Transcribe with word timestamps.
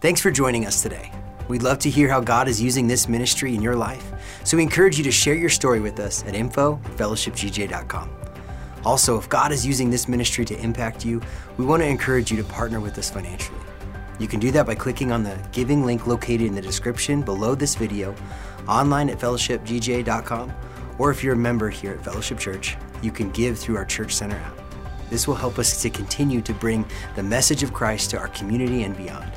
Thanks 0.00 0.22
for 0.22 0.30
joining 0.30 0.64
us 0.64 0.80
today. 0.80 1.12
We'd 1.48 1.62
love 1.62 1.78
to 1.80 1.90
hear 1.90 2.08
how 2.08 2.20
God 2.20 2.48
is 2.48 2.58
using 2.58 2.86
this 2.86 3.06
ministry 3.06 3.54
in 3.54 3.60
your 3.60 3.76
life, 3.76 4.12
so 4.44 4.56
we 4.56 4.62
encourage 4.62 4.96
you 4.96 5.04
to 5.04 5.10
share 5.10 5.34
your 5.34 5.50
story 5.50 5.78
with 5.78 6.00
us 6.00 6.24
at 6.24 6.34
info 6.34 6.80
fellowshipgj.com. 6.96 8.10
Also, 8.86 9.18
if 9.18 9.28
God 9.28 9.52
is 9.52 9.66
using 9.66 9.90
this 9.90 10.08
ministry 10.08 10.46
to 10.46 10.58
impact 10.58 11.04
you, 11.04 11.20
we 11.58 11.66
want 11.66 11.82
to 11.82 11.86
encourage 11.86 12.30
you 12.30 12.38
to 12.38 12.44
partner 12.44 12.80
with 12.80 12.96
us 12.96 13.10
financially. 13.10 13.60
You 14.18 14.26
can 14.26 14.40
do 14.40 14.50
that 14.52 14.64
by 14.64 14.74
clicking 14.74 15.12
on 15.12 15.22
the 15.22 15.38
giving 15.52 15.84
link 15.84 16.06
located 16.06 16.46
in 16.46 16.54
the 16.54 16.62
description 16.62 17.20
below 17.20 17.54
this 17.54 17.74
video, 17.74 18.14
online 18.66 19.10
at 19.10 19.18
fellowshipgj.com, 19.18 20.50
or 20.96 21.10
if 21.10 21.22
you're 21.22 21.34
a 21.34 21.36
member 21.36 21.68
here 21.68 21.92
at 21.92 22.02
Fellowship 22.02 22.38
Church, 22.38 22.78
you 23.02 23.10
can 23.10 23.30
give 23.32 23.58
through 23.58 23.76
our 23.76 23.84
Church 23.84 24.14
Center 24.14 24.36
app. 24.36 24.58
This 25.10 25.28
will 25.28 25.34
help 25.34 25.58
us 25.58 25.82
to 25.82 25.90
continue 25.90 26.40
to 26.40 26.54
bring 26.54 26.86
the 27.16 27.22
message 27.22 27.62
of 27.62 27.74
Christ 27.74 28.08
to 28.12 28.18
our 28.18 28.28
community 28.28 28.84
and 28.84 28.96
beyond. 28.96 29.30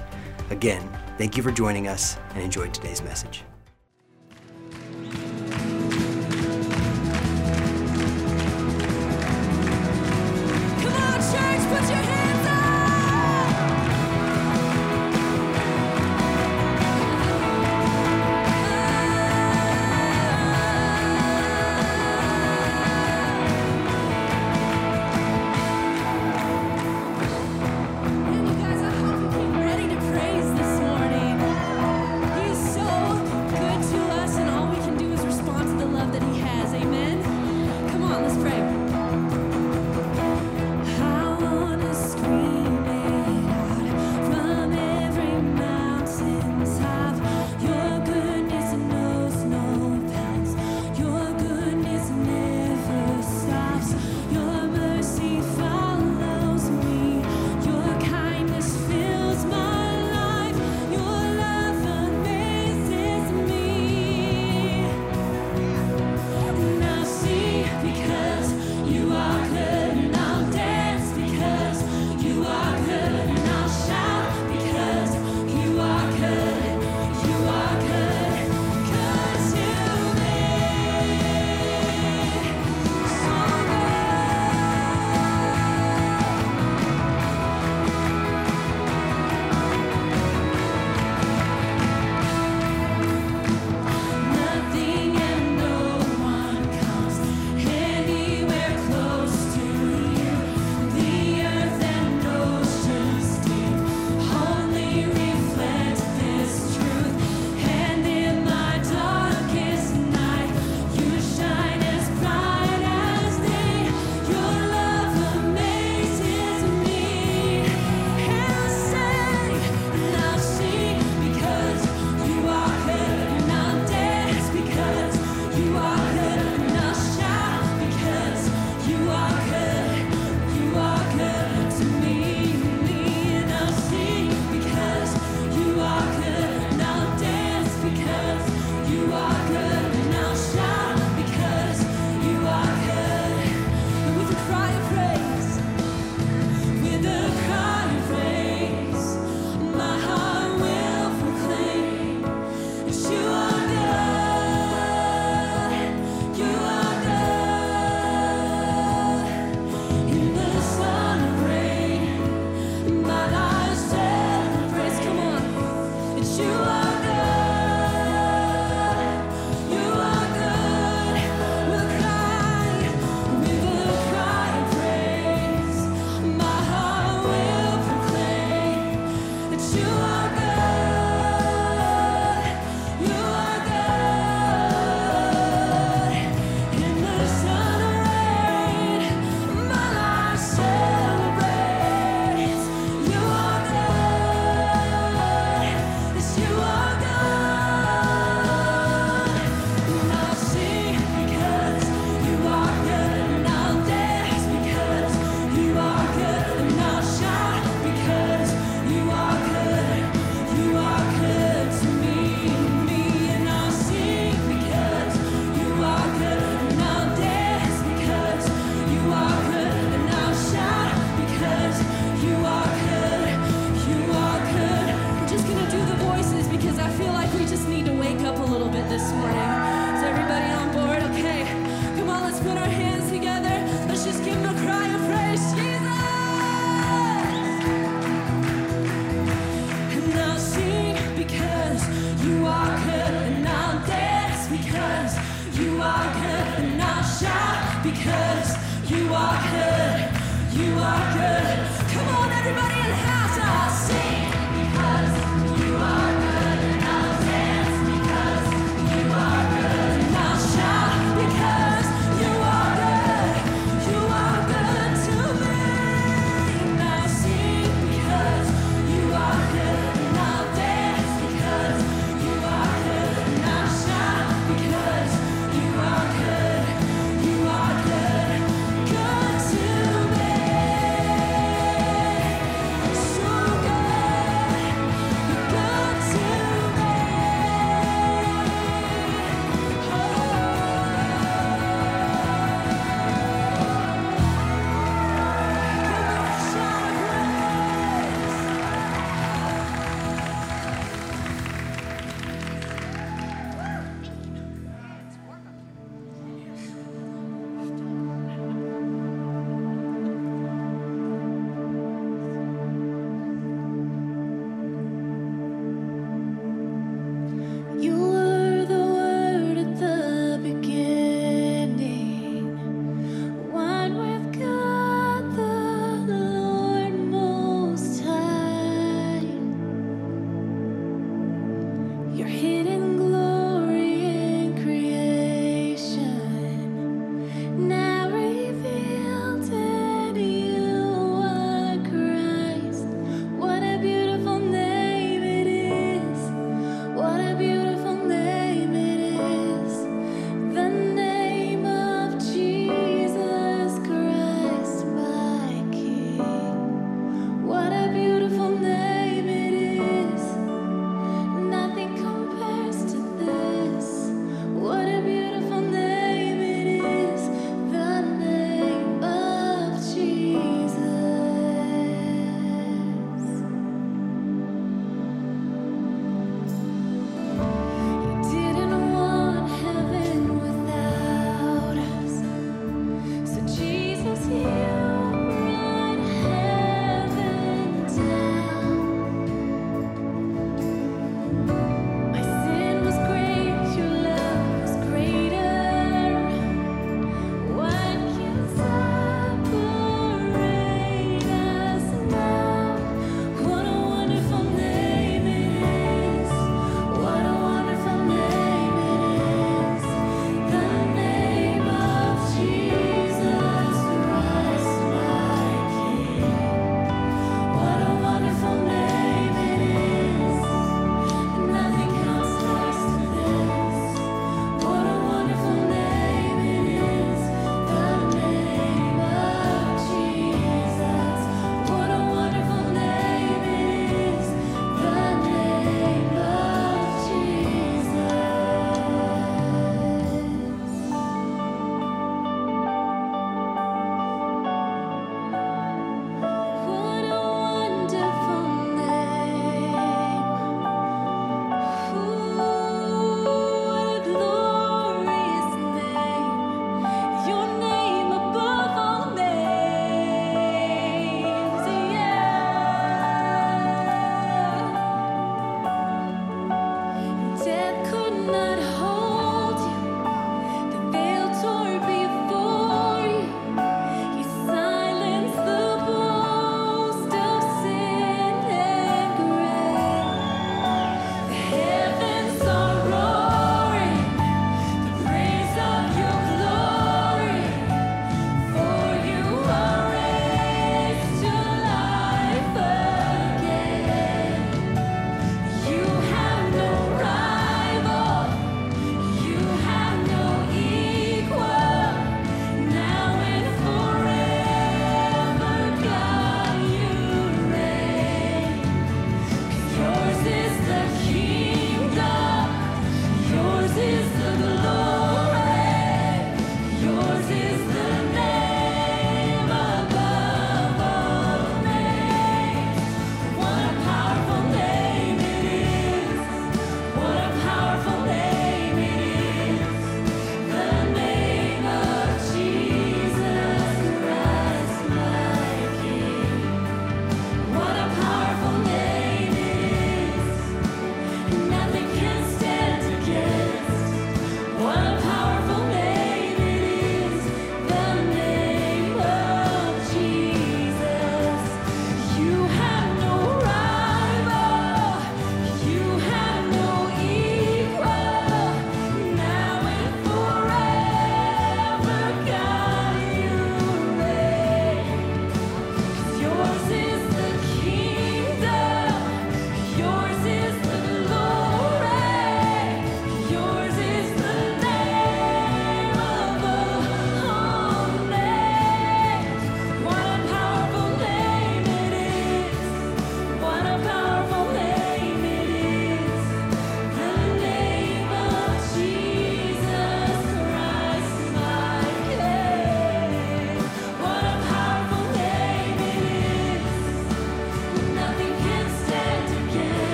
Again, 0.49 0.87
thank 1.17 1.37
you 1.37 1.43
for 1.43 1.51
joining 1.51 1.87
us 1.87 2.17
and 2.33 2.43
enjoy 2.43 2.69
today's 2.69 3.01
message. 3.01 3.43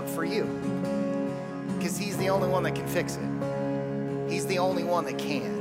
Up 0.00 0.08
for 0.08 0.24
you? 0.24 0.44
Because 1.76 1.98
He's 1.98 2.16
the 2.16 2.30
only 2.30 2.48
one 2.48 2.62
that 2.62 2.74
can 2.74 2.86
fix 2.88 3.16
it, 3.16 4.30
He's 4.30 4.46
the 4.46 4.58
only 4.58 4.84
one 4.84 5.04
that 5.04 5.18
can. 5.18 5.60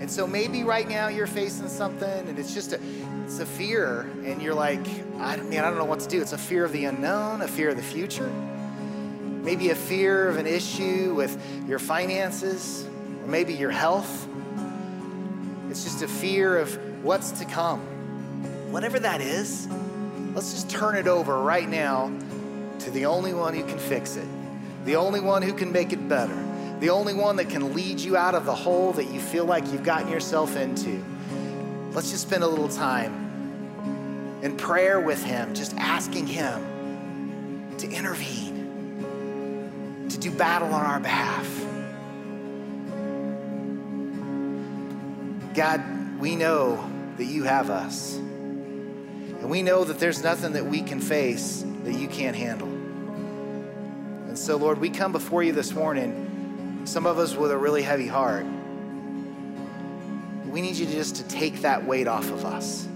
And 0.00 0.10
so 0.10 0.26
maybe 0.26 0.62
right 0.62 0.86
now 0.86 1.08
you're 1.08 1.26
facing 1.26 1.68
something 1.68 2.28
and 2.28 2.38
it's 2.38 2.52
just 2.52 2.72
a, 2.72 2.80
it's 3.24 3.40
a 3.40 3.46
fear 3.46 4.02
and 4.24 4.42
you're 4.42 4.54
like, 4.54 4.86
I, 5.18 5.36
man, 5.36 5.64
I 5.64 5.70
don't 5.70 5.78
know 5.78 5.86
what 5.86 6.00
to 6.00 6.08
do. 6.08 6.20
It's 6.20 6.34
a 6.34 6.38
fear 6.38 6.64
of 6.64 6.72
the 6.72 6.84
unknown, 6.84 7.40
a 7.40 7.48
fear 7.48 7.70
of 7.70 7.76
the 7.76 7.82
future. 7.82 8.30
Maybe 9.42 9.70
a 9.70 9.74
fear 9.74 10.28
of 10.28 10.36
an 10.36 10.46
issue 10.46 11.14
with 11.14 11.40
your 11.66 11.78
finances, 11.78 12.86
or 13.22 13.26
maybe 13.26 13.54
your 13.54 13.70
health. 13.70 14.28
It's 15.70 15.82
just 15.82 16.02
a 16.02 16.08
fear 16.08 16.58
of 16.58 16.76
what's 17.02 17.30
to 17.32 17.44
come. 17.46 17.80
Whatever 18.70 18.98
that 19.00 19.20
is, 19.20 19.66
let's 20.34 20.52
just 20.52 20.68
turn 20.68 20.96
it 20.96 21.08
over 21.08 21.40
right 21.40 21.68
now 21.68 22.12
to 22.86 22.92
the 22.92 23.04
only 23.04 23.34
one 23.34 23.52
who 23.52 23.64
can 23.64 23.80
fix 23.80 24.14
it, 24.14 24.28
the 24.84 24.94
only 24.94 25.18
one 25.18 25.42
who 25.42 25.52
can 25.52 25.72
make 25.72 25.92
it 25.92 26.08
better, 26.08 26.36
the 26.78 26.88
only 26.88 27.14
one 27.14 27.34
that 27.34 27.48
can 27.50 27.74
lead 27.74 27.98
you 27.98 28.16
out 28.16 28.36
of 28.36 28.46
the 28.46 28.54
hole 28.54 28.92
that 28.92 29.10
you 29.10 29.18
feel 29.18 29.44
like 29.44 29.64
you've 29.72 29.82
gotten 29.82 30.08
yourself 30.08 30.54
into. 30.56 31.04
Let's 31.90 32.12
just 32.12 32.22
spend 32.28 32.44
a 32.44 32.46
little 32.46 32.68
time 32.68 34.38
in 34.40 34.56
prayer 34.56 35.00
with 35.00 35.20
Him, 35.24 35.52
just 35.52 35.74
asking 35.74 36.28
Him 36.28 37.74
to 37.78 37.90
intervene, 37.90 38.54
to 40.08 40.16
do 40.16 40.30
battle 40.30 40.72
on 40.72 40.86
our 40.86 41.00
behalf. 41.00 41.44
God, 45.56 46.20
we 46.20 46.36
know 46.36 46.88
that 47.16 47.24
you 47.24 47.42
have 47.42 47.68
us. 47.68 48.14
And 48.14 49.50
we 49.50 49.62
know 49.62 49.82
that 49.82 49.98
there's 49.98 50.22
nothing 50.22 50.52
that 50.52 50.66
we 50.66 50.82
can 50.82 51.00
face 51.00 51.64
that 51.82 51.94
you 51.94 52.06
can't 52.06 52.36
handle. 52.36 52.75
And 54.36 54.44
so, 54.44 54.56
Lord, 54.58 54.76
we 54.76 54.90
come 54.90 55.12
before 55.12 55.42
you 55.42 55.52
this 55.52 55.72
morning, 55.72 56.82
some 56.84 57.06
of 57.06 57.18
us 57.18 57.34
with 57.34 57.50
a 57.50 57.56
really 57.56 57.80
heavy 57.80 58.06
heart. 58.06 58.44
We 60.44 60.60
need 60.60 60.76
you 60.76 60.84
just 60.84 61.16
to 61.16 61.22
take 61.26 61.62
that 61.62 61.86
weight 61.86 62.06
off 62.06 62.30
of 62.30 62.44
us 62.44 62.86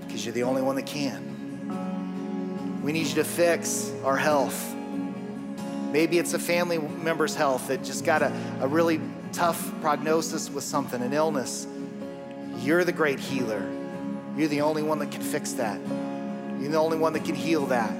because 0.00 0.24
you're 0.24 0.32
the 0.32 0.44
only 0.44 0.62
one 0.62 0.76
that 0.76 0.86
can. 0.86 2.80
We 2.82 2.92
need 2.92 3.06
you 3.08 3.16
to 3.16 3.24
fix 3.24 3.92
our 4.02 4.16
health. 4.16 4.74
Maybe 5.92 6.18
it's 6.18 6.32
a 6.32 6.38
family 6.38 6.78
member's 6.78 7.34
health 7.34 7.68
that 7.68 7.84
just 7.84 8.06
got 8.06 8.22
a, 8.22 8.32
a 8.62 8.66
really 8.66 9.02
tough 9.34 9.78
prognosis 9.82 10.48
with 10.48 10.64
something, 10.64 11.02
an 11.02 11.12
illness. 11.12 11.66
You're 12.60 12.84
the 12.84 12.92
great 12.92 13.20
healer. 13.20 13.62
You're 14.38 14.48
the 14.48 14.62
only 14.62 14.82
one 14.82 15.00
that 15.00 15.10
can 15.10 15.20
fix 15.20 15.52
that. 15.52 15.78
You're 16.58 16.70
the 16.70 16.78
only 16.78 16.96
one 16.96 17.12
that 17.12 17.26
can 17.26 17.34
heal 17.34 17.66
that. 17.66 17.92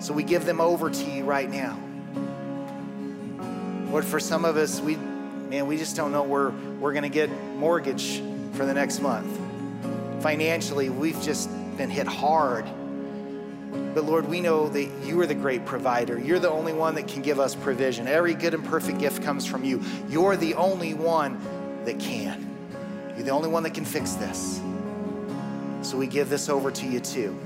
So 0.00 0.14
we 0.14 0.22
give 0.22 0.46
them 0.46 0.60
over 0.60 0.88
to 0.88 1.10
you 1.10 1.24
right 1.24 1.48
now. 1.48 1.78
Lord, 3.90 4.04
for 4.04 4.18
some 4.18 4.46
of 4.46 4.56
us, 4.56 4.80
we, 4.80 4.96
man, 4.96 5.66
we 5.66 5.76
just 5.76 5.94
don't 5.94 6.10
know 6.10 6.22
where 6.22 6.50
we're 6.50 6.92
going 6.92 7.02
to 7.02 7.10
get 7.10 7.30
mortgage 7.56 8.22
for 8.54 8.64
the 8.64 8.72
next 8.72 9.00
month. 9.00 9.38
Financially, 10.22 10.88
we've 10.88 11.20
just 11.22 11.50
been 11.76 11.90
hit 11.90 12.06
hard. 12.06 12.64
But 13.94 14.04
Lord, 14.04 14.26
we 14.26 14.40
know 14.40 14.68
that 14.68 14.88
you 15.04 15.20
are 15.20 15.26
the 15.26 15.34
great 15.34 15.66
provider. 15.66 16.18
You're 16.18 16.38
the 16.38 16.50
only 16.50 16.72
one 16.72 16.94
that 16.94 17.06
can 17.06 17.20
give 17.20 17.38
us 17.38 17.54
provision. 17.54 18.08
Every 18.08 18.34
good 18.34 18.54
and 18.54 18.64
perfect 18.64 18.98
gift 18.98 19.22
comes 19.22 19.44
from 19.44 19.64
you. 19.64 19.82
You're 20.08 20.36
the 20.36 20.54
only 20.54 20.94
one 20.94 21.40
that 21.84 21.98
can. 21.98 22.48
You're 23.16 23.24
the 23.24 23.32
only 23.32 23.48
one 23.48 23.64
that 23.64 23.74
can 23.74 23.84
fix 23.84 24.14
this. 24.14 24.60
So 25.82 25.96
we 25.96 26.06
give 26.06 26.30
this 26.30 26.48
over 26.48 26.70
to 26.70 26.86
you 26.86 27.00
too. 27.00 27.38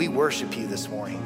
We 0.00 0.08
worship 0.08 0.56
you 0.56 0.66
this 0.66 0.88
morning. 0.88 1.22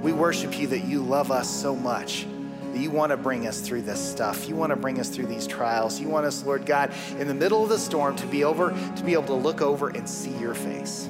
We 0.00 0.12
worship 0.12 0.56
you 0.56 0.68
that 0.68 0.84
you 0.84 1.02
love 1.02 1.32
us 1.32 1.50
so 1.50 1.74
much, 1.74 2.24
that 2.72 2.78
you 2.78 2.92
want 2.92 3.10
to 3.10 3.16
bring 3.16 3.48
us 3.48 3.58
through 3.60 3.82
this 3.82 3.98
stuff. 3.98 4.48
You 4.48 4.54
want 4.54 4.70
to 4.70 4.76
bring 4.76 5.00
us 5.00 5.08
through 5.08 5.26
these 5.26 5.48
trials. 5.48 5.98
You 5.98 6.08
want 6.08 6.26
us, 6.26 6.44
Lord 6.44 6.64
God, 6.64 6.92
in 7.18 7.26
the 7.26 7.34
middle 7.34 7.64
of 7.64 7.68
the 7.68 7.78
storm 7.80 8.14
to 8.18 8.26
be 8.28 8.44
over, 8.44 8.70
to 8.70 9.02
be 9.02 9.14
able 9.14 9.24
to 9.24 9.34
look 9.34 9.62
over 9.62 9.88
and 9.88 10.08
see 10.08 10.30
your 10.38 10.54
face. 10.54 11.08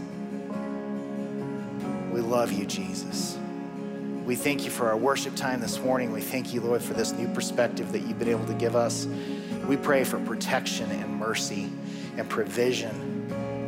We 2.10 2.22
love 2.22 2.52
you, 2.52 2.64
Jesus. 2.64 3.36
We 4.24 4.34
thank 4.34 4.64
you 4.64 4.70
for 4.70 4.88
our 4.88 4.96
worship 4.96 5.36
time 5.36 5.60
this 5.60 5.78
morning. 5.78 6.10
We 6.10 6.22
thank 6.22 6.54
you, 6.54 6.62
Lord, 6.62 6.80
for 6.80 6.94
this 6.94 7.12
new 7.12 7.28
perspective 7.34 7.92
that 7.92 7.98
you've 7.98 8.18
been 8.18 8.30
able 8.30 8.46
to 8.46 8.54
give 8.54 8.74
us. 8.74 9.06
We 9.68 9.76
pray 9.76 10.04
for 10.04 10.18
protection 10.20 10.90
and 10.90 11.18
mercy 11.18 11.70
and 12.16 12.26
provision. 12.30 13.05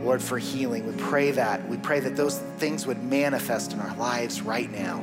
Lord, 0.09 0.23
for 0.23 0.39
healing. 0.39 0.87
We 0.87 0.95
pray 1.03 1.33
that. 1.33 1.69
We 1.69 1.77
pray 1.77 2.01
that 2.01 2.17
those 2.17 2.39
things 2.57 2.87
would 2.87 3.03
manifest 3.03 3.75
in 3.75 3.81
our 3.81 3.95
lives 3.99 4.41
right 4.41 4.73
now. 4.73 5.01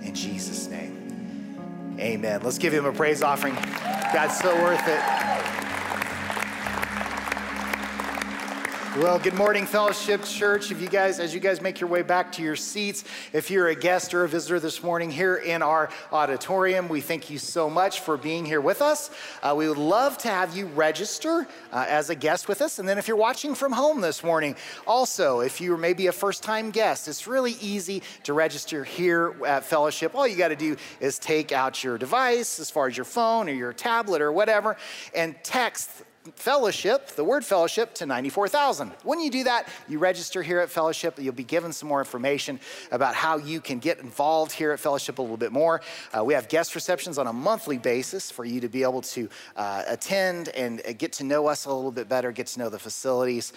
In 0.00 0.14
Jesus' 0.14 0.66
name. 0.66 1.96
Amen. 2.00 2.40
Let's 2.42 2.56
give 2.56 2.72
him 2.72 2.86
a 2.86 2.92
praise 2.92 3.22
offering. 3.22 3.54
God's 4.14 4.38
so 4.38 4.54
worth 4.62 4.88
it. 4.88 5.43
Well, 8.98 9.18
good 9.18 9.34
morning, 9.34 9.66
Fellowship 9.66 10.22
Church. 10.22 10.70
If 10.70 10.80
you 10.80 10.86
guys, 10.86 11.18
as 11.18 11.34
you 11.34 11.40
guys 11.40 11.60
make 11.60 11.80
your 11.80 11.90
way 11.90 12.02
back 12.02 12.30
to 12.30 12.42
your 12.42 12.54
seats, 12.54 13.02
if 13.32 13.50
you're 13.50 13.66
a 13.66 13.74
guest 13.74 14.14
or 14.14 14.22
a 14.22 14.28
visitor 14.28 14.60
this 14.60 14.84
morning 14.84 15.10
here 15.10 15.34
in 15.34 15.62
our 15.62 15.90
auditorium, 16.12 16.88
we 16.88 17.00
thank 17.00 17.28
you 17.28 17.38
so 17.38 17.68
much 17.68 17.98
for 17.98 18.16
being 18.16 18.44
here 18.44 18.60
with 18.60 18.80
us. 18.80 19.10
Uh, 19.42 19.52
we 19.56 19.68
would 19.68 19.78
love 19.78 20.16
to 20.18 20.28
have 20.28 20.56
you 20.56 20.66
register 20.66 21.44
uh, 21.72 21.86
as 21.88 22.08
a 22.08 22.14
guest 22.14 22.46
with 22.46 22.62
us. 22.62 22.78
And 22.78 22.88
then 22.88 22.96
if 22.96 23.08
you're 23.08 23.16
watching 23.16 23.56
from 23.56 23.72
home 23.72 24.00
this 24.00 24.22
morning, 24.22 24.54
also, 24.86 25.40
if 25.40 25.60
you're 25.60 25.76
maybe 25.76 26.06
a 26.06 26.12
first 26.12 26.44
time 26.44 26.70
guest, 26.70 27.08
it's 27.08 27.26
really 27.26 27.56
easy 27.60 28.00
to 28.22 28.32
register 28.32 28.84
here 28.84 29.34
at 29.44 29.64
Fellowship. 29.64 30.14
All 30.14 30.28
you 30.28 30.36
got 30.36 30.48
to 30.48 30.56
do 30.56 30.76
is 31.00 31.18
take 31.18 31.50
out 31.50 31.82
your 31.82 31.98
device, 31.98 32.60
as 32.60 32.70
far 32.70 32.86
as 32.86 32.96
your 32.96 33.06
phone 33.06 33.48
or 33.48 33.54
your 33.54 33.72
tablet 33.72 34.22
or 34.22 34.30
whatever, 34.30 34.76
and 35.16 35.34
text 35.42 36.04
fellowship, 36.32 37.08
the 37.08 37.24
word 37.24 37.44
fellowship, 37.44 37.94
to 37.94 38.06
94,000. 38.06 38.92
When 39.02 39.20
you 39.20 39.30
do 39.30 39.44
that, 39.44 39.68
you 39.88 39.98
register 39.98 40.42
here 40.42 40.60
at 40.60 40.70
Fellowship. 40.70 41.18
You'll 41.18 41.34
be 41.34 41.44
given 41.44 41.72
some 41.72 41.88
more 41.88 41.98
information 41.98 42.60
about 42.90 43.14
how 43.14 43.36
you 43.36 43.60
can 43.60 43.78
get 43.78 43.98
involved 43.98 44.50
here 44.52 44.72
at 44.72 44.80
Fellowship 44.80 45.18
a 45.18 45.22
little 45.22 45.36
bit 45.36 45.52
more. 45.52 45.82
Uh, 46.16 46.24
we 46.24 46.32
have 46.32 46.48
guest 46.48 46.74
receptions 46.74 47.18
on 47.18 47.26
a 47.26 47.32
monthly 47.32 47.76
basis 47.76 48.30
for 48.30 48.44
you 48.44 48.60
to 48.60 48.68
be 48.68 48.82
able 48.82 49.02
to 49.02 49.28
uh, 49.56 49.82
attend 49.86 50.48
and 50.50 50.80
uh, 50.86 50.92
get 50.92 51.12
to 51.12 51.24
know 51.24 51.46
us 51.46 51.66
a 51.66 51.72
little 51.72 51.92
bit 51.92 52.08
better, 52.08 52.32
get 52.32 52.46
to 52.46 52.58
know 52.58 52.70
the 52.70 52.78
facilities, 52.78 53.52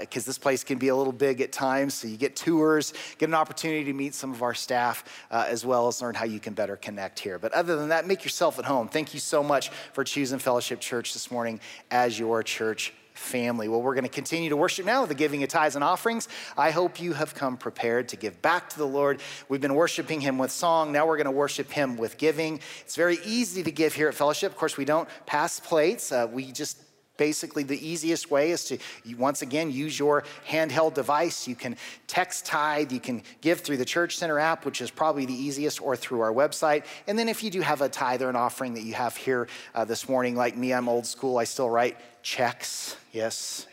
because 0.00 0.24
this 0.24 0.38
place 0.38 0.62
can 0.62 0.78
be 0.78 0.88
a 0.88 0.96
little 0.96 1.12
big 1.12 1.40
at 1.40 1.50
times. 1.50 1.94
So 1.94 2.06
you 2.06 2.16
get 2.16 2.36
tours, 2.36 2.92
get 3.18 3.28
an 3.28 3.34
opportunity 3.34 3.84
to 3.84 3.92
meet 3.92 4.14
some 4.14 4.32
of 4.32 4.42
our 4.42 4.54
staff, 4.54 5.04
uh, 5.32 5.46
as 5.48 5.66
well 5.66 5.88
as 5.88 6.00
learn 6.00 6.14
how 6.14 6.24
you 6.24 6.38
can 6.38 6.54
better 6.54 6.76
connect 6.76 7.18
here. 7.18 7.38
But 7.40 7.52
other 7.52 7.76
than 7.76 7.88
that, 7.88 8.06
make 8.06 8.22
yourself 8.22 8.60
at 8.60 8.64
home. 8.64 8.86
Thank 8.88 9.12
you 9.12 9.18
so 9.18 9.42
much 9.42 9.70
for 9.92 10.04
choosing 10.04 10.38
Fellowship 10.38 10.80
Church 10.80 11.12
this 11.12 11.32
morning 11.32 11.60
as 11.96 12.18
your 12.18 12.42
church 12.42 12.92
family. 13.14 13.68
Well, 13.68 13.80
we're 13.80 13.94
going 13.94 14.04
to 14.04 14.10
continue 14.10 14.50
to 14.50 14.56
worship 14.56 14.84
now 14.84 15.00
with 15.00 15.08
the 15.08 15.14
giving 15.14 15.42
of 15.42 15.48
tithes 15.48 15.76
and 15.76 15.82
offerings. 15.82 16.28
I 16.58 16.70
hope 16.70 17.00
you 17.00 17.14
have 17.14 17.34
come 17.34 17.56
prepared 17.56 18.10
to 18.10 18.16
give 18.16 18.42
back 18.42 18.68
to 18.68 18.78
the 18.78 18.86
Lord. 18.86 19.22
We've 19.48 19.62
been 19.62 19.74
worshiping 19.74 20.20
Him 20.20 20.36
with 20.36 20.50
song. 20.50 20.92
Now 20.92 21.06
we're 21.06 21.16
going 21.16 21.24
to 21.24 21.30
worship 21.30 21.70
Him 21.70 21.96
with 21.96 22.18
giving. 22.18 22.60
It's 22.82 22.96
very 22.96 23.16
easy 23.24 23.62
to 23.62 23.70
give 23.70 23.94
here 23.94 24.08
at 24.08 24.14
Fellowship. 24.14 24.52
Of 24.52 24.58
course, 24.58 24.76
we 24.76 24.84
don't 24.84 25.08
pass 25.24 25.58
plates. 25.58 26.12
Uh, 26.12 26.28
we 26.30 26.52
just 26.52 26.76
Basically, 27.16 27.62
the 27.62 27.86
easiest 27.86 28.30
way 28.30 28.50
is 28.50 28.64
to 28.64 28.78
once 29.16 29.42
again 29.42 29.70
use 29.70 29.98
your 29.98 30.24
handheld 30.48 30.94
device. 30.94 31.48
You 31.48 31.54
can 31.54 31.76
text 32.06 32.46
tithe, 32.46 32.92
you 32.92 33.00
can 33.00 33.22
give 33.40 33.60
through 33.60 33.78
the 33.78 33.84
Church 33.84 34.16
Center 34.16 34.38
app, 34.38 34.64
which 34.64 34.80
is 34.80 34.90
probably 34.90 35.26
the 35.26 35.34
easiest, 35.34 35.80
or 35.80 35.96
through 35.96 36.20
our 36.20 36.32
website. 36.32 36.84
And 37.06 37.18
then 37.18 37.28
if 37.28 37.42
you 37.42 37.50
do 37.50 37.60
have 37.60 37.80
a 37.80 37.88
tithe 37.88 38.22
or 38.22 38.28
an 38.28 38.36
offering 38.36 38.74
that 38.74 38.82
you 38.82 38.94
have 38.94 39.16
here 39.16 39.48
uh, 39.74 39.84
this 39.84 40.08
morning, 40.08 40.36
like 40.36 40.56
me, 40.56 40.72
I'm 40.72 40.88
old 40.88 41.06
school. 41.06 41.38
I 41.38 41.44
still 41.44 41.70
write 41.70 41.96
checks. 42.22 42.96
Yes, 43.12 43.66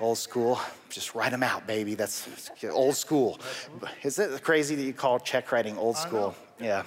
old 0.00 0.18
school. 0.18 0.60
Just 0.88 1.14
write 1.14 1.30
them 1.30 1.42
out, 1.42 1.66
baby. 1.66 1.94
That's 1.94 2.50
old 2.70 2.96
school. 2.96 3.40
Is 4.02 4.18
it 4.18 4.42
crazy 4.42 4.74
that 4.74 4.82
you 4.82 4.92
call 4.92 5.18
check 5.18 5.52
writing 5.52 5.76
old 5.78 5.96
school? 5.96 6.34
Yeah. 6.60 6.82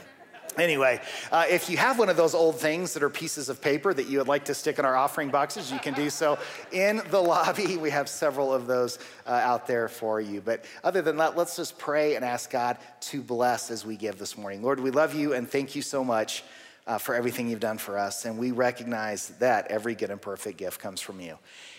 Anyway, 0.58 1.02
uh, 1.32 1.46
if 1.50 1.70
you 1.70 1.78
have 1.78 2.00
one 2.00 2.10
of 2.10 2.18
those 2.18 2.34
old 2.34 2.60
things 2.60 2.94
that 2.94 3.04
are 3.04 3.10
pieces 3.10 3.50
of 3.50 3.62
paper 3.62 3.94
that 3.94 4.08
you 4.08 4.18
would 4.18 4.28
like 4.28 4.46
to 4.46 4.54
stick 4.54 4.80
in 4.80 4.86
our 4.86 4.96
offering 4.96 5.30
boxes, 5.30 5.72
you 5.72 5.80
can 5.80 5.94
do 5.94 6.10
so 6.10 6.38
in 6.72 7.02
the 7.10 7.22
lobby. 7.22 7.78
We 7.78 7.90
have 7.90 8.08
several 8.08 8.54
of 8.54 8.68
those 8.68 9.00
uh, 9.28 9.32
out 9.32 9.68
there 9.68 9.88
for 9.88 10.22
you. 10.22 10.42
But 10.42 10.66
other 10.84 11.02
than 11.02 11.18
that, 11.18 11.36
let's 11.36 11.56
just 11.56 11.78
pray 11.78 12.16
and 12.16 12.24
ask 12.24 12.50
God 12.50 12.78
to 13.02 13.22
bless 13.22 13.70
as 13.70 13.86
we 13.86 13.98
give 13.98 14.18
this 14.18 14.38
morning. 14.38 14.64
Lord, 14.64 14.80
we 14.80 14.92
love 14.92 15.14
you 15.14 15.34
and 15.34 15.50
thank 15.50 15.76
you 15.76 15.82
so 15.82 16.04
much 16.04 16.44
uh, 16.88 16.98
for 16.98 17.16
everything 17.16 17.50
you've 17.50 17.60
done 17.60 17.78
for 17.78 17.98
us. 17.98 18.26
And 18.26 18.38
we 18.38 18.52
recognize 18.52 19.30
that 19.40 19.68
every 19.68 19.96
good 19.96 20.12
and 20.12 20.22
perfect 20.22 20.58
gift 20.58 20.80
comes 20.80 21.02
from 21.02 21.20
you. 21.20 21.38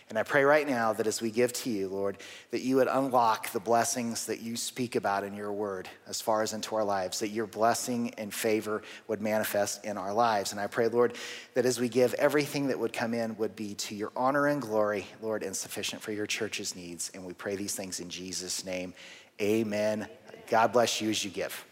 And 0.08 0.16
I 0.16 0.22
pray 0.22 0.44
right 0.44 0.68
now 0.68 0.92
that 0.92 1.08
as 1.08 1.20
we 1.20 1.32
give 1.32 1.52
to 1.54 1.70
you, 1.70 1.88
Lord, 1.88 2.18
that 2.52 2.60
you 2.60 2.76
would 2.76 2.86
unlock 2.86 3.50
the 3.50 3.58
blessings 3.58 4.26
that 4.26 4.40
you 4.40 4.54
speak 4.54 4.94
about 4.94 5.24
in 5.24 5.34
your 5.34 5.52
word 5.52 5.88
as 6.06 6.20
far 6.20 6.42
as 6.42 6.52
into 6.52 6.76
our 6.76 6.84
lives, 6.84 7.18
that 7.18 7.30
your 7.30 7.48
blessing 7.48 8.14
and 8.16 8.32
favor 8.32 8.82
would 9.08 9.20
manifest 9.20 9.84
in 9.84 9.98
our 9.98 10.14
lives. 10.14 10.52
And 10.52 10.60
I 10.60 10.68
pray, 10.68 10.86
Lord, 10.86 11.16
that 11.54 11.66
as 11.66 11.80
we 11.80 11.88
give, 11.88 12.14
everything 12.14 12.68
that 12.68 12.78
would 12.78 12.92
come 12.92 13.14
in 13.14 13.36
would 13.36 13.56
be 13.56 13.74
to 13.74 13.96
your 13.96 14.12
honor 14.14 14.46
and 14.46 14.62
glory, 14.62 15.06
Lord, 15.20 15.42
and 15.42 15.56
sufficient 15.56 16.00
for 16.00 16.12
your 16.12 16.26
church's 16.26 16.76
needs. 16.76 17.10
And 17.12 17.24
we 17.24 17.32
pray 17.32 17.56
these 17.56 17.74
things 17.74 17.98
in 17.98 18.08
Jesus' 18.08 18.64
name. 18.64 18.94
Amen. 19.40 20.06
God 20.48 20.72
bless 20.72 21.00
you 21.00 21.10
as 21.10 21.24
you 21.24 21.32
give. 21.32 21.64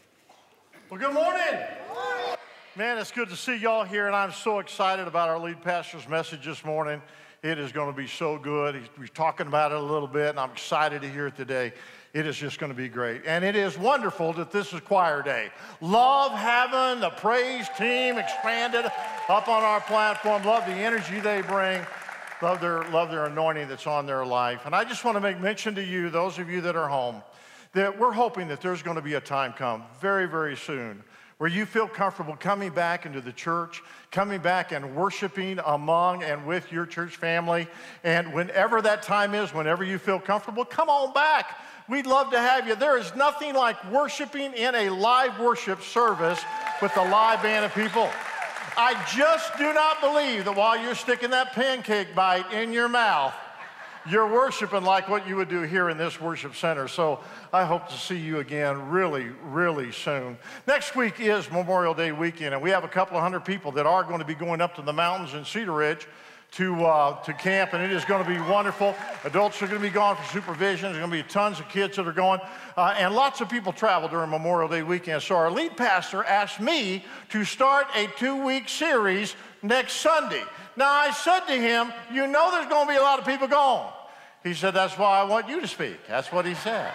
Well, 0.90 0.98
good 0.98 1.14
morning. 1.14 1.60
Man, 2.76 2.98
it's 2.98 3.12
good 3.12 3.28
to 3.28 3.36
see 3.36 3.54
y'all 3.54 3.84
here, 3.84 4.08
and 4.08 4.16
I'm 4.16 4.32
so 4.32 4.58
excited 4.58 5.06
about 5.06 5.28
our 5.28 5.38
lead 5.38 5.62
pastor's 5.62 6.08
message 6.08 6.44
this 6.44 6.64
morning. 6.64 7.00
It 7.44 7.59
is 7.59 7.72
going 7.72 7.92
to 7.92 7.96
be 7.96 8.07
so 8.07 8.38
good. 8.38 8.74
He's, 8.98 9.11
talking 9.11 9.46
about 9.46 9.70
it 9.70 9.76
a 9.76 9.83
little 9.83 10.09
bit, 10.09 10.30
and 10.30 10.40
I'm 10.40 10.52
excited 10.52 11.02
to 11.02 11.11
hear 11.11 11.26
it 11.26 11.37
today. 11.37 11.74
It 12.14 12.26
is 12.26 12.38
just 12.38 12.59
going 12.59 12.72
to 12.72 12.76
be 12.76 12.88
great. 12.88 13.20
And 13.26 13.44
it 13.44 13.54
is 13.54 13.76
wonderful 13.76 14.33
that 14.33 14.50
this 14.50 14.72
is 14.72 14.80
choir 14.80 15.20
day. 15.20 15.50
Love 15.83 16.33
having 16.33 17.02
the 17.02 17.11
praise 17.11 17.68
team 17.76 18.16
expanded 18.16 18.87
up 19.28 19.46
on 19.46 19.62
our 19.62 19.83
platform. 19.83 20.42
Love 20.44 20.64
the 20.64 20.72
energy 20.72 21.20
they 21.20 21.42
bring. 21.42 21.85
Love 22.40 22.62
their, 22.62 22.83
love 22.85 23.11
their 23.11 23.26
anointing 23.26 23.68
that's 23.68 23.87
on 23.87 24.07
their 24.07 24.24
life. 24.24 24.62
And 24.64 24.74
I 24.74 24.85
just 24.85 25.04
want 25.04 25.18
to 25.18 25.20
make 25.20 25.38
mention 25.38 25.74
to 25.74 25.85
you, 25.85 26.09
those 26.09 26.38
of 26.38 26.48
you 26.48 26.62
that 26.62 26.76
are 26.76 26.88
home, 26.88 27.22
that 27.74 27.98
we're 27.98 28.12
hoping 28.12 28.48
that 28.48 28.62
there's 28.62 28.83
going 28.83 28.96
to 28.96 29.02
be 29.02 29.14
a 29.14 29.20
time 29.20 29.52
come 29.52 29.83
very, 30.00 30.26
very 30.26 30.57
soon 30.57 31.04
where 31.38 31.50
you 31.50 31.66
feel 31.66 31.88
comfortable 31.88 32.36
coming 32.36 32.70
back 32.70 33.06
into 33.06 33.20
the 33.20 33.32
church, 33.32 33.82
coming 34.10 34.40
back 34.40 34.72
and 34.72 34.94
worshiping 34.94 35.58
among 35.66 36.22
and 36.22 36.46
with 36.46 36.70
your 36.70 36.86
church 36.86 37.16
family. 37.16 37.66
And 38.04 38.32
whenever 38.32 38.80
that 38.82 39.02
time 39.02 39.34
is, 39.34 39.52
whenever 39.52 39.84
you 39.84 39.98
feel 39.98 40.20
comfortable, 40.20 40.64
come 40.64 40.88
on 40.88 41.12
back. 41.12 41.58
We'd 41.88 42.06
love 42.06 42.30
to 42.30 42.38
have 42.38 42.66
you. 42.66 42.76
There 42.76 42.96
is 42.96 43.14
nothing 43.14 43.54
like 43.54 43.92
worshiping 43.92 44.54
in 44.54 44.74
a 44.74 44.90
live 44.90 45.38
worship 45.38 45.82
service 45.82 46.40
with 46.80 46.96
a 46.96 47.02
live 47.02 47.42
band 47.42 47.64
of 47.64 47.74
people. 47.74 48.08
I 48.76 48.94
just 49.14 49.56
do 49.58 49.72
not 49.72 50.00
believe 50.00 50.46
that 50.46 50.56
while 50.56 50.80
you're 50.80 50.94
sticking 50.94 51.30
that 51.30 51.52
pancake 51.52 52.14
bite 52.14 52.50
in 52.52 52.72
your 52.72 52.88
mouth, 52.88 53.34
you're 54.08 54.30
worshiping 54.30 54.84
like 54.84 55.08
what 55.08 55.26
you 55.26 55.36
would 55.36 55.48
do 55.48 55.62
here 55.62 55.88
in 55.88 55.96
this 55.96 56.20
worship 56.20 56.54
center. 56.54 56.88
So 56.88 57.20
I 57.52 57.64
hope 57.64 57.88
to 57.88 57.96
see 57.96 58.18
you 58.18 58.38
again 58.38 58.90
really, 58.90 59.28
really 59.44 59.92
soon. 59.92 60.36
Next 60.66 60.94
week 60.94 61.20
is 61.20 61.50
Memorial 61.50 61.94
Day 61.94 62.12
weekend, 62.12 62.54
and 62.54 62.62
we 62.62 62.70
have 62.70 62.84
a 62.84 62.88
couple 62.88 63.16
of 63.16 63.22
hundred 63.22 63.44
people 63.44 63.72
that 63.72 63.86
are 63.86 64.04
going 64.04 64.18
to 64.18 64.24
be 64.24 64.34
going 64.34 64.60
up 64.60 64.74
to 64.76 64.82
the 64.82 64.92
mountains 64.92 65.34
in 65.34 65.44
Cedar 65.44 65.72
Ridge 65.72 66.06
to, 66.52 66.84
uh, 66.84 67.20
to 67.22 67.32
camp, 67.32 67.72
and 67.72 67.82
it 67.82 67.90
is 67.90 68.04
going 68.04 68.22
to 68.22 68.30
be 68.30 68.38
wonderful. 68.48 68.94
Adults 69.24 69.60
are 69.60 69.66
going 69.66 69.80
to 69.80 69.88
be 69.88 69.92
gone 69.92 70.14
for 70.14 70.32
supervision. 70.32 70.92
There's 70.92 71.04
going 71.04 71.10
to 71.10 71.24
be 71.24 71.28
tons 71.28 71.58
of 71.58 71.68
kids 71.68 71.96
that 71.96 72.06
are 72.06 72.12
going, 72.12 72.40
uh, 72.76 72.94
and 72.96 73.12
lots 73.12 73.40
of 73.40 73.48
people 73.48 73.72
travel 73.72 74.08
during 74.08 74.30
Memorial 74.30 74.68
Day 74.68 74.82
weekend. 74.82 75.22
So 75.22 75.34
our 75.34 75.50
lead 75.50 75.76
pastor 75.76 76.22
asked 76.22 76.60
me 76.60 77.04
to 77.30 77.44
start 77.44 77.86
a 77.96 78.06
two-week 78.18 78.68
series 78.68 79.34
next 79.62 79.94
Sunday. 79.94 80.44
Now 80.76 80.90
I 80.90 81.10
said 81.10 81.40
to 81.46 81.54
him, 81.54 81.92
"You 82.12 82.26
know, 82.26 82.50
there's 82.50 82.66
going 82.66 82.87
to 82.87 82.92
be 82.92 82.98
a 82.98 83.02
lot 83.02 83.18
of 83.18 83.26
people 83.26 83.48
gone." 83.48 83.92
He 84.42 84.54
said, 84.54 84.74
"That's 84.74 84.98
why 84.98 85.20
I 85.20 85.24
want 85.24 85.48
you 85.48 85.60
to 85.60 85.68
speak." 85.68 86.06
That's 86.06 86.30
what 86.32 86.44
he 86.44 86.54
said. 86.54 86.92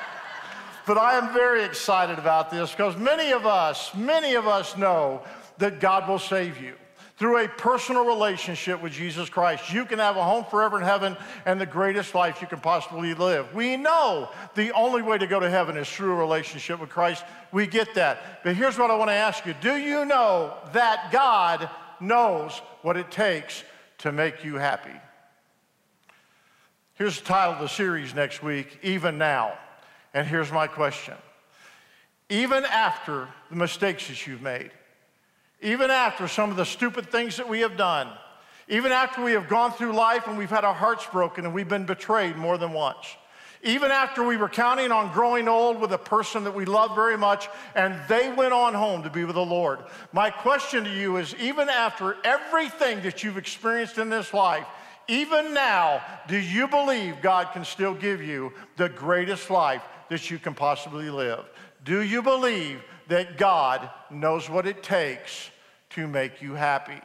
But 0.86 0.98
I 0.98 1.16
am 1.16 1.34
very 1.34 1.64
excited 1.64 2.18
about 2.18 2.50
this 2.50 2.72
because 2.72 2.98
many 2.98 3.32
of 3.32 3.46
us, 3.46 3.94
many 3.94 4.34
of 4.34 4.48
us 4.48 4.76
know 4.76 5.22
that 5.60 5.80
God 5.80 6.08
will 6.08 6.20
save 6.20 6.60
you 6.60 6.74
through 7.20 7.44
a 7.44 7.50
personal 7.50 8.06
relationship 8.06 8.82
with 8.82 8.94
Jesus 8.94 9.30
Christ. 9.30 9.74
You 9.74 9.86
can 9.86 10.00
have 10.00 10.16
a 10.16 10.24
home 10.24 10.46
forever 10.46 10.78
in 10.80 10.86
heaven 10.86 11.18
and 11.46 11.60
the 11.60 11.66
greatest 11.66 12.16
life 12.16 12.42
you 12.42 12.48
can 12.48 12.62
possibly 12.62 13.14
live. 13.14 13.54
We 13.54 13.76
know 13.76 14.30
the 14.56 14.72
only 14.72 15.02
way 15.02 15.18
to 15.18 15.28
go 15.28 15.40
to 15.40 15.50
heaven 15.50 15.76
is 15.76 15.90
through 15.90 16.14
a 16.14 16.16
relationship 16.16 16.80
with 16.80 16.90
Christ. 16.90 17.26
We 17.52 17.68
get 17.68 17.94
that. 17.96 18.42
But 18.44 18.56
here's 18.56 18.78
what 18.78 18.90
I 18.90 18.96
want 18.96 19.10
to 19.10 19.16
ask 19.16 19.46
you 19.46 19.54
Do 19.62 19.76
you 19.76 20.06
know 20.06 20.54
that 20.72 21.12
God 21.12 21.70
knows 22.02 22.62
what 22.82 22.98
it 22.98 23.12
takes 23.12 23.64
to 24.00 24.12
make 24.12 24.44
you 24.44 24.56
happy? 24.56 24.96
Here's 26.96 27.20
the 27.20 27.26
title 27.26 27.54
of 27.54 27.60
the 27.60 27.68
series 27.68 28.14
next 28.14 28.44
week 28.44 28.80
Even 28.84 29.18
Now. 29.18 29.58
And 30.14 30.28
here's 30.28 30.52
my 30.52 30.68
question 30.68 31.16
Even 32.30 32.66
after 32.66 33.30
the 33.50 33.56
mistakes 33.56 34.08
that 34.08 34.28
you've 34.28 34.42
made, 34.42 34.72
even 35.62 35.92
after 35.92 36.28
some 36.28 36.52
of 36.52 36.58
the 36.58 36.66
stupid 36.66 37.12
things 37.12 37.38
that 37.38 37.48
we 37.48 37.62
have 37.62 37.78
done, 37.78 38.10
even 38.68 38.92
after 38.92 39.24
we 39.24 39.32
have 39.32 39.50
gone 39.50 39.72
through 39.72 39.94
life 39.94 40.28
and 40.28 40.38
we've 40.38 40.50
had 40.50 40.64
our 40.64 40.74
hearts 40.74 41.06
broken 41.12 41.46
and 41.46 41.54
we've 41.54 41.70
been 41.70 41.86
betrayed 41.86 42.36
more 42.36 42.58
than 42.58 42.72
once, 42.72 43.16
even 43.64 43.92
after 43.92 44.24
we 44.24 44.38
were 44.38 44.50
counting 44.50 44.92
on 44.92 45.12
growing 45.12 45.48
old 45.48 45.82
with 45.82 45.92
a 45.92 45.98
person 45.98 46.46
that 46.46 46.56
we 46.56 46.66
love 46.66 46.96
very 46.96 47.18
much 47.18 47.50
and 47.76 48.00
they 48.08 48.32
went 48.32 48.54
on 48.54 48.74
home 48.74 49.04
to 49.04 49.10
be 49.10 49.26
with 49.26 49.36
the 49.36 49.46
Lord, 49.46 49.80
my 50.14 50.30
question 50.30 50.86
to 50.86 50.90
you 50.90 51.18
is 51.18 51.36
even 51.36 51.68
after 51.70 52.16
everything 52.24 53.02
that 53.02 53.24
you've 53.24 53.38
experienced 53.38 53.98
in 53.98 54.10
this 54.10 54.34
life, 54.34 54.66
even 55.10 55.54
now, 55.54 56.02
do 56.28 56.38
you 56.38 56.68
believe 56.68 57.22
God 57.22 57.52
can 57.52 57.66
still 57.66 57.96
give 57.96 58.22
you 58.22 58.54
the 58.78 58.90
greatest 58.90 59.50
life 59.50 59.82
that 60.10 60.30
you 60.30 60.38
can 60.38 60.54
possibly 60.54 61.10
live? 61.10 61.46
Do 61.84 62.02
you 62.02 62.22
believe 62.22 62.82
that 63.08 63.38
God 63.38 63.90
knows 64.12 64.50
what 64.50 64.68
it 64.68 64.84
takes 64.84 65.50
to 65.92 66.08
make 66.08 66.42
you 66.42 66.54
happy? 66.54 67.02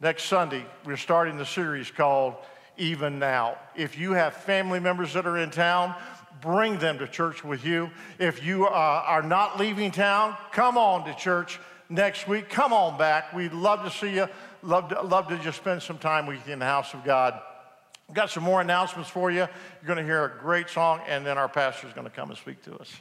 Next 0.00 0.24
Sunday, 0.24 0.66
we're 0.84 0.96
starting 0.96 1.38
the 1.38 1.46
series 1.46 1.90
called 1.90 2.34
Even 2.76 3.18
Now. 3.18 3.58
If 3.74 3.98
you 3.98 4.12
have 4.12 4.34
family 4.34 4.80
members 4.80 5.12
that 5.14 5.26
are 5.26 5.38
in 5.38 5.50
town, 5.50 5.94
bring 6.40 6.78
them 6.78 6.98
to 6.98 7.08
church 7.08 7.44
with 7.44 7.64
you. 7.64 7.90
If 8.18 8.44
you 8.44 8.66
uh, 8.66 8.70
are 8.70 9.22
not 9.22 9.58
leaving 9.58 9.90
town, 9.90 10.36
come 10.52 10.76
on 10.76 11.04
to 11.06 11.14
church 11.14 11.58
next 11.88 12.28
week. 12.28 12.48
Come 12.48 12.72
on 12.72 12.98
back. 12.98 13.32
We'd 13.32 13.52
love 13.52 13.84
to 13.84 13.90
see 13.90 14.14
you. 14.14 14.28
Love 14.62 14.88
to, 14.90 15.02
love 15.02 15.28
to 15.28 15.38
just 15.38 15.58
spend 15.58 15.82
some 15.82 15.98
time 15.98 16.26
with 16.26 16.46
you 16.46 16.52
in 16.52 16.58
the 16.58 16.64
house 16.64 16.94
of 16.94 17.04
God. 17.04 17.40
We've 18.08 18.14
got 18.14 18.30
some 18.30 18.42
more 18.42 18.60
announcements 18.60 19.08
for 19.08 19.30
you. 19.30 19.38
You're 19.38 19.86
going 19.86 19.98
to 19.98 20.04
hear 20.04 20.24
a 20.24 20.38
great 20.38 20.68
song, 20.68 21.00
and 21.06 21.24
then 21.24 21.38
our 21.38 21.48
pastor 21.48 21.86
is 21.86 21.92
going 21.94 22.06
to 22.06 22.14
come 22.14 22.28
and 22.28 22.38
speak 22.38 22.62
to 22.64 22.74
us. 22.76 22.92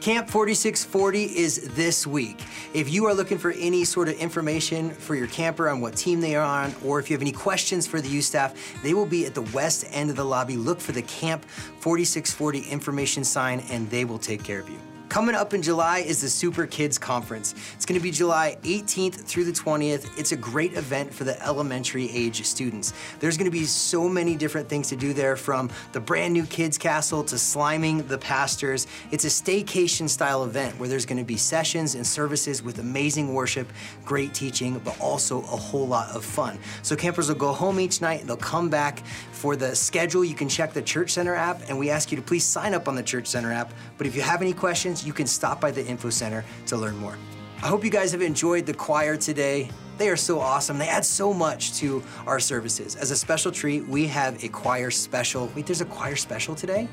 Camp 0.00 0.28
4640 0.28 1.24
is 1.36 1.70
this 1.74 2.06
week. 2.06 2.40
If 2.74 2.92
you 2.92 3.06
are 3.06 3.14
looking 3.14 3.38
for 3.38 3.52
any 3.52 3.84
sort 3.84 4.08
of 4.08 4.14
information 4.18 4.90
for 4.90 5.14
your 5.14 5.26
camper 5.26 5.68
on 5.68 5.80
what 5.80 5.96
team 5.96 6.20
they 6.20 6.36
are 6.36 6.44
on, 6.44 6.74
or 6.84 7.00
if 7.00 7.10
you 7.10 7.14
have 7.14 7.22
any 7.22 7.32
questions 7.32 7.86
for 7.86 8.00
the 8.00 8.08
youth 8.08 8.24
staff, 8.24 8.54
they 8.82 8.94
will 8.94 9.06
be 9.06 9.26
at 9.26 9.34
the 9.34 9.42
west 9.42 9.84
end 9.90 10.10
of 10.10 10.16
the 10.16 10.24
lobby. 10.24 10.56
Look 10.56 10.80
for 10.80 10.92
the 10.92 11.02
Camp 11.02 11.44
4640 11.80 12.70
information 12.70 13.24
sign, 13.24 13.60
and 13.70 13.90
they 13.90 14.04
will 14.04 14.18
take 14.18 14.44
care 14.44 14.60
of 14.60 14.68
you. 14.68 14.78
Coming 15.08 15.36
up 15.36 15.54
in 15.54 15.62
July 15.62 16.00
is 16.00 16.20
the 16.20 16.28
Super 16.28 16.66
Kids 16.66 16.98
Conference. 16.98 17.54
It's 17.74 17.86
going 17.86 17.98
to 17.98 18.02
be 18.02 18.10
July 18.10 18.58
18th 18.64 19.24
through 19.24 19.44
the 19.44 19.52
20th. 19.52 20.18
It's 20.18 20.32
a 20.32 20.36
great 20.36 20.74
event 20.74 21.14
for 21.14 21.22
the 21.22 21.40
elementary 21.46 22.10
age 22.10 22.44
students. 22.44 22.92
There's 23.20 23.36
going 23.36 23.50
to 23.50 23.56
be 23.56 23.64
so 23.64 24.08
many 24.08 24.34
different 24.34 24.68
things 24.68 24.88
to 24.88 24.96
do 24.96 25.12
there 25.12 25.36
from 25.36 25.70
the 25.92 26.00
brand 26.00 26.34
new 26.34 26.44
kids 26.44 26.76
castle 26.76 27.22
to 27.24 27.36
sliming 27.36 28.06
the 28.08 28.18
pastors. 28.18 28.88
It's 29.12 29.24
a 29.24 29.28
staycation 29.28 30.08
style 30.08 30.42
event 30.44 30.78
where 30.78 30.88
there's 30.88 31.06
going 31.06 31.18
to 31.18 31.24
be 31.24 31.36
sessions 31.36 31.94
and 31.94 32.04
services 32.04 32.62
with 32.62 32.80
amazing 32.80 33.32
worship, 33.32 33.72
great 34.04 34.34
teaching, 34.34 34.78
but 34.80 35.00
also 35.00 35.38
a 35.38 35.56
whole 35.56 35.86
lot 35.86 36.10
of 36.16 36.24
fun. 36.24 36.58
So 36.82 36.96
campers 36.96 37.28
will 37.28 37.36
go 37.36 37.52
home 37.52 37.78
each 37.78 38.00
night 38.00 38.26
they'll 38.26 38.36
come 38.36 38.68
back 38.68 39.02
for 39.36 39.54
the 39.54 39.76
schedule. 39.76 40.24
You 40.24 40.34
can 40.34 40.48
check 40.48 40.72
the 40.72 40.82
Church 40.82 41.10
Center 41.10 41.34
app 41.34 41.60
and 41.68 41.78
we 41.78 41.90
ask 41.90 42.10
you 42.10 42.16
to 42.16 42.22
please 42.22 42.44
sign 42.44 42.72
up 42.72 42.88
on 42.88 42.94
the 42.94 43.02
Church 43.02 43.26
Center 43.26 43.52
app. 43.52 43.72
But 43.98 44.06
if 44.06 44.16
you 44.16 44.22
have 44.22 44.40
any 44.40 44.54
questions, 44.54 45.06
you 45.06 45.12
can 45.12 45.26
stop 45.26 45.60
by 45.60 45.70
the 45.70 45.86
info 45.86 46.10
center 46.10 46.44
to 46.66 46.76
learn 46.76 46.96
more. 46.96 47.18
I 47.62 47.68
hope 47.68 47.84
you 47.84 47.90
guys 47.90 48.12
have 48.12 48.22
enjoyed 48.22 48.66
the 48.66 48.74
choir 48.74 49.16
today. 49.16 49.70
They 49.98 50.08
are 50.08 50.16
so 50.16 50.40
awesome. 50.40 50.78
They 50.78 50.88
add 50.88 51.04
so 51.04 51.32
much 51.32 51.74
to 51.74 52.02
our 52.26 52.40
services. 52.40 52.96
As 52.96 53.10
a 53.10 53.16
special 53.16 53.52
treat, 53.52 53.86
we 53.86 54.06
have 54.06 54.42
a 54.42 54.48
choir 54.48 54.90
special. 54.90 55.50
Wait, 55.54 55.66
there's 55.66 55.80
a 55.80 55.86
choir 55.86 56.16
special 56.16 56.54
today? 56.54 56.88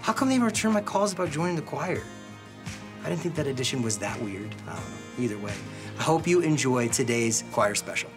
How 0.00 0.12
come 0.12 0.28
they 0.28 0.38
return 0.38 0.72
my 0.72 0.80
calls 0.80 1.12
about 1.12 1.30
joining 1.30 1.56
the 1.56 1.62
choir? 1.62 2.02
I 3.04 3.08
didn't 3.08 3.20
think 3.20 3.34
that 3.34 3.46
edition 3.46 3.82
was 3.82 3.98
that 3.98 4.20
weird. 4.20 4.54
I 4.66 4.74
don't 4.74 4.90
know. 4.90 5.24
Either 5.24 5.38
way, 5.38 5.52
I 5.98 6.02
hope 6.02 6.26
you 6.26 6.40
enjoy 6.40 6.88
today's 6.88 7.44
choir 7.52 7.74
special. 7.74 8.10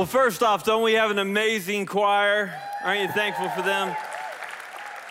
Well, 0.00 0.06
first 0.06 0.42
off, 0.42 0.64
don't 0.64 0.82
we 0.82 0.94
have 0.94 1.10
an 1.10 1.18
amazing 1.18 1.84
choir? 1.84 2.58
Aren't 2.82 3.02
you 3.02 3.08
thankful 3.08 3.50
for 3.50 3.60
them? 3.60 3.94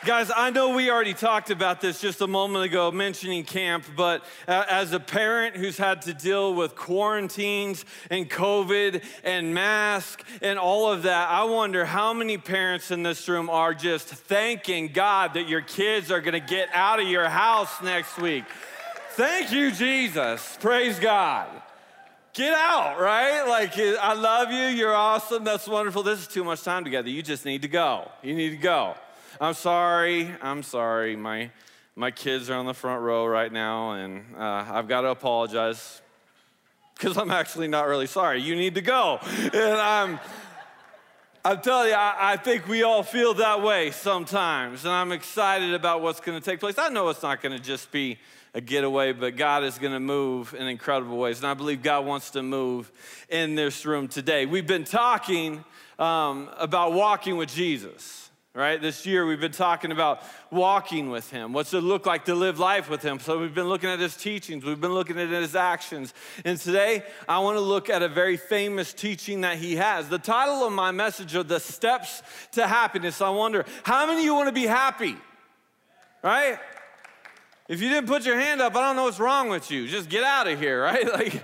Guys, 0.03 0.31
I 0.35 0.49
know 0.49 0.69
we 0.75 0.89
already 0.89 1.13
talked 1.13 1.51
about 1.51 1.79
this 1.79 2.01
just 2.01 2.21
a 2.21 2.27
moment 2.27 2.65
ago, 2.65 2.89
mentioning 2.89 3.43
camp, 3.43 3.85
but 3.95 4.25
uh, 4.47 4.65
as 4.67 4.91
a 4.91 4.99
parent 4.99 5.55
who's 5.55 5.77
had 5.77 6.01
to 6.01 6.15
deal 6.15 6.55
with 6.55 6.75
quarantines 6.75 7.85
and 8.09 8.27
COVID 8.27 9.03
and 9.23 9.53
mask 9.53 10.23
and 10.41 10.57
all 10.57 10.91
of 10.91 11.03
that, 11.03 11.29
I 11.29 11.43
wonder 11.43 11.85
how 11.85 12.11
many 12.11 12.39
parents 12.39 12.89
in 12.89 13.03
this 13.03 13.29
room 13.29 13.47
are 13.47 13.75
just 13.75 14.07
thanking 14.07 14.87
God 14.87 15.35
that 15.35 15.47
your 15.47 15.61
kids 15.61 16.09
are 16.09 16.19
gonna 16.19 16.39
get 16.39 16.67
out 16.73 16.99
of 16.99 17.07
your 17.07 17.29
house 17.29 17.79
next 17.83 18.17
week. 18.17 18.45
Thank 19.11 19.51
you, 19.51 19.71
Jesus. 19.71 20.57
Praise 20.59 20.97
God. 20.97 21.61
Get 22.33 22.53
out, 22.53 22.99
right? 22.99 23.43
Like, 23.47 23.77
I 23.77 24.13
love 24.13 24.51
you. 24.51 24.65
You're 24.65 24.95
awesome. 24.95 25.43
That's 25.43 25.67
wonderful. 25.67 26.03
This 26.03 26.19
is 26.19 26.27
too 26.27 26.43
much 26.43 26.61
time 26.63 26.83
together. 26.83 27.09
You 27.09 27.23
just 27.23 27.43
need 27.43 27.63
to 27.63 27.67
go. 27.67 28.11
You 28.21 28.35
need 28.35 28.51
to 28.51 28.57
go. 28.57 28.93
I'm 29.41 29.55
sorry. 29.55 30.29
I'm 30.39 30.61
sorry. 30.61 31.15
My, 31.15 31.49
my 31.95 32.11
kids 32.11 32.49
are 32.51 32.55
on 32.55 32.67
the 32.67 32.73
front 32.75 33.01
row 33.01 33.25
right 33.25 33.51
now, 33.51 33.93
and 33.93 34.35
uh, 34.37 34.65
I've 34.69 34.87
got 34.87 35.01
to 35.01 35.07
apologize 35.07 36.01
because 36.95 37.17
I'm 37.17 37.31
actually 37.31 37.67
not 37.67 37.87
really 37.87 38.07
sorry. 38.07 38.41
You 38.41 38.55
need 38.55 38.75
to 38.75 38.81
go. 38.81 39.19
And 39.23 39.55
I'm. 39.55 40.19
I'm 41.45 41.61
telling 41.61 41.87
you, 41.87 41.93
I, 41.93 42.33
I 42.33 42.35
think 42.35 42.67
we 42.67 42.83
all 42.83 43.01
feel 43.01 43.33
that 43.35 43.63
way 43.63 43.91
sometimes, 43.91 44.83
and 44.83 44.93
I'm 44.93 45.13
excited 45.13 45.73
about 45.73 46.01
what's 46.01 46.19
going 46.19 46.37
to 46.37 46.43
take 46.43 46.59
place. 46.59 46.77
I 46.77 46.89
know 46.89 47.07
it's 47.07 47.23
not 47.23 47.41
going 47.41 47.57
to 47.57 47.63
just 47.63 47.93
be 47.93 48.19
a 48.53 48.61
getaway, 48.61 49.13
but 49.13 49.35
God 49.35 49.63
is 49.63 49.77
going 49.77 49.93
to 49.93 49.99
move 49.99 50.53
in 50.53 50.67
incredible 50.67 51.17
ways, 51.17 51.37
and 51.37 51.47
I 51.47 51.53
believe 51.53 51.83
God 51.83 52.05
wants 52.05 52.31
to 52.31 52.41
move 52.41 52.91
in 53.29 53.55
this 53.55 53.85
room 53.85 54.07
today. 54.07 54.45
We've 54.45 54.65
been 54.65 54.85
talking 54.85 55.63
um, 55.99 56.49
about 56.57 56.93
walking 56.93 57.37
with 57.37 57.49
Jesus, 57.49 58.31
right? 58.55 58.81
This 58.81 59.05
year 59.05 59.27
we've 59.27 59.39
been 59.39 59.51
talking 59.51 59.91
about 59.91 60.23
walking 60.49 61.11
with 61.11 61.29
Him. 61.29 61.53
What's 61.53 61.73
it 61.73 61.81
look 61.81 62.07
like 62.07 62.25
to 62.25 62.33
live 62.33 62.57
life 62.57 62.89
with 62.89 63.03
Him? 63.03 63.19
So 63.19 63.37
we've 63.39 63.53
been 63.53 63.69
looking 63.69 63.89
at 63.89 63.99
His 63.99 64.15
teachings, 64.15 64.65
we've 64.65 64.81
been 64.81 64.93
looking 64.93 65.19
at 65.19 65.29
His 65.29 65.55
actions. 65.55 66.13
And 66.43 66.57
today 66.57 67.03
I 67.27 67.39
want 67.39 67.57
to 67.57 67.61
look 67.61 67.89
at 67.89 68.01
a 68.01 68.07
very 68.07 68.37
famous 68.37 68.93
teaching 68.93 69.41
that 69.41 69.57
He 69.57 69.75
has. 69.75 70.09
The 70.09 70.17
title 70.17 70.65
of 70.65 70.73
my 70.73 70.89
message 70.89 71.35
are 71.35 71.43
The 71.43 71.59
Steps 71.59 72.23
to 72.53 72.65
Happiness. 72.65 73.21
I 73.21 73.29
wonder, 73.29 73.65
how 73.83 74.07
many 74.07 74.19
of 74.19 74.25
you 74.25 74.33
want 74.33 74.47
to 74.47 74.53
be 74.53 74.65
happy? 74.65 75.17
Right? 76.23 76.57
If 77.69 77.81
you 77.81 77.87
didn't 77.87 78.07
put 78.07 78.25
your 78.25 78.37
hand 78.37 78.61
up, 78.61 78.75
I 78.75 78.81
don't 78.81 78.95
know 78.95 79.03
what's 79.03 79.19
wrong 79.19 79.47
with 79.47 79.69
you. 79.69 79.87
Just 79.87 80.09
get 80.09 80.23
out 80.23 80.47
of 80.47 80.59
here, 80.59 80.81
right? 80.83 81.07
Like, 81.07 81.43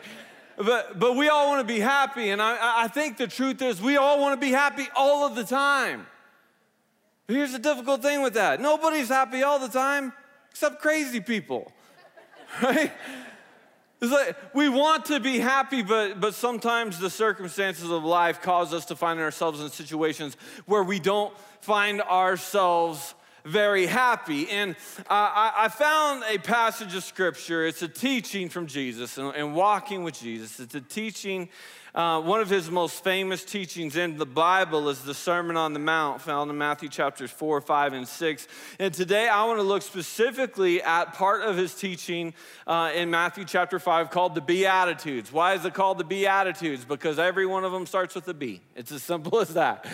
but, 0.57 0.99
but 0.99 1.15
we 1.15 1.29
all 1.29 1.47
want 1.49 1.65
to 1.65 1.73
be 1.73 1.79
happy. 1.79 2.31
And 2.31 2.41
I, 2.41 2.83
I 2.83 2.88
think 2.88 3.17
the 3.17 3.27
truth 3.27 3.61
is, 3.61 3.81
we 3.81 3.95
all 3.95 4.19
want 4.19 4.39
to 4.39 4.45
be 4.45 4.51
happy 4.51 4.88
all 4.95 5.25
of 5.25 5.35
the 5.35 5.43
time. 5.43 6.07
But 7.27 7.35
here's 7.35 7.53
the 7.53 7.59
difficult 7.59 8.01
thing 8.01 8.21
with 8.21 8.33
that 8.33 8.59
nobody's 8.59 9.07
happy 9.09 9.43
all 9.43 9.59
the 9.59 9.69
time 9.69 10.13
except 10.51 10.81
crazy 10.81 11.19
people, 11.19 11.71
right? 12.61 12.91
It's 14.01 14.11
like 14.11 14.38
we 14.53 14.69
want 14.69 15.05
to 15.05 15.19
be 15.19 15.39
happy, 15.39 15.81
but, 15.81 16.19
but 16.21 16.33
sometimes 16.33 16.99
the 16.99 17.09
circumstances 17.09 17.89
of 17.89 18.03
life 18.03 18.41
cause 18.41 18.73
us 18.73 18.85
to 18.85 18.95
find 18.95 19.19
ourselves 19.19 19.61
in 19.61 19.69
situations 19.69 20.38
where 20.65 20.83
we 20.83 20.99
don't 20.99 21.35
find 21.61 22.01
ourselves 22.01 23.15
very 23.45 23.86
happy. 23.86 24.49
And 24.49 24.75
I, 25.10 25.53
I 25.55 25.67
found 25.69 26.23
a 26.27 26.38
passage 26.39 26.95
of 26.95 27.03
scripture. 27.03 27.65
It's 27.65 27.81
a 27.81 27.88
teaching 27.88 28.49
from 28.49 28.67
Jesus 28.67 29.17
and, 29.17 29.34
and 29.36 29.55
walking 29.55 30.03
with 30.03 30.19
Jesus. 30.19 30.60
It's 30.60 30.75
a 30.75 30.81
teaching. 30.81 31.49
Uh, 31.93 32.21
one 32.21 32.41
of 32.41 32.49
his 32.49 32.69
most 32.69 33.05
famous 33.05 33.45
teachings 33.45 33.95
in 33.95 34.17
the 34.17 34.25
Bible 34.25 34.89
is 34.89 35.01
the 35.03 35.13
Sermon 35.13 35.55
on 35.55 35.71
the 35.71 35.79
Mount, 35.79 36.19
found 36.19 36.51
in 36.51 36.58
Matthew 36.58 36.89
chapters 36.89 37.31
4, 37.31 37.62
5, 37.62 37.93
and 37.93 38.05
6. 38.05 38.47
And 38.79 38.93
today 38.93 39.29
I 39.29 39.45
want 39.45 39.60
to 39.60 39.63
look 39.63 39.81
specifically 39.81 40.81
at 40.81 41.13
part 41.13 41.43
of 41.43 41.55
his 41.55 41.73
teaching 41.73 42.34
uh, 42.67 42.91
in 42.93 43.10
Matthew 43.10 43.45
chapter 43.45 43.79
5 43.79 44.10
called 44.10 44.36
the 44.36 44.41
Beatitudes. 44.41 45.31
Why 45.31 45.53
is 45.53 45.63
it 45.63 45.73
called 45.73 45.97
the 45.97 46.03
Beatitudes? 46.03 46.84
Because 46.84 47.17
every 47.17 47.45
one 47.45 47.63
of 47.63 47.71
them 47.71 47.86
starts 47.86 48.13
with 48.13 48.27
a 48.27 48.34
B. 48.34 48.60
It's 48.75 48.91
as 48.91 49.01
simple 49.01 49.39
as 49.39 49.53
that. 49.53 49.88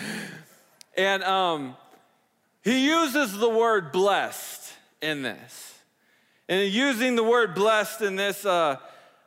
And 0.96 1.22
um, 1.22 1.76
he 2.62 2.86
uses 2.86 3.36
the 3.36 3.48
word 3.48 3.92
blessed 3.92 4.72
in 5.00 5.22
this. 5.22 5.78
And 6.48 6.70
using 6.70 7.16
the 7.16 7.22
word 7.22 7.54
blessed 7.54 8.02
in 8.02 8.16
this, 8.16 8.44
uh, 8.44 8.76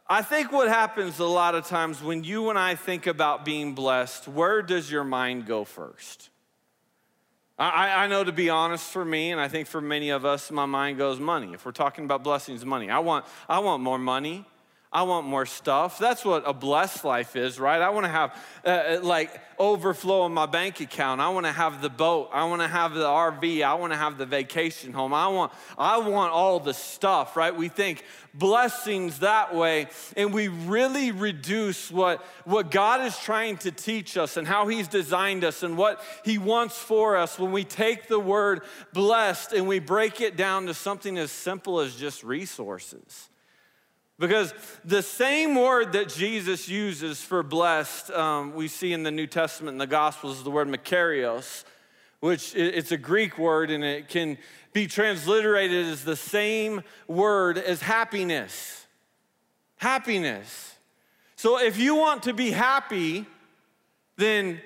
I 0.07 0.21
think 0.21 0.51
what 0.51 0.67
happens 0.67 1.19
a 1.19 1.25
lot 1.25 1.55
of 1.55 1.65
times 1.65 2.01
when 2.01 2.23
you 2.23 2.49
and 2.49 2.59
I 2.59 2.75
think 2.75 3.07
about 3.07 3.43
being 3.43 3.73
blessed, 3.73 4.27
where 4.27 4.61
does 4.61 4.91
your 4.91 5.03
mind 5.03 5.45
go 5.45 5.65
first? 5.65 6.29
I, 7.57 8.03
I 8.03 8.07
know 8.07 8.23
to 8.23 8.33
be 8.33 8.49
honest 8.49 8.91
for 8.91 9.05
me, 9.05 9.31
and 9.31 9.39
I 9.39 9.47
think 9.47 9.67
for 9.67 9.79
many 9.79 10.09
of 10.09 10.25
us, 10.25 10.51
my 10.51 10.65
mind 10.65 10.97
goes 10.97 11.19
money. 11.19 11.53
If 11.53 11.65
we're 11.65 11.71
talking 11.71 12.03
about 12.03 12.23
blessings, 12.23 12.65
money. 12.65 12.89
I 12.89 12.99
want, 12.99 13.25
I 13.47 13.59
want 13.59 13.81
more 13.81 13.97
money. 13.97 14.45
I 14.91 15.03
want 15.03 15.27
more 15.27 15.45
stuff. 15.45 15.99
That's 15.99 16.23
what 16.23 16.43
a 16.45 16.53
blessed 16.53 17.03
life 17.03 17.35
is, 17.35 17.59
right? 17.59 17.81
I 17.81 17.89
want 17.89 18.05
to 18.05 18.11
have 18.11 18.37
uh, 18.63 18.99
like 19.03 19.41
overflow 19.59 20.25
in 20.25 20.31
my 20.31 20.45
bank 20.45 20.79
account. 20.79 21.19
I 21.19 21.29
want 21.29 21.45
to 21.45 21.51
have 21.51 21.81
the 21.81 21.89
boat. 21.89 22.29
I 22.31 22.45
want 22.45 22.61
to 22.61 22.67
have 22.67 22.93
the 22.93 23.05
RV. 23.05 23.61
I 23.61 23.73
want 23.73 23.91
to 23.91 23.97
have 23.97 24.17
the 24.17 24.25
vacation 24.25 24.93
home. 24.93 25.13
I 25.13 25.27
want 25.27 25.51
I 25.77 25.97
want 25.97 26.31
all 26.31 26.59
the 26.59 26.73
stuff, 26.73 27.35
right? 27.35 27.53
We 27.53 27.67
think 27.67 28.03
blessings 28.33 29.19
that 29.19 29.55
way 29.55 29.87
and 30.17 30.33
we 30.33 30.49
really 30.49 31.11
reduce 31.11 31.89
what 31.91 32.25
what 32.43 32.71
God 32.71 33.01
is 33.01 33.17
trying 33.17 33.57
to 33.57 33.71
teach 33.71 34.17
us 34.17 34.37
and 34.37 34.47
how 34.47 34.67
he's 34.67 34.87
designed 34.87 35.43
us 35.43 35.63
and 35.63 35.77
what 35.77 36.01
he 36.23 36.37
wants 36.37 36.77
for 36.77 37.17
us 37.17 37.39
when 37.39 37.51
we 37.51 37.63
take 37.63 38.07
the 38.07 38.19
word 38.19 38.61
blessed 38.93 39.53
and 39.53 39.67
we 39.67 39.79
break 39.79 40.21
it 40.21 40.37
down 40.37 40.67
to 40.67 40.73
something 40.73 41.17
as 41.17 41.31
simple 41.31 41.79
as 41.79 41.95
just 41.95 42.23
resources. 42.23 43.29
Because 44.17 44.53
the 44.85 45.03
same 45.03 45.55
word 45.55 45.91
that 45.93 46.09
Jesus 46.09 46.69
uses 46.69 47.21
for 47.21 47.43
blessed, 47.43 48.11
um, 48.11 48.53
we 48.53 48.69
see 48.69 48.93
in 48.93 49.03
the 49.03 49.11
New 49.11 49.27
Testament 49.27 49.75
in 49.75 49.77
the 49.77 49.87
Gospels, 49.87 50.37
is 50.37 50.43
the 50.43 50.51
word 50.51 50.69
makarios, 50.69 51.65
which 52.21 52.55
it's 52.55 52.93
a 52.93 52.97
Greek 52.97 53.37
word 53.37 53.69
and 53.69 53.83
it 53.83 54.07
can 54.07 54.37
be 54.71 54.87
transliterated 54.87 55.85
as 55.85 56.03
the 56.05 56.15
same 56.15 56.81
word 57.07 57.57
as 57.57 57.81
happiness. 57.81 58.87
Happiness. 59.77 60.75
So 61.35 61.59
if 61.59 61.77
you 61.77 61.95
want 61.95 62.23
to 62.23 62.33
be 62.33 62.51
happy, 62.51 63.25
then 64.15 64.61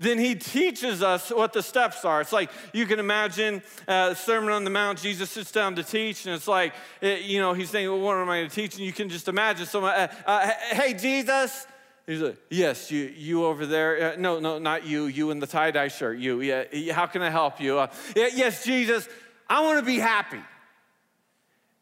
then 0.00 0.18
he 0.18 0.34
teaches 0.34 1.02
us 1.02 1.30
what 1.30 1.52
the 1.52 1.62
steps 1.62 2.06
are. 2.06 2.22
It's 2.22 2.32
like 2.32 2.50
you 2.72 2.86
can 2.86 2.98
imagine 2.98 3.62
uh, 3.86 4.14
Sermon 4.14 4.50
on 4.50 4.64
the 4.64 4.70
Mount, 4.70 4.98
Jesus 4.98 5.30
sits 5.30 5.52
down 5.52 5.76
to 5.76 5.82
teach, 5.82 6.24
and 6.24 6.34
it's 6.34 6.48
like, 6.48 6.72
you 7.02 7.38
know, 7.38 7.52
he's 7.52 7.68
saying, 7.68 7.86
Well, 7.86 8.00
what 8.00 8.16
am 8.16 8.30
I 8.30 8.38
going 8.38 8.48
to 8.48 8.54
teach? 8.54 8.76
And 8.76 8.84
you 8.84 8.94
can 8.94 9.10
just 9.10 9.28
imagine 9.28 9.66
someone, 9.66 9.92
uh, 9.92 10.08
uh, 10.26 10.50
Hey, 10.70 10.94
Jesus. 10.94 11.66
He's 12.06 12.22
like, 12.22 12.38
Yes, 12.48 12.90
you, 12.90 13.12
you 13.14 13.44
over 13.44 13.66
there. 13.66 14.16
No, 14.16 14.40
no, 14.40 14.58
not 14.58 14.86
you. 14.86 15.04
You 15.04 15.30
in 15.32 15.38
the 15.38 15.46
tie 15.46 15.70
dye 15.70 15.88
shirt. 15.88 16.18
You. 16.18 16.40
Yeah, 16.40 16.94
how 16.94 17.04
can 17.04 17.20
I 17.20 17.28
help 17.28 17.60
you? 17.60 17.86
Yes, 18.16 18.64
Jesus, 18.64 19.06
I 19.50 19.62
want 19.62 19.80
to 19.80 19.84
be 19.84 19.98
happy. 19.98 20.40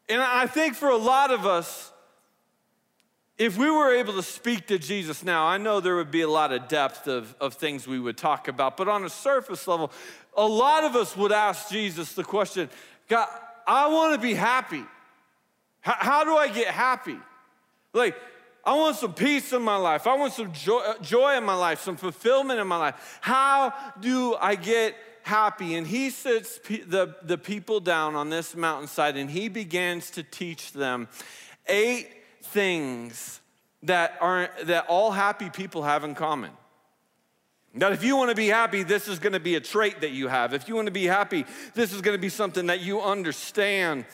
And 0.09 0.21
I 0.21 0.45
think 0.45 0.75
for 0.75 0.89
a 0.89 0.97
lot 0.97 1.31
of 1.31 1.45
us, 1.45 1.93
if 3.39 3.57
we 3.57 3.71
were 3.71 3.95
able 3.95 4.13
to 4.13 4.21
speak 4.21 4.67
to 4.67 4.77
Jesus 4.77 5.23
now, 5.23 5.45
I 5.45 5.57
know 5.57 5.79
there 5.79 5.95
would 5.95 6.11
be 6.11 6.21
a 6.21 6.29
lot 6.29 6.51
of 6.51 6.67
depth 6.67 7.07
of, 7.07 7.33
of 7.39 7.53
things 7.53 7.87
we 7.87 7.97
would 7.97 8.17
talk 8.17 8.49
about, 8.49 8.75
but 8.75 8.89
on 8.89 9.05
a 9.05 9.09
surface 9.09 9.65
level, 9.65 9.93
a 10.35 10.45
lot 10.45 10.83
of 10.83 10.97
us 10.97 11.15
would 11.15 11.31
ask 11.31 11.69
Jesus 11.69 12.13
the 12.13 12.23
question 12.23 12.69
God, 13.07 13.27
I 13.65 13.87
want 13.87 14.13
to 14.13 14.21
be 14.21 14.33
happy. 14.33 14.83
How, 15.79 15.95
how 15.97 16.23
do 16.25 16.35
I 16.35 16.49
get 16.49 16.67
happy? 16.67 17.17
Like, 17.93 18.15
I 18.65 18.75
want 18.75 18.97
some 18.97 19.13
peace 19.13 19.53
in 19.53 19.61
my 19.61 19.77
life. 19.77 20.05
I 20.05 20.17
want 20.17 20.33
some 20.33 20.51
joy, 20.51 20.81
joy 21.01 21.37
in 21.37 21.45
my 21.45 21.55
life, 21.55 21.79
some 21.79 21.95
fulfillment 21.95 22.59
in 22.59 22.67
my 22.67 22.77
life. 22.77 23.19
How 23.21 23.73
do 24.01 24.35
I 24.35 24.55
get 24.55 24.95
happy? 25.23 25.75
And 25.75 25.87
he 25.87 26.09
sits 26.09 26.59
the, 26.67 27.15
the 27.23 27.37
people 27.37 27.79
down 27.79 28.15
on 28.15 28.29
this 28.29 28.53
mountainside 28.53 29.15
and 29.15 29.29
he 29.29 29.47
begins 29.47 30.11
to 30.11 30.23
teach 30.23 30.73
them 30.73 31.07
eight 31.67 32.18
things 32.43 33.39
that 33.83 34.17
aren't, 34.19 34.67
that 34.67 34.85
all 34.87 35.11
happy 35.11 35.49
people 35.49 35.83
have 35.83 36.03
in 36.03 36.15
common. 36.15 36.51
That 37.75 37.91
if 37.91 38.03
you 38.03 38.17
want 38.17 38.29
to 38.29 38.35
be 38.35 38.47
happy, 38.47 38.83
this 38.83 39.07
is 39.07 39.19
going 39.19 39.33
to 39.33 39.39
be 39.39 39.55
a 39.55 39.59
trait 39.59 40.01
that 40.01 40.11
you 40.11 40.27
have. 40.27 40.53
If 40.53 40.67
you 40.67 40.75
want 40.75 40.87
to 40.87 40.91
be 40.91 41.05
happy, 41.05 41.45
this 41.75 41.93
is 41.93 42.01
going 42.01 42.17
to 42.17 42.21
be 42.21 42.29
something 42.29 42.65
that 42.67 42.81
you 42.81 43.01
understand. 43.01 44.05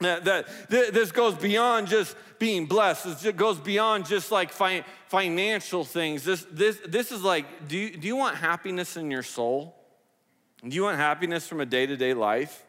That, 0.00 0.24
that 0.24 0.46
this 0.68 1.10
goes 1.12 1.34
beyond 1.34 1.88
just 1.88 2.14
being 2.38 2.66
blessed. 2.66 3.24
It 3.24 3.36
goes 3.36 3.58
beyond 3.58 4.06
just 4.06 4.30
like 4.30 4.50
fi- 4.50 4.84
financial 5.08 5.84
things. 5.84 6.24
This, 6.24 6.46
this, 6.50 6.78
this 6.86 7.12
is 7.12 7.22
like, 7.22 7.68
do 7.68 7.76
you, 7.76 7.96
do 7.96 8.06
you 8.06 8.16
want 8.16 8.36
happiness 8.36 8.96
in 8.96 9.10
your 9.10 9.22
soul? 9.22 9.74
Do 10.66 10.74
you 10.74 10.82
want 10.82 10.98
happiness 10.98 11.46
from 11.46 11.60
a 11.60 11.66
day 11.66 11.86
to 11.86 11.96
day 11.96 12.14
life? 12.14 12.64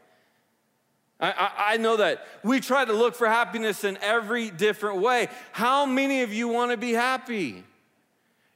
I, 1.21 1.51
I, 1.57 1.77
know 1.77 1.97
that 1.97 2.25
we 2.43 2.59
try 2.59 2.83
to 2.83 2.93
look 2.93 3.13
for 3.13 3.27
happiness 3.27 3.83
in 3.83 3.97
every 4.01 4.49
different 4.49 5.01
way. 5.01 5.27
How 5.51 5.85
many 5.85 6.23
of 6.23 6.33
you 6.33 6.47
want 6.47 6.71
to 6.71 6.77
be 6.77 6.93
happy? 6.93 7.63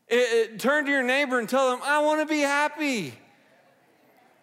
It, 0.07 0.15
it, 0.15 0.59
turn 0.59 0.85
to 0.85 0.91
your 0.91 1.03
neighbor 1.03 1.37
and 1.37 1.47
tell 1.47 1.69
them, 1.69 1.79
I 1.83 1.99
want 1.99 2.21
to 2.21 2.25
be 2.25 2.41
happy. 2.41 3.13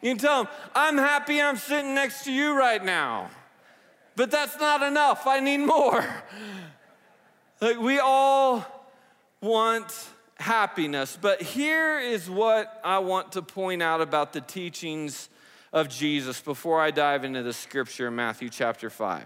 You 0.01 0.11
can 0.11 0.18
tell 0.18 0.45
them, 0.45 0.53
I'm 0.75 0.99
happy 0.99 1.41
I'm 1.41 1.57
sitting 1.57 1.95
next 1.95 2.25
to 2.25 2.33
you 2.33 2.57
right 2.57 2.85
now. 2.85 3.31
But 4.14 4.31
that's 4.31 4.59
not 4.61 4.83
enough. 4.83 5.27
I 5.27 5.41
need 5.41 5.59
more. 5.59 6.05
Like, 7.61 7.79
we 7.79 8.01
all 8.01 8.66
want 9.41 9.95
happiness. 10.35 11.16
But 11.20 11.41
here 11.41 12.01
is 12.01 12.29
what 12.29 12.81
I 12.83 12.99
want 12.99 13.31
to 13.33 13.43
point 13.43 13.85
out 13.85 14.01
about 14.01 14.33
the 14.33 14.41
teachings 14.41 15.29
of 15.73 15.89
Jesus 15.89 16.41
before 16.41 16.81
I 16.81 16.91
dive 16.91 17.25
into 17.25 17.43
the 17.43 17.53
scripture 17.53 18.09
in 18.09 18.14
Matthew 18.14 18.49
chapter 18.49 18.91
5. 18.91 19.25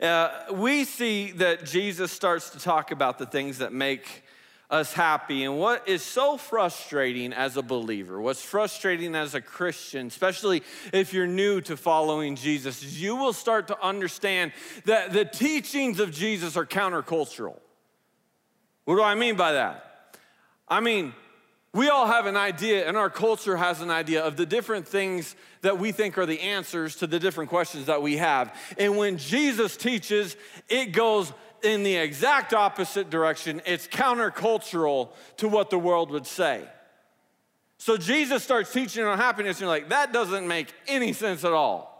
Uh, 0.00 0.30
we 0.52 0.84
see 0.84 1.30
that 1.32 1.64
Jesus 1.64 2.12
starts 2.12 2.50
to 2.50 2.58
talk 2.58 2.90
about 2.90 3.18
the 3.18 3.26
things 3.26 3.58
that 3.58 3.72
make 3.72 4.24
us 4.70 4.92
happy. 4.92 5.44
And 5.44 5.58
what 5.58 5.88
is 5.88 6.02
so 6.02 6.36
frustrating 6.36 7.32
as 7.32 7.56
a 7.56 7.62
believer, 7.62 8.20
what's 8.20 8.42
frustrating 8.42 9.14
as 9.14 9.34
a 9.34 9.40
Christian, 9.40 10.06
especially 10.06 10.62
if 10.92 11.12
you're 11.12 11.26
new 11.26 11.60
to 11.62 11.76
following 11.76 12.36
Jesus, 12.36 12.82
is 12.82 13.02
you 13.02 13.16
will 13.16 13.32
start 13.32 13.68
to 13.68 13.82
understand 13.82 14.52
that 14.84 15.12
the 15.12 15.24
teachings 15.24 15.98
of 15.98 16.12
Jesus 16.12 16.56
are 16.56 16.66
countercultural. 16.66 17.58
What 18.84 18.96
do 18.96 19.02
I 19.02 19.14
mean 19.14 19.36
by 19.36 19.52
that? 19.52 20.16
I 20.68 20.80
mean, 20.80 21.14
we 21.72 21.88
all 21.88 22.06
have 22.06 22.26
an 22.26 22.36
idea, 22.36 22.88
and 22.88 22.96
our 22.96 23.10
culture 23.10 23.56
has 23.56 23.80
an 23.80 23.90
idea 23.90 24.24
of 24.24 24.36
the 24.36 24.44
different 24.44 24.88
things 24.88 25.36
that 25.62 25.78
we 25.78 25.92
think 25.92 26.18
are 26.18 26.26
the 26.26 26.40
answers 26.40 26.96
to 26.96 27.06
the 27.06 27.20
different 27.20 27.48
questions 27.48 27.86
that 27.86 28.02
we 28.02 28.16
have. 28.16 28.56
And 28.76 28.96
when 28.96 29.18
Jesus 29.18 29.76
teaches, 29.76 30.36
it 30.68 30.86
goes 30.86 31.32
in 31.62 31.84
the 31.84 31.96
exact 31.96 32.54
opposite 32.54 33.08
direction. 33.08 33.62
It's 33.66 33.86
countercultural 33.86 35.10
to 35.36 35.48
what 35.48 35.70
the 35.70 35.78
world 35.78 36.10
would 36.10 36.26
say. 36.26 36.64
So 37.78 37.96
Jesus 37.96 38.42
starts 38.42 38.72
teaching 38.72 39.04
on 39.04 39.16
happiness, 39.18 39.58
and 39.58 39.62
you're 39.62 39.68
like, 39.68 39.90
that 39.90 40.12
doesn't 40.12 40.48
make 40.48 40.72
any 40.88 41.12
sense 41.12 41.44
at 41.44 41.52
all. 41.52 41.90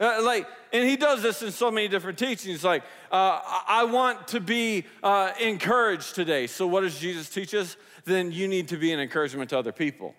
Uh, 0.00 0.20
like, 0.22 0.48
and 0.72 0.88
he 0.88 0.96
does 0.96 1.22
this 1.22 1.42
in 1.42 1.52
so 1.52 1.70
many 1.70 1.86
different 1.86 2.18
teachings. 2.18 2.64
Like, 2.64 2.82
uh, 3.12 3.38
I 3.68 3.84
want 3.84 4.28
to 4.28 4.40
be 4.40 4.86
uh, 5.02 5.32
encouraged 5.38 6.14
today. 6.14 6.46
So, 6.46 6.66
what 6.66 6.80
does 6.80 6.98
Jesus 6.98 7.28
teach 7.28 7.54
us? 7.54 7.76
Then 8.04 8.32
you 8.32 8.48
need 8.48 8.68
to 8.68 8.76
be 8.76 8.92
an 8.92 9.00
encouragement 9.00 9.50
to 9.50 9.58
other 9.58 9.72
people. 9.72 10.14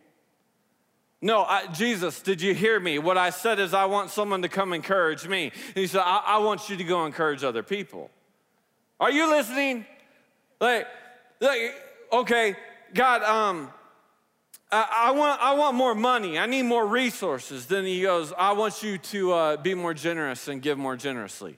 No, 1.22 1.44
I, 1.44 1.68
Jesus, 1.68 2.22
did 2.22 2.42
you 2.42 2.54
hear 2.56 2.80
me? 2.80 2.98
What 2.98 3.18
I 3.18 3.30
said 3.30 3.60
is, 3.60 3.74
I 3.74 3.86
want 3.86 4.10
someone 4.10 4.42
to 4.42 4.50
come 4.50 4.74
encourage 4.74 5.28
me. 5.28 5.52
And 5.68 5.76
he 5.76 5.86
said, 5.86 6.02
I, 6.02 6.24
I 6.26 6.38
want 6.40 6.70
you 6.70 6.78
to 6.78 6.84
go 6.84 7.06
encourage 7.06 7.44
other 7.44 7.62
people. 7.62 8.10
Are 9.00 9.12
you 9.12 9.30
listening? 9.30 9.86
Like, 10.60 10.88
like 11.40 11.76
okay, 12.12 12.56
God, 12.94 13.24
um, 13.24 13.72
I, 14.72 15.08
I 15.08 15.12
want, 15.12 15.42
I 15.42 15.54
want 15.54 15.76
more 15.76 15.94
money. 15.94 16.40
I 16.40 16.46
need 16.46 16.64
more 16.64 16.86
resources. 16.86 17.68
Then 17.68 17.86
he 17.86 18.02
goes, 18.02 18.34
I 18.38 18.54
want 18.54 18.82
you 18.82 18.98
to 18.98 19.34
uh, 19.34 19.58
be 19.58 19.74
more 19.74 19.94
generous 19.94 20.48
and 20.48 20.62
give 20.62 20.78
more 20.78 20.96
generously. 20.96 21.58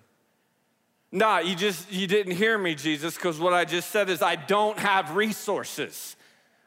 Nah, 1.16 1.38
you 1.38 1.56
just, 1.56 1.92
you 1.92 2.08
didn't 2.08 2.36
hear 2.36 2.58
me, 2.58 2.74
Jesus, 2.74 3.14
because 3.14 3.40
what 3.40 3.54
I 3.54 3.66
just 3.66 3.92
said 3.92 4.10
is 4.10 4.24
I 4.24 4.36
don't 4.36 4.80
have 4.80 5.16
resources. 5.16 6.16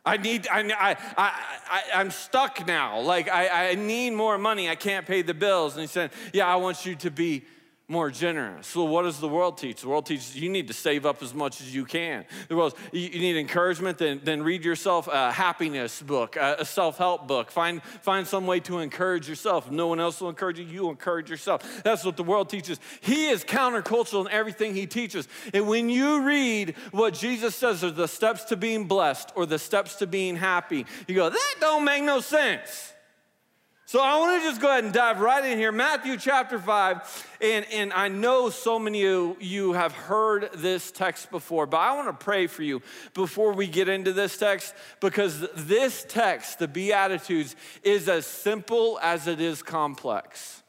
I 0.04 0.18
need, 0.18 0.46
I, 0.46 0.60
I, 0.60 0.96
I, 1.18 1.42
I, 1.68 1.82
I'm 1.94 2.12
stuck 2.12 2.64
now. 2.64 3.00
Like, 3.00 3.28
I, 3.28 3.70
I 3.70 3.74
need 3.74 4.10
more 4.10 4.38
money. 4.38 4.70
I 4.70 4.76
can't 4.76 5.04
pay 5.04 5.22
the 5.22 5.34
bills. 5.34 5.72
And 5.72 5.80
he 5.80 5.88
said, 5.88 6.12
Yeah, 6.32 6.46
I 6.46 6.54
want 6.56 6.86
you 6.86 6.94
to 6.94 7.10
be 7.10 7.42
more 7.88 8.10
generous. 8.10 8.66
So, 8.66 8.82
what 8.82 9.02
does 9.02 9.20
the 9.20 9.28
world 9.28 9.58
teach? 9.58 9.82
The 9.82 9.88
world 9.88 10.06
teaches 10.06 10.34
you 10.34 10.48
need 10.48 10.66
to 10.66 10.74
save 10.74 11.06
up 11.06 11.22
as 11.22 11.32
much 11.32 11.60
as 11.60 11.72
you 11.72 11.84
can. 11.84 12.24
The 12.48 12.56
world, 12.56 12.74
you, 12.90 13.08
need 13.10 13.36
encouragement, 13.36 13.98
then, 13.98 14.20
then 14.24 14.42
read 14.42 14.64
yourself 14.64 15.06
a 15.06 15.30
happiness 15.30 16.02
book, 16.02 16.34
a, 16.34 16.56
a 16.60 16.64
self 16.64 16.98
help 16.98 17.28
book. 17.28 17.52
Find, 17.52 17.80
find 18.02 18.26
some 18.26 18.44
way 18.46 18.58
to 18.60 18.80
encourage 18.80 19.28
yourself. 19.28 19.66
If 19.66 19.72
no 19.72 19.86
one 19.86 20.00
else 20.00 20.20
will 20.20 20.30
encourage 20.30 20.58
you, 20.58 20.64
you 20.64 20.90
encourage 20.90 21.30
yourself. 21.30 21.82
That's 21.84 22.04
what 22.04 22.16
the 22.16 22.24
world 22.24 22.50
teaches. 22.50 22.80
He 23.00 23.28
is 23.28 23.44
countercultural 23.44 24.26
in 24.26 24.32
everything 24.32 24.74
he 24.74 24.86
teaches. 24.88 25.28
And 25.54 25.68
when 25.68 25.88
you 25.88 26.22
read 26.22 26.74
what 26.90 27.14
Jesus 27.14 27.54
says 27.54 27.84
are 27.84 27.92
the 27.92 28.08
steps 28.08 28.44
to 28.46 28.56
being 28.56 28.86
blessed 28.86 29.30
or 29.36 29.46
the 29.46 29.60
steps 29.60 29.94
to 29.96 30.08
being 30.08 30.34
happy, 30.34 30.86
you 31.06 31.14
go, 31.14 31.30
that 31.30 31.54
don't 31.60 31.84
make 31.84 32.02
no 32.02 32.20
sense. 32.20 32.94
So 33.88 34.00
I 34.00 34.18
want 34.18 34.42
to 34.42 34.48
just 34.48 34.60
go 34.60 34.68
ahead 34.68 34.82
and 34.82 34.92
dive 34.92 35.20
right 35.20 35.44
in 35.44 35.58
here. 35.58 35.70
Matthew 35.70 36.16
chapter 36.16 36.58
5. 36.58 37.36
And, 37.40 37.64
and 37.72 37.92
I 37.92 38.08
know 38.08 38.50
so 38.50 38.80
many 38.80 39.06
of 39.06 39.40
you 39.40 39.74
have 39.74 39.92
heard 39.92 40.50
this 40.56 40.90
text 40.90 41.30
before, 41.30 41.66
but 41.66 41.76
I 41.76 41.94
want 41.94 42.08
to 42.08 42.24
pray 42.24 42.48
for 42.48 42.64
you 42.64 42.82
before 43.14 43.52
we 43.52 43.68
get 43.68 43.88
into 43.88 44.12
this 44.12 44.36
text 44.38 44.74
because 44.98 45.46
this 45.54 46.04
text, 46.08 46.58
the 46.58 46.66
Beatitudes, 46.66 47.54
is 47.84 48.08
as 48.08 48.26
simple 48.26 48.98
as 49.02 49.28
it 49.28 49.40
is 49.40 49.62
complex. 49.62 50.64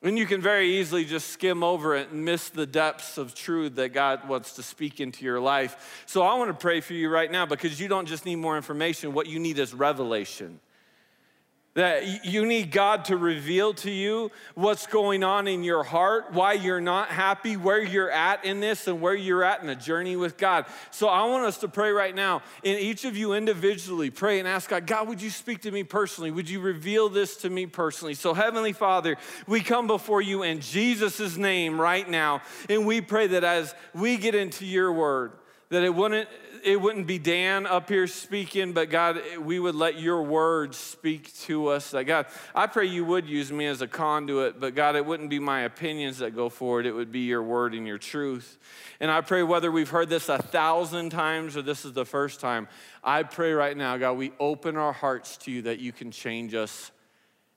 And 0.00 0.16
you 0.16 0.26
can 0.26 0.40
very 0.40 0.76
easily 0.78 1.04
just 1.04 1.30
skim 1.30 1.64
over 1.64 1.96
it 1.96 2.10
and 2.10 2.24
miss 2.24 2.50
the 2.50 2.66
depths 2.66 3.18
of 3.18 3.34
truth 3.34 3.74
that 3.74 3.88
God 3.88 4.28
wants 4.28 4.52
to 4.54 4.62
speak 4.62 5.00
into 5.00 5.24
your 5.24 5.40
life. 5.40 6.04
So 6.06 6.22
I 6.22 6.34
want 6.34 6.50
to 6.50 6.54
pray 6.54 6.82
for 6.82 6.94
you 6.94 7.10
right 7.10 7.30
now 7.30 7.46
because 7.46 7.80
you 7.80 7.88
don't 7.88 8.06
just 8.06 8.24
need 8.26 8.36
more 8.36 8.56
information, 8.56 9.12
what 9.12 9.26
you 9.26 9.40
need 9.40 9.58
is 9.58 9.74
revelation. 9.74 10.60
That 11.74 12.24
you 12.24 12.46
need 12.46 12.72
God 12.72 13.04
to 13.06 13.16
reveal 13.16 13.74
to 13.74 13.92
you 13.92 14.32
what's 14.56 14.88
going 14.88 15.22
on 15.22 15.46
in 15.46 15.62
your 15.62 15.84
heart, 15.84 16.32
why 16.32 16.54
you're 16.54 16.80
not 16.80 17.10
happy, 17.10 17.56
where 17.56 17.80
you're 17.80 18.10
at 18.10 18.44
in 18.44 18.58
this, 18.58 18.88
and 18.88 19.00
where 19.00 19.14
you're 19.14 19.44
at 19.44 19.60
in 19.60 19.68
the 19.68 19.76
journey 19.76 20.16
with 20.16 20.36
God. 20.36 20.66
So 20.90 21.06
I 21.06 21.24
want 21.26 21.44
us 21.44 21.58
to 21.58 21.68
pray 21.68 21.92
right 21.92 22.12
now. 22.12 22.42
And 22.64 22.76
each 22.76 23.04
of 23.04 23.16
you 23.16 23.34
individually 23.34 24.10
pray 24.10 24.40
and 24.40 24.48
ask 24.48 24.68
God, 24.68 24.84
God, 24.84 25.06
would 25.06 25.22
you 25.22 25.30
speak 25.30 25.62
to 25.62 25.70
me 25.70 25.84
personally? 25.84 26.32
Would 26.32 26.50
you 26.50 26.58
reveal 26.58 27.08
this 27.08 27.36
to 27.38 27.50
me 27.50 27.66
personally? 27.66 28.14
So, 28.14 28.34
Heavenly 28.34 28.72
Father, 28.72 29.16
we 29.46 29.60
come 29.60 29.86
before 29.86 30.20
you 30.20 30.42
in 30.42 30.60
Jesus' 30.60 31.36
name 31.36 31.80
right 31.80 32.08
now. 32.08 32.42
And 32.68 32.84
we 32.84 33.00
pray 33.00 33.28
that 33.28 33.44
as 33.44 33.76
we 33.94 34.16
get 34.16 34.34
into 34.34 34.66
your 34.66 34.92
word, 34.92 35.34
that 35.68 35.84
it 35.84 35.94
wouldn't 35.94 36.28
it 36.64 36.80
wouldn't 36.80 37.06
be 37.06 37.18
Dan 37.18 37.66
up 37.66 37.88
here 37.88 38.06
speaking, 38.06 38.72
but 38.72 38.90
God, 38.90 39.20
we 39.40 39.58
would 39.58 39.74
let 39.74 39.98
your 39.98 40.22
words 40.22 40.76
speak 40.76 41.34
to 41.40 41.68
us. 41.68 41.90
That 41.90 42.04
God, 42.04 42.26
I 42.54 42.66
pray 42.66 42.86
you 42.86 43.04
would 43.04 43.26
use 43.26 43.52
me 43.52 43.66
as 43.66 43.82
a 43.82 43.86
conduit, 43.86 44.60
but 44.60 44.74
God, 44.74 44.96
it 44.96 45.04
wouldn't 45.04 45.30
be 45.30 45.38
my 45.38 45.62
opinions 45.62 46.18
that 46.18 46.34
go 46.34 46.48
forward. 46.48 46.86
It 46.86 46.92
would 46.92 47.12
be 47.12 47.20
your 47.20 47.42
word 47.42 47.74
and 47.74 47.86
your 47.86 47.98
truth. 47.98 48.58
And 49.00 49.10
I 49.10 49.20
pray 49.20 49.42
whether 49.42 49.70
we've 49.70 49.88
heard 49.88 50.08
this 50.08 50.28
a 50.28 50.38
thousand 50.38 51.10
times 51.10 51.56
or 51.56 51.62
this 51.62 51.84
is 51.84 51.92
the 51.92 52.04
first 52.04 52.40
time, 52.40 52.68
I 53.02 53.22
pray 53.22 53.52
right 53.52 53.76
now, 53.76 53.96
God, 53.96 54.12
we 54.14 54.32
open 54.38 54.76
our 54.76 54.92
hearts 54.92 55.36
to 55.38 55.50
you 55.50 55.62
that 55.62 55.78
you 55.78 55.92
can 55.92 56.10
change 56.10 56.54
us 56.54 56.90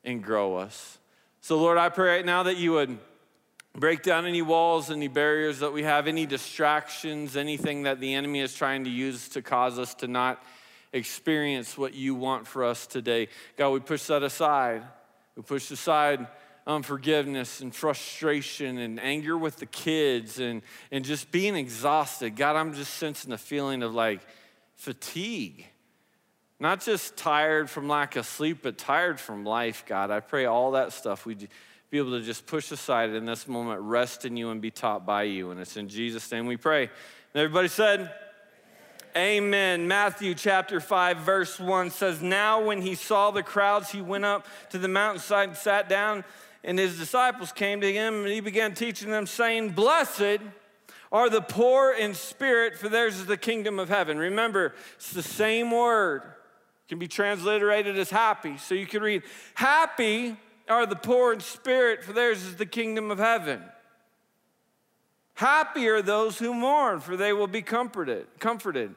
and 0.04 0.24
grow 0.24 0.56
us. 0.56 0.98
So, 1.42 1.58
Lord, 1.58 1.78
I 1.78 1.90
pray 1.90 2.10
right 2.10 2.26
now 2.26 2.44
that 2.44 2.58
you 2.58 2.74
would 2.74 2.98
break 3.76 4.04
down 4.04 4.26
any 4.26 4.42
walls, 4.42 4.92
any 4.92 5.08
barriers 5.08 5.60
that 5.60 5.74
we 5.74 5.84
have, 5.84 6.08
any 6.08 6.26
distractions, 6.26 7.36
anything 7.36 7.84
that 7.84 8.00
the 8.00 8.14
enemy 8.14 8.40
is 8.40 8.54
trying 8.54 8.84
to 8.84 8.90
use 8.90 9.30
to 9.30 9.42
cause 9.42 9.80
us 9.80 9.96
to 9.96 10.08
not 10.08 10.44
experience 10.92 11.78
what 11.78 11.96
you 11.96 12.14
want 12.14 12.46
for 12.46 12.64
us 12.64 12.86
today. 12.86 13.28
God, 13.58 13.72
we 13.72 13.80
push 13.80 14.04
that 14.06 14.22
aside. 14.22 14.84
We 15.36 15.42
push 15.42 15.72
aside 15.72 16.28
unforgiveness 16.66 17.62
and 17.62 17.74
frustration 17.74 18.78
and 18.78 19.00
anger 19.00 19.38
with 19.38 19.58
the 19.58 19.66
kids 19.66 20.40
and, 20.40 20.62
and 20.92 21.04
just 21.04 21.32
being 21.32 21.56
exhausted. 21.56 22.36
God, 22.36 22.56
I'm 22.56 22.74
just 22.74 22.94
sensing 22.94 23.32
a 23.32 23.38
feeling 23.38 23.84
of 23.84 23.94
like 23.94 24.22
fatigue. 24.76 25.66
Not 26.60 26.82
just 26.82 27.18
tired 27.18 27.70
from 27.70 27.90
lack 27.90 28.16
of 28.16 28.26
sleep, 28.26 28.60
but 28.62 28.78
tired 28.78 29.20
from 29.20 29.44
life, 29.44 29.84
God. 29.86 30.12
I 30.12 30.20
pray 30.20 30.46
all 30.46 30.72
that 30.72 30.94
stuff 30.94 31.26
we 31.26 31.36
be 31.94 32.00
able 32.00 32.10
to 32.10 32.22
just 32.22 32.48
push 32.48 32.72
aside 32.72 33.12
in 33.12 33.24
this 33.24 33.48
moment, 33.48 33.80
rest 33.80 34.26
in 34.26 34.36
you, 34.36 34.50
and 34.50 34.60
be 34.60 34.72
taught 34.72 35.06
by 35.06 35.22
you. 35.22 35.52
And 35.52 35.60
it's 35.60 35.78
in 35.78 35.88
Jesus' 35.88 36.32
name 36.32 36.48
we 36.48 36.58
pray. 36.58 36.86
And 36.86 36.92
everybody 37.36 37.68
said, 37.68 38.12
Amen. 39.16 39.88
Matthew 39.88 40.34
chapter 40.34 40.80
5, 40.80 41.18
verse 41.18 41.60
1 41.60 41.92
says, 41.92 42.20
Now 42.20 42.64
when 42.64 42.82
he 42.82 42.96
saw 42.96 43.30
the 43.30 43.44
crowds, 43.44 43.92
he 43.92 44.02
went 44.02 44.26
up 44.26 44.48
to 44.72 44.80
the 44.80 44.88
mountainside 44.88 45.50
and 45.50 45.56
sat 45.56 45.88
down, 45.88 46.24
and 46.64 46.80
his 46.80 46.98
disciples 46.98 47.52
came 47.52 47.80
to 47.82 47.94
him, 47.94 48.24
and 48.24 48.30
he 48.30 48.40
began 48.40 48.74
teaching 48.74 49.12
them, 49.12 49.28
saying, 49.28 49.74
Blessed 49.74 50.42
are 51.12 51.30
the 51.30 51.42
poor 51.42 51.94
in 51.94 52.16
spirit, 52.16 52.76
for 52.76 52.90
theirs 52.90 53.20
is 53.20 53.28
the 53.28 53.38
kingdom 53.38 53.78
of 53.78 53.90
heaven. 53.90 54.18
Remember, 54.18 54.74
it's 54.96 55.14
the 55.14 55.22
same 55.22 55.70
word. 55.70 56.24
It 56.24 56.90
can 56.90 56.98
be 56.98 57.08
transliterated 57.08 58.00
as 58.00 58.10
happy. 58.10 58.58
So 58.58 58.74
you 58.74 58.88
can 58.88 59.04
read, 59.04 59.22
Happy 59.54 60.38
are 60.70 60.86
the 60.86 60.96
poor 60.96 61.34
in 61.34 61.40
spirit, 61.40 62.04
for 62.04 62.14
theirs 62.14 62.44
is 62.44 62.56
the 62.56 62.66
kingdom 62.66 63.12
of 63.12 63.20
heaven. 63.20 63.62
Happy 65.36 65.88
are 65.88 66.02
those 66.02 66.38
who 66.38 66.54
mourn, 66.54 67.00
for 67.00 67.18
they 67.18 67.34
will 67.34 67.48
be 67.48 67.62
comforted. 67.62 68.28
Comforted. 68.40 68.94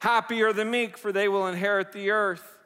Happy 0.00 0.42
are 0.42 0.52
the 0.52 0.64
meek, 0.64 0.96
for 0.96 1.12
they 1.12 1.28
will 1.28 1.46
inherit 1.46 1.92
the 1.92 2.10
earth. 2.10 2.58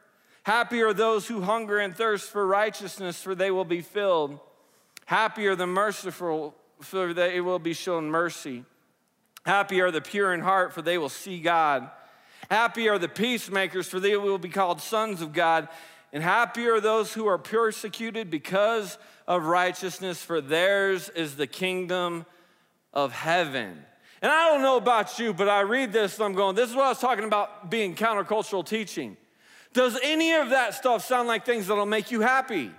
Happy 0.43 0.83
are 0.83 0.93
those 0.93 1.27
who 1.27 1.41
hunger 1.41 1.79
and 1.79 1.97
thirst 1.97 2.31
for 2.31 2.47
righteousness, 2.47 3.23
for 3.23 3.35
they 3.35 3.51
will 3.51 3.65
be 3.65 3.81
filled. 3.81 4.39
Happy 5.07 5.47
are 5.47 5.57
the 5.57 5.67
merciful, 5.67 6.55
for 6.81 7.15
they 7.15 7.41
will 7.41 7.59
be 7.59 7.73
shown 7.73 8.11
mercy. 8.11 8.65
Happy 9.47 9.81
are 9.81 9.91
the 9.91 10.01
pure 10.01 10.35
in 10.35 10.41
heart, 10.41 10.73
for 10.73 10.83
they 10.83 10.99
will 10.99 11.09
see 11.09 11.41
God. 11.41 11.91
Happy 12.51 12.89
are 12.89 12.99
the 12.99 13.09
peacemakers, 13.09 13.89
for 13.89 14.01
they 14.01 14.17
will 14.17 14.39
be 14.39 14.49
called 14.49 14.81
sons 14.81 15.23
of 15.23 15.33
God. 15.33 15.69
And 16.15 16.23
happy 16.23 16.69
are 16.69 16.81
those 16.81 17.13
who 17.13 17.27
are 17.27 17.39
persecuted 17.39 18.31
because 18.31 18.99
of 19.27 19.45
righteousness, 19.45 20.23
for 20.23 20.41
theirs 20.41 21.09
is 21.09 21.35
the 21.35 21.49
kingdom 21.49 22.25
of 22.93 23.13
heaven. 23.13 23.85
And 24.23 24.31
I 24.31 24.49
don't 24.49 24.63
know 24.63 24.77
about 24.77 25.19
you, 25.19 25.35
but 25.35 25.49
I 25.49 25.63
read 25.63 25.93
this 25.93 26.15
and 26.15 26.25
I'm 26.25 26.35
going, 26.35 26.55
this 26.55 26.71
is 26.71 26.77
what 26.77 26.87
I 26.87 26.91
was 26.91 27.01
talking 27.01 27.25
about 27.25 27.69
being 27.69 27.97
countercultural 27.97 28.65
teaching. 28.65 29.17
Does 29.73 29.99
any 30.05 30.33
of 30.35 30.51
that 30.51 30.75
stuff 30.75 31.05
sound 31.05 31.27
like 31.27 31.45
things 31.45 31.67
that'll 31.67 31.85
make 31.85 32.13
you 32.13 32.21
happy? 32.21 32.71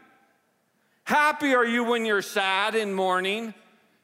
Happy 1.04 1.54
are 1.54 1.66
you 1.66 1.84
when 1.84 2.06
you're 2.06 2.22
sad 2.22 2.74
and 2.74 2.96
mourning? 2.96 3.54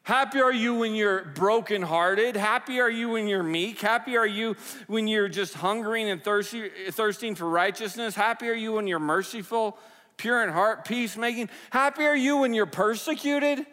Happy 0.04 0.42
are 0.42 0.52
you 0.52 0.76
when 0.76 0.96
you're 0.96 1.26
brokenhearted? 1.26 2.36
Happy 2.36 2.80
are 2.80 2.90
you 2.90 3.10
when 3.10 3.28
you're 3.28 3.44
meek? 3.44 3.82
Happy 3.82 4.18
are 4.18 4.26
you 4.26 4.56
when 4.88 5.08
you're 5.08 5.30
just 5.30 5.54
hungering 5.54 6.10
and 6.10 6.24
thirsty, 6.24 6.70
thirsting 6.90 7.36
for 7.36 7.48
righteousness? 7.48 8.16
Happy 8.16 8.50
are 8.50 8.54
you 8.54 8.74
when 8.74 8.88
you're 8.88 9.00
merciful, 9.00 9.78
pure 10.18 10.44
in 10.44 10.50
heart, 10.50 10.86
peacemaking? 10.86 11.50
Happy 11.70 12.04
are 12.04 12.16
you 12.16 12.38
when 12.38 12.54
you're 12.56 12.66
persecuted? 12.66 13.64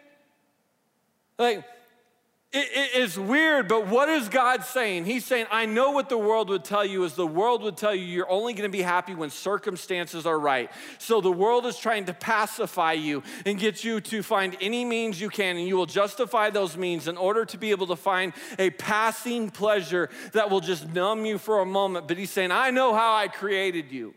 Like, 1.39 1.65
it, 2.53 2.59
it- 2.75 2.91
it's 2.95 3.17
weird, 3.19 3.69
but 3.69 3.87
what 3.87 4.09
is 4.09 4.29
God 4.29 4.65
saying? 4.65 5.05
He's 5.05 5.25
saying, 5.25 5.47
I 5.51 5.67
know 5.67 5.91
what 5.93 6.09
the 6.09 6.19
world 6.19 6.49
would 6.49 6.65
tell 6.65 6.85
you 6.85 7.05
is 7.05 7.13
the 7.15 7.27
world 7.27 7.63
would 7.63 7.77
tell 7.77 7.95
you 7.95 8.05
you're 8.05 8.31
only 8.31 8.55
going 8.55 8.69
to 8.69 8.77
be 8.77 8.83
happy 8.83 9.15
when 9.15 9.31
circumstances 9.31 10.27
are 10.27 10.39
right. 10.39 10.71
So 10.99 11.21
the 11.21 11.31
world 11.31 11.67
is 11.67 11.79
trying 11.79 12.07
to 12.07 12.15
pacify 12.15 12.95
you 12.95 13.23
and 13.47 13.59
get 13.59 13.85
you 13.85 14.01
to 14.01 14.23
find 14.23 14.57
any 14.61 14.85
means 14.85 15.21
you 15.21 15.29
can, 15.29 15.57
and 15.57 15.69
you 15.69 15.77
will 15.77 15.87
justify 15.87 16.51
those 16.51 16.77
means 16.77 17.07
in 17.07 17.17
order 17.17 17.45
to 17.45 17.59
be 17.59 17.71
able 17.71 17.87
to 17.89 17.97
find 17.97 18.33
a 18.59 18.71
passing 18.71 19.51
pleasure 19.51 20.09
that 20.33 20.51
will 20.51 20.61
just 20.61 20.89
numb 20.93 21.25
you 21.27 21.39
for 21.39 21.61
a 21.61 21.67
moment. 21.67 22.09
But 22.09 22.19
he's 22.19 22.31
saying, 22.31 22.51
I 22.51 22.71
know 22.71 22.95
how 22.95 23.15
I 23.15 23.29
created 23.29 23.93
you. 23.93 24.15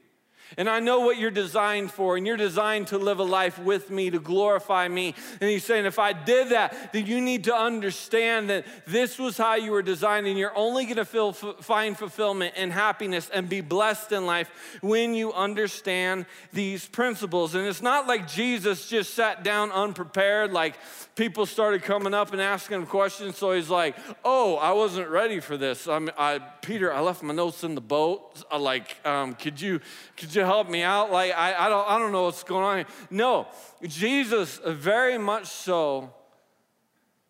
And 0.57 0.69
I 0.69 0.79
know 0.79 1.01
what 1.01 1.17
you're 1.17 1.31
designed 1.31 1.91
for, 1.91 2.17
and 2.17 2.25
you're 2.25 2.37
designed 2.37 2.87
to 2.87 2.97
live 2.97 3.19
a 3.19 3.23
life 3.23 3.59
with 3.59 3.89
me, 3.89 4.09
to 4.09 4.19
glorify 4.19 4.87
me. 4.87 5.15
And 5.39 5.49
he's 5.49 5.63
saying, 5.63 5.85
if 5.85 5.99
I 5.99 6.13
did 6.13 6.49
that, 6.49 6.93
then 6.93 7.05
you 7.05 7.21
need 7.21 7.45
to 7.45 7.55
understand 7.55 8.49
that 8.49 8.65
this 8.85 9.17
was 9.17 9.37
how 9.37 9.55
you 9.55 9.71
were 9.71 9.81
designed, 9.81 10.27
and 10.27 10.37
you're 10.37 10.55
only 10.55 10.85
gonna 10.85 11.05
feel, 11.05 11.33
find 11.33 11.97
fulfillment 11.97 12.53
and 12.57 12.71
happiness 12.71 13.29
and 13.33 13.47
be 13.47 13.61
blessed 13.61 14.11
in 14.11 14.25
life 14.25 14.79
when 14.81 15.13
you 15.13 15.33
understand 15.33 16.25
these 16.53 16.87
principles. 16.87 17.55
And 17.55 17.65
it's 17.65 17.81
not 17.81 18.07
like 18.07 18.27
Jesus 18.27 18.87
just 18.87 19.13
sat 19.13 19.43
down 19.43 19.71
unprepared, 19.71 20.51
like 20.51 20.75
people 21.15 21.45
started 21.45 21.83
coming 21.83 22.13
up 22.13 22.31
and 22.33 22.41
asking 22.41 22.77
him 22.77 22.85
questions. 22.85 23.37
So 23.37 23.51
he's 23.53 23.69
like, 23.69 23.95
"Oh, 24.23 24.55
I 24.57 24.71
wasn't 24.71 25.09
ready 25.09 25.39
for 25.39 25.57
this. 25.57 25.87
I'm, 25.87 26.09
I, 26.17 26.39
Peter, 26.61 26.93
I 26.93 26.99
left 27.01 27.23
my 27.23 27.33
notes 27.33 27.63
in 27.63 27.75
the 27.75 27.81
boat. 27.81 28.43
I 28.51 28.57
like, 28.57 28.97
um, 29.05 29.35
could 29.35 29.59
you, 29.59 29.79
could 30.17 30.33
you 30.33 30.40
help 30.45 30.69
me 30.69 30.83
out? 30.83 31.11
Like, 31.11 31.33
I, 31.33 31.65
I 31.65 31.69
don't, 31.69 31.87
I 31.89 31.97
don't 31.99 32.11
know 32.11 32.23
what's 32.23 32.43
going 32.43 32.63
on." 32.63 32.77
Here. 32.77 32.85
No, 33.09 33.47
Jesus 33.83 34.57
uh, 34.59 34.71
very 34.71 35.17
much 35.17 35.47
so 35.47 36.13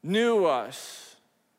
knew 0.03 0.45
us 0.45 1.11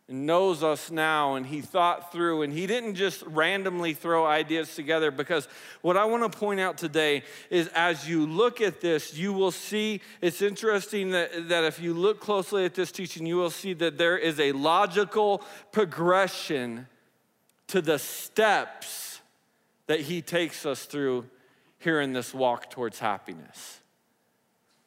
and 0.09 0.27
knows 0.27 0.63
us 0.63 0.91
now 0.91 1.37
and 1.37 1.47
he 1.47 1.61
thought 1.61 2.13
through 2.13 2.43
and 2.43 2.53
he 2.53 2.67
didn't 2.67 2.97
just 2.97 3.23
randomly 3.23 3.95
throw 3.95 4.27
ideas 4.27 4.75
together 4.75 5.11
because 5.11 5.47
what 5.81 5.97
I 5.97 6.05
want 6.05 6.31
to 6.31 6.39
point 6.39 6.61
out 6.61 6.77
today 6.77 7.23
is 7.51 7.69
as 7.69 8.09
you 8.09 8.27
look 8.27 8.61
at 8.61 8.81
this 8.81 9.17
you 9.17 9.33
will 9.33 9.53
see 9.53 10.01
it's 10.21 10.43
interesting 10.43 11.11
that, 11.11 11.49
that 11.49 11.65
if 11.65 11.81
you 11.81 11.95
look 11.95 12.21
closely 12.21 12.65
at 12.65 12.75
this 12.75 12.91
teaching 12.91 13.27
you 13.27 13.37
will 13.37 13.51
see 13.51 13.75
that 13.75 13.97
there 13.97 14.19
is 14.19 14.41
a 14.41 14.53
logical 14.53 15.43
progression 15.71 16.89
to 17.69 17.81
the 17.81 17.99
steps 17.99 19.21
that 19.87 20.01
he 20.01 20.21
takes 20.21 20.67
us 20.67 20.85
through 20.85 21.25
here 21.83 22.01
in 22.01 22.13
this 22.13 22.33
walk 22.33 22.71
towards 22.71 22.99
happiness. 22.99 23.81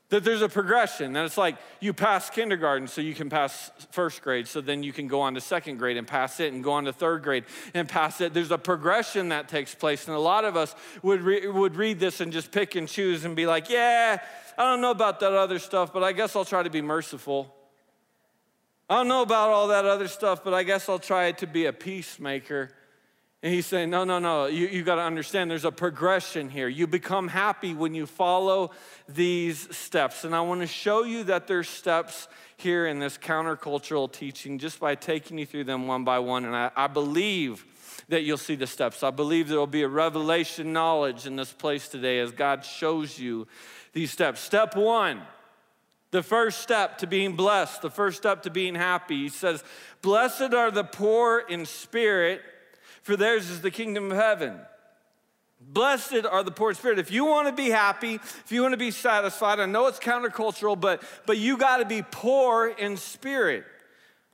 That 0.09 0.23
there's 0.23 0.43
a 0.43 0.49
progression 0.49 1.13
that 1.13 1.25
it's 1.25 1.37
like 1.37 1.57
you 1.79 1.91
pass 1.91 2.29
kindergarten 2.29 2.87
so 2.87 3.01
you 3.01 3.15
can 3.15 3.29
pass 3.29 3.71
first 3.89 4.21
grade 4.21 4.47
so 4.47 4.61
then 4.61 4.83
you 4.83 4.93
can 4.93 5.07
go 5.07 5.21
on 5.21 5.33
to 5.33 5.41
second 5.41 5.77
grade 5.77 5.97
and 5.97 6.07
pass 6.07 6.39
it 6.39 6.53
and 6.53 6.63
go 6.63 6.73
on 6.73 6.85
to 6.85 6.93
third 6.93 7.23
grade 7.23 7.43
and 7.73 7.89
pass 7.89 8.21
it. 8.21 8.31
There's 8.31 8.51
a 8.51 8.57
progression 8.59 9.29
that 9.29 9.49
takes 9.49 9.73
place 9.73 10.07
and 10.07 10.15
a 10.15 10.19
lot 10.19 10.45
of 10.45 10.55
us 10.55 10.75
would, 11.01 11.21
re- 11.21 11.47
would 11.47 11.75
read 11.75 11.99
this 11.99 12.21
and 12.21 12.31
just 12.31 12.51
pick 12.51 12.75
and 12.75 12.87
choose 12.87 13.25
and 13.25 13.35
be 13.35 13.47
like 13.47 13.69
yeah 13.69 14.19
i 14.57 14.63
don't 14.63 14.81
know 14.81 14.91
about 14.91 15.19
that 15.19 15.33
other 15.33 15.59
stuff 15.59 15.91
but 15.91 16.03
i 16.03 16.11
guess 16.11 16.35
i'll 16.35 16.45
try 16.45 16.63
to 16.63 16.69
be 16.69 16.81
merciful. 16.81 17.53
I 18.87 18.97
don't 18.97 19.07
know 19.07 19.23
about 19.23 19.49
all 19.49 19.69
that 19.69 19.85
other 19.85 20.07
stuff 20.07 20.43
but 20.43 20.53
i 20.53 20.63
guess 20.63 20.87
i'll 20.87 20.99
try 20.99 21.31
to 21.33 21.47
be 21.47 21.65
a 21.65 21.73
peacemaker 21.73 22.71
and 23.43 23.53
he's 23.53 23.65
saying, 23.67 23.91
no, 23.91 24.03
no, 24.03 24.17
no, 24.17 24.47
you, 24.47 24.67
you 24.67 24.83
got 24.83 24.95
to 24.95 25.03
understand 25.03 25.51
there's 25.51 25.65
a 25.65 25.71
progression 25.71 26.49
here. 26.49 26.67
You 26.67 26.87
become 26.87 27.27
happy 27.27 27.73
when 27.73 27.93
you 27.93 28.07
follow 28.07 28.71
these 29.07 29.75
steps. 29.75 30.23
And 30.23 30.35
I 30.35 30.41
want 30.41 30.61
to 30.61 30.67
show 30.67 31.03
you 31.03 31.25
that 31.25 31.45
there's 31.45 31.69
steps 31.69 32.27
here 32.57 32.87
in 32.87 32.99
this 32.99 33.17
countercultural 33.17 34.11
teaching 34.11 34.57
just 34.57 34.79
by 34.79 34.95
taking 34.95 35.37
you 35.37 35.45
through 35.45 35.65
them 35.65 35.85
one 35.85 36.03
by 36.03 36.19
one. 36.19 36.45
And 36.45 36.55
I, 36.55 36.71
I 36.75 36.87
believe 36.87 37.65
that 38.09 38.23
you'll 38.23 38.37
see 38.37 38.55
the 38.55 38.67
steps. 38.67 39.03
I 39.03 39.11
believe 39.11 39.47
there 39.47 39.59
will 39.59 39.67
be 39.67 39.83
a 39.83 39.87
revelation 39.87 40.73
knowledge 40.73 41.25
in 41.25 41.35
this 41.35 41.51
place 41.51 41.87
today 41.87 42.19
as 42.19 42.31
God 42.31 42.63
shows 42.63 43.19
you 43.19 43.47
these 43.93 44.11
steps. 44.11 44.39
Step 44.39 44.75
one. 44.75 45.21
The 46.11 46.23
first 46.23 46.61
step 46.61 46.99
to 46.99 47.07
being 47.07 47.35
blessed, 47.35 47.81
the 47.81 47.89
first 47.89 48.17
step 48.17 48.43
to 48.43 48.49
being 48.49 48.75
happy, 48.75 49.23
he 49.23 49.29
says, 49.29 49.63
Blessed 50.01 50.53
are 50.53 50.71
the 50.71 50.83
poor 50.83 51.39
in 51.39 51.65
spirit, 51.65 52.41
for 53.05 53.15
theirs 53.15 53.51
is 53.51 53.61
the 53.61 53.69
kingdom 53.69 54.11
of 54.11 54.17
heaven. 54.17 54.59
Blessed 55.61 56.25
are 56.25 56.41
the 56.41 56.49
poor 56.49 56.71
in 56.71 56.75
spirit. 56.75 56.97
If 56.97 57.11
you 57.11 57.23
want 57.23 57.47
to 57.47 57.53
be 57.53 57.69
happy, 57.69 58.15
if 58.15 58.51
you 58.51 58.63
want 58.63 58.73
to 58.73 58.77
be 58.77 58.89
satisfied, 58.89 59.59
I 59.59 59.67
know 59.67 59.85
it's 59.85 59.99
countercultural, 59.99 60.81
but, 60.81 61.03
but 61.27 61.37
you 61.37 61.55
got 61.55 61.77
to 61.77 61.85
be 61.85 62.01
poor 62.01 62.67
in 62.67 62.97
spirit. 62.97 63.63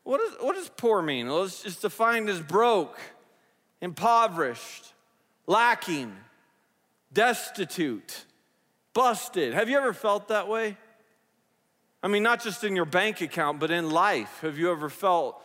What, 0.03 0.21
is, 0.21 0.31
what 0.39 0.55
does 0.55 0.69
poor 0.69 1.01
mean? 1.01 1.27
Well, 1.27 1.43
it's 1.43 1.63
just 1.63 1.81
defined 1.81 2.29
as 2.29 2.39
broke, 2.39 2.97
impoverished, 3.81 4.93
lacking, 5.47 6.15
destitute, 7.11 8.23
busted. 8.93 9.53
Have 9.53 9.67
you 9.67 9.77
ever 9.77 9.91
felt 9.91 10.29
that 10.29 10.47
way? 10.47 10.77
I 12.01 12.07
mean, 12.07 12.23
not 12.23 12.41
just 12.41 12.63
in 12.63 12.77
your 12.77 12.85
bank 12.85 13.19
account, 13.19 13.59
but 13.59 13.69
in 13.69 13.89
life. 13.89 14.39
Have 14.43 14.57
you 14.57 14.71
ever 14.71 14.89
felt 14.89 15.43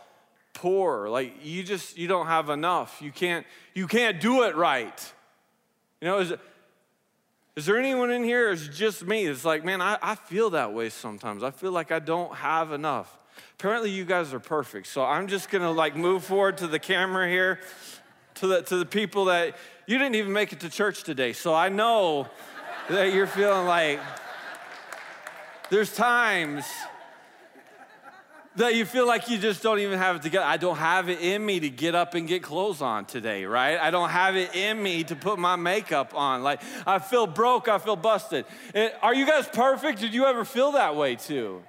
poor? 0.56 1.08
Like 1.08 1.44
you 1.44 1.62
just 1.62 1.96
you 1.96 2.08
don't 2.08 2.26
have 2.26 2.50
enough. 2.50 3.00
You 3.00 3.12
can't 3.12 3.46
you 3.74 3.86
can't 3.86 4.20
do 4.20 4.42
it 4.42 4.56
right. 4.56 5.12
You 6.00 6.08
know, 6.08 6.18
is, 6.18 6.32
is 7.54 7.66
there 7.66 7.78
anyone 7.78 8.10
in 8.10 8.24
here? 8.24 8.54
Just 8.54 9.06
me? 9.06 9.26
It's 9.26 9.44
like, 9.44 9.64
man, 9.64 9.80
I, 9.80 9.98
I 10.02 10.14
feel 10.14 10.50
that 10.50 10.72
way 10.72 10.88
sometimes. 10.88 11.42
I 11.42 11.50
feel 11.50 11.72
like 11.72 11.92
I 11.92 11.98
don't 11.98 12.34
have 12.34 12.72
enough. 12.72 13.16
Apparently, 13.58 13.90
you 13.90 14.04
guys 14.04 14.34
are 14.34 14.40
perfect. 14.40 14.88
So 14.88 15.04
I'm 15.04 15.28
just 15.28 15.50
gonna 15.50 15.70
like 15.70 15.94
move 15.94 16.24
forward 16.24 16.58
to 16.58 16.66
the 16.66 16.78
camera 16.78 17.28
here, 17.28 17.60
to 18.36 18.46
the 18.46 18.62
to 18.62 18.76
the 18.78 18.86
people 18.86 19.26
that 19.26 19.56
you 19.86 19.98
didn't 19.98 20.16
even 20.16 20.32
make 20.32 20.52
it 20.52 20.60
to 20.60 20.70
church 20.70 21.04
today. 21.04 21.32
So 21.32 21.54
I 21.54 21.68
know 21.68 22.28
that 22.88 23.12
you're 23.12 23.26
feeling 23.26 23.66
like 23.66 24.00
there's 25.70 25.94
times 25.94 26.64
that 28.56 28.74
you 28.74 28.84
feel 28.84 29.06
like 29.06 29.28
you 29.28 29.38
just 29.38 29.62
don't 29.62 29.78
even 29.78 29.98
have 29.98 30.16
it 30.16 30.22
together. 30.22 30.46
I 30.46 30.56
don't 30.56 30.76
have 30.78 31.08
it 31.08 31.20
in 31.20 31.44
me 31.44 31.60
to 31.60 31.68
get 31.68 31.94
up 31.94 32.14
and 32.14 32.26
get 32.26 32.42
clothes 32.42 32.80
on 32.82 33.04
today, 33.04 33.44
right? 33.44 33.78
I 33.78 33.90
don't 33.90 34.08
have 34.08 34.36
it 34.36 34.54
in 34.54 34.82
me 34.82 35.04
to 35.04 35.16
put 35.16 35.38
my 35.38 35.56
makeup 35.56 36.14
on. 36.14 36.42
Like, 36.42 36.60
I 36.86 36.98
feel 36.98 37.26
broke, 37.26 37.68
I 37.68 37.78
feel 37.78 37.96
busted. 37.96 38.46
And 38.74 38.92
are 39.02 39.14
you 39.14 39.26
guys 39.26 39.46
perfect? 39.46 40.00
Did 40.00 40.14
you 40.14 40.24
ever 40.26 40.44
feel 40.44 40.72
that 40.72 40.96
way 40.96 41.16
too? 41.16 41.62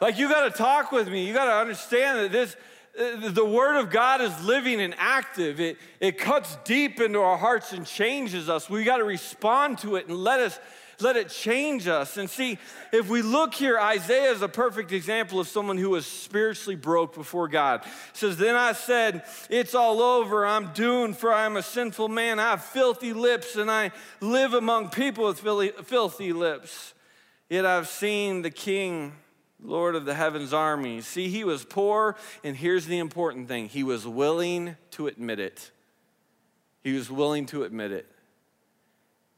Like, 0.00 0.18
you 0.18 0.28
gotta 0.28 0.50
talk 0.50 0.92
with 0.92 1.08
me. 1.08 1.26
You 1.26 1.34
gotta 1.34 1.54
understand 1.54 2.18
that 2.18 2.32
this. 2.32 2.56
uh, 2.98 3.30
The 3.30 3.44
word 3.44 3.76
of 3.76 3.90
God 3.90 4.20
is 4.20 4.44
living 4.44 4.80
and 4.80 4.94
active. 4.98 5.60
It, 5.60 5.76
it 6.00 6.18
cuts 6.18 6.56
deep 6.64 7.00
into 7.00 7.20
our 7.20 7.36
hearts 7.36 7.72
and 7.72 7.86
changes 7.86 8.48
us. 8.48 8.68
We 8.68 8.82
got 8.82 8.96
to 8.96 9.04
respond 9.04 9.78
to 9.78 9.96
it 9.96 10.08
and 10.08 10.16
let 10.16 10.40
us 10.40 10.58
let 11.02 11.16
it 11.16 11.28
change 11.28 11.88
us. 11.88 12.16
And 12.16 12.28
see, 12.28 12.58
if 12.92 13.08
we 13.08 13.22
look 13.22 13.54
here, 13.54 13.78
Isaiah 13.78 14.30
is 14.32 14.42
a 14.42 14.48
perfect 14.48 14.92
example 14.92 15.40
of 15.40 15.48
someone 15.48 15.78
who 15.78 15.90
was 15.90 16.06
spiritually 16.06 16.76
broke 16.76 17.14
before 17.14 17.48
God. 17.48 17.84
Says, 18.12 18.36
Then 18.36 18.54
I 18.54 18.72
said, 18.72 19.24
It's 19.48 19.74
all 19.74 20.00
over. 20.00 20.46
I'm 20.46 20.72
doomed, 20.72 21.16
for 21.16 21.32
I 21.32 21.46
am 21.46 21.56
a 21.56 21.62
sinful 21.62 22.08
man. 22.08 22.38
I 22.38 22.50
have 22.50 22.64
filthy 22.64 23.12
lips, 23.12 23.56
and 23.56 23.70
I 23.70 23.92
live 24.20 24.54
among 24.54 24.90
people 24.90 25.26
with 25.26 25.40
filthy, 25.40 25.72
filthy 25.84 26.32
lips. 26.32 26.94
Yet 27.48 27.66
I've 27.66 27.88
seen 27.88 28.42
the 28.42 28.50
King, 28.50 29.12
Lord 29.62 29.94
of 29.94 30.04
the 30.04 30.14
heavens 30.14 30.52
armies. 30.52 31.06
See, 31.06 31.28
he 31.28 31.44
was 31.44 31.64
poor, 31.64 32.16
and 32.44 32.56
here's 32.56 32.86
the 32.86 32.98
important 32.98 33.48
thing 33.48 33.68
he 33.68 33.82
was 33.82 34.06
willing 34.06 34.76
to 34.92 35.06
admit 35.08 35.40
it. 35.40 35.70
He 36.82 36.92
was 36.92 37.10
willing 37.10 37.46
to 37.46 37.64
admit 37.64 37.92
it. 37.92 38.06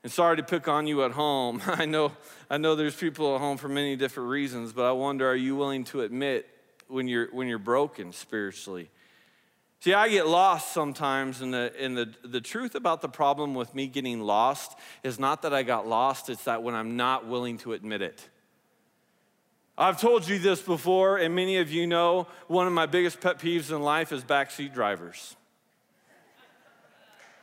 And 0.02 0.10
sorry 0.10 0.36
to 0.36 0.42
pick 0.42 0.66
on 0.66 0.86
you 0.86 1.04
at 1.04 1.12
home. 1.12 1.62
I 1.66 1.86
know, 1.86 2.12
I 2.50 2.58
know 2.58 2.74
there's 2.74 2.96
people 2.96 3.34
at 3.34 3.40
home 3.40 3.56
for 3.56 3.68
many 3.68 3.96
different 3.96 4.30
reasons, 4.30 4.72
but 4.72 4.84
I 4.84 4.92
wonder 4.92 5.28
are 5.28 5.36
you 5.36 5.56
willing 5.56 5.84
to 5.84 6.02
admit 6.02 6.48
when 6.88 7.08
you're, 7.08 7.28
when 7.32 7.48
you're 7.48 7.58
broken 7.58 8.12
spiritually? 8.12 8.90
See, 9.80 9.94
I 9.94 10.08
get 10.08 10.28
lost 10.28 10.72
sometimes, 10.72 11.40
and, 11.40 11.52
the, 11.52 11.72
and 11.76 11.96
the, 11.96 12.14
the 12.24 12.40
truth 12.40 12.76
about 12.76 13.00
the 13.00 13.08
problem 13.08 13.54
with 13.54 13.74
me 13.74 13.88
getting 13.88 14.20
lost 14.20 14.78
is 15.02 15.18
not 15.18 15.42
that 15.42 15.52
I 15.52 15.64
got 15.64 15.88
lost, 15.88 16.30
it's 16.30 16.44
that 16.44 16.62
when 16.62 16.76
I'm 16.76 16.96
not 16.96 17.26
willing 17.26 17.58
to 17.58 17.72
admit 17.72 18.00
it. 18.00 18.28
I've 19.76 20.00
told 20.00 20.28
you 20.28 20.38
this 20.38 20.62
before, 20.62 21.16
and 21.16 21.34
many 21.34 21.56
of 21.56 21.72
you 21.72 21.88
know 21.88 22.28
one 22.46 22.68
of 22.68 22.72
my 22.72 22.86
biggest 22.86 23.20
pet 23.20 23.40
peeves 23.40 23.74
in 23.74 23.82
life 23.82 24.12
is 24.12 24.22
backseat 24.22 24.72
drivers. 24.72 25.34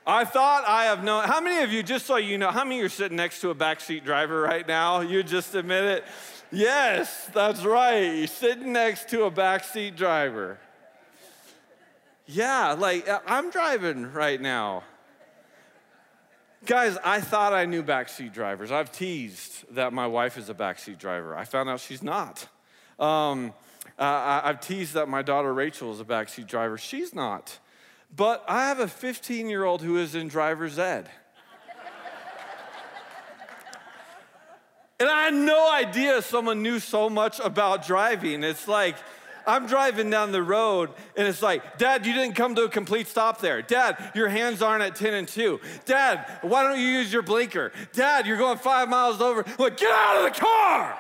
I 0.06 0.26
thought 0.26 0.64
I 0.68 0.86
have 0.86 1.04
known. 1.04 1.26
How 1.26 1.40
many 1.40 1.64
of 1.64 1.72
you, 1.72 1.84
just 1.84 2.06
so 2.06 2.16
you 2.18 2.38
know, 2.38 2.52
how 2.52 2.64
many 2.64 2.78
of 2.78 2.80
you 2.80 2.86
are 2.86 2.90
sitting 2.90 3.18
next 3.18 3.42
to 3.42 3.50
a 3.52 3.56
backseat 3.56 4.04
driver 4.04 4.42
right 4.42 4.68
now? 4.68 5.02
You 5.02 5.22
just 5.24 5.54
admit 5.56 5.84
it? 5.84 6.04
Yes, 6.52 7.30
that's 7.34 7.64
right. 7.64 8.06
You're 8.16 8.28
sitting 8.28 8.74
next 8.74 9.10
to 9.10 9.26
a 9.26 9.32
backseat 9.32 9.96
driver. 9.96 10.58
Yeah, 12.26 12.76
like 12.78 13.08
uh, 13.08 13.20
I'm 13.28 13.50
driving 13.52 14.12
right 14.12 14.40
now. 14.42 14.84
Guys, 16.66 16.98
I 17.04 17.22
thought 17.22 17.54
I 17.54 17.66
knew 17.66 17.84
backseat 17.84 18.34
drivers. 18.34 18.72
I've 18.72 18.92
teased 18.92 19.74
that 19.76 19.94
my 19.94 20.08
wife 20.08 20.38
is 20.38 20.50
a 20.50 20.54
backseat 20.54 20.98
driver. 20.98 21.36
I 21.36 21.46
found 21.46 21.70
out 21.70 21.80
she's 21.80 22.04
not. 22.04 22.48
Um, 23.00 23.54
uh, 23.98 24.02
I- 24.04 24.42
I've 24.46 24.60
teased 24.60 24.94
that 24.96 25.08
my 25.08 25.22
daughter 25.22 25.54
Rachel 25.54 25.92
is 25.92 26.00
a 26.00 26.06
backseat 26.06 26.48
driver. 26.48 26.78
She's 26.78 27.14
not. 27.16 27.60
But 28.16 28.44
I 28.48 28.68
have 28.68 28.80
a 28.80 28.88
15 28.88 29.50
year 29.50 29.64
old 29.64 29.82
who 29.82 29.98
is 29.98 30.16
in 30.16 30.28
driver's 30.28 30.80
ed. 30.80 31.10
and 35.00 35.10
I 35.10 35.26
had 35.26 35.34
no 35.34 35.72
idea 35.72 36.22
someone 36.22 36.62
knew 36.62 36.80
so 36.80 37.10
much 37.10 37.40
about 37.40 37.86
driving. 37.86 38.44
It's 38.44 38.68
like, 38.68 38.96
I'm 39.46 39.68
driving 39.68 40.10
down 40.10 40.32
the 40.32 40.44
road 40.44 40.90
and 41.16 41.28
it's 41.28 41.42
like, 41.42 41.78
Dad, 41.78 42.06
you 42.06 42.14
didn't 42.14 42.36
come 42.36 42.56
to 42.56 42.64
a 42.64 42.70
complete 42.70 43.08
stop 43.08 43.42
there. 43.42 43.62
Dad, 43.62 44.12
your 44.14 44.28
hands 44.28 44.62
aren't 44.62 44.84
at 44.84 44.96
10 44.96 45.14
and 45.14 45.28
2. 45.28 45.60
Dad, 45.86 46.40
why 46.42 46.64
don't 46.64 46.80
you 46.80 46.88
use 46.88 47.12
your 47.14 47.22
blinker? 47.22 47.72
Dad, 47.94 48.28
you're 48.28 48.38
going 48.38 48.58
five 48.58 48.90
miles 48.90 49.22
over. 49.22 49.46
Look, 49.58 49.78
get 49.78 49.92
out 49.92 50.18
of 50.18 50.34
the 50.34 50.40
car! 50.40 50.98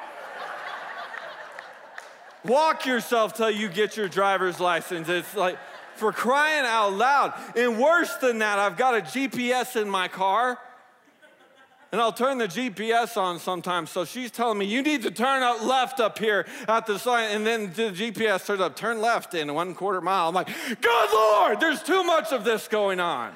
Walk 2.45 2.86
yourself 2.86 3.34
till 3.34 3.51
you 3.51 3.68
get 3.68 3.97
your 3.97 4.07
driver's 4.07 4.60
license. 4.60 5.10
It's 5.10 5.36
like, 5.36 5.57
for 6.00 6.12
crying 6.12 6.66
out 6.66 6.93
loud. 6.93 7.34
And 7.56 7.80
worse 7.80 8.16
than 8.16 8.39
that, 8.39 8.58
I've 8.58 8.78
got 8.78 8.95
a 8.95 9.02
GPS 9.02 9.80
in 9.80 9.89
my 9.89 10.08
car. 10.08 10.58
And 11.91 12.00
I'll 12.00 12.14
turn 12.14 12.38
the 12.38 12.47
GPS 12.47 13.18
on 13.18 13.39
sometimes. 13.39 13.89
So 13.89 14.06
she's 14.06 14.30
telling 14.30 14.60
me, 14.60 14.66
you 14.66 14.84
need 14.84 15.02
to 15.04 15.12
turn 15.12 15.41
up 15.41 15.64
left 15.64 16.00
up 16.00 16.20
here 16.20 16.45
at 16.68 16.86
the 16.86 17.00
sign. 17.00 17.36
And 17.36 17.45
then 17.45 17.74
the 17.74 17.89
GPS 17.91 18.45
turns 18.45 18.62
up, 18.62 18.76
turn 18.76 19.02
left 19.02 19.34
in 19.34 19.52
one 19.54 19.74
quarter 19.74 20.00
mile. 20.00 20.30
I'm 20.30 20.36
like, 20.36 20.50
good 20.82 21.10
Lord, 21.14 21.60
there's 21.60 21.82
too 21.82 22.04
much 22.04 22.32
of 22.32 22.43
this 22.43 22.68
going 22.68 23.00
on. 23.00 23.34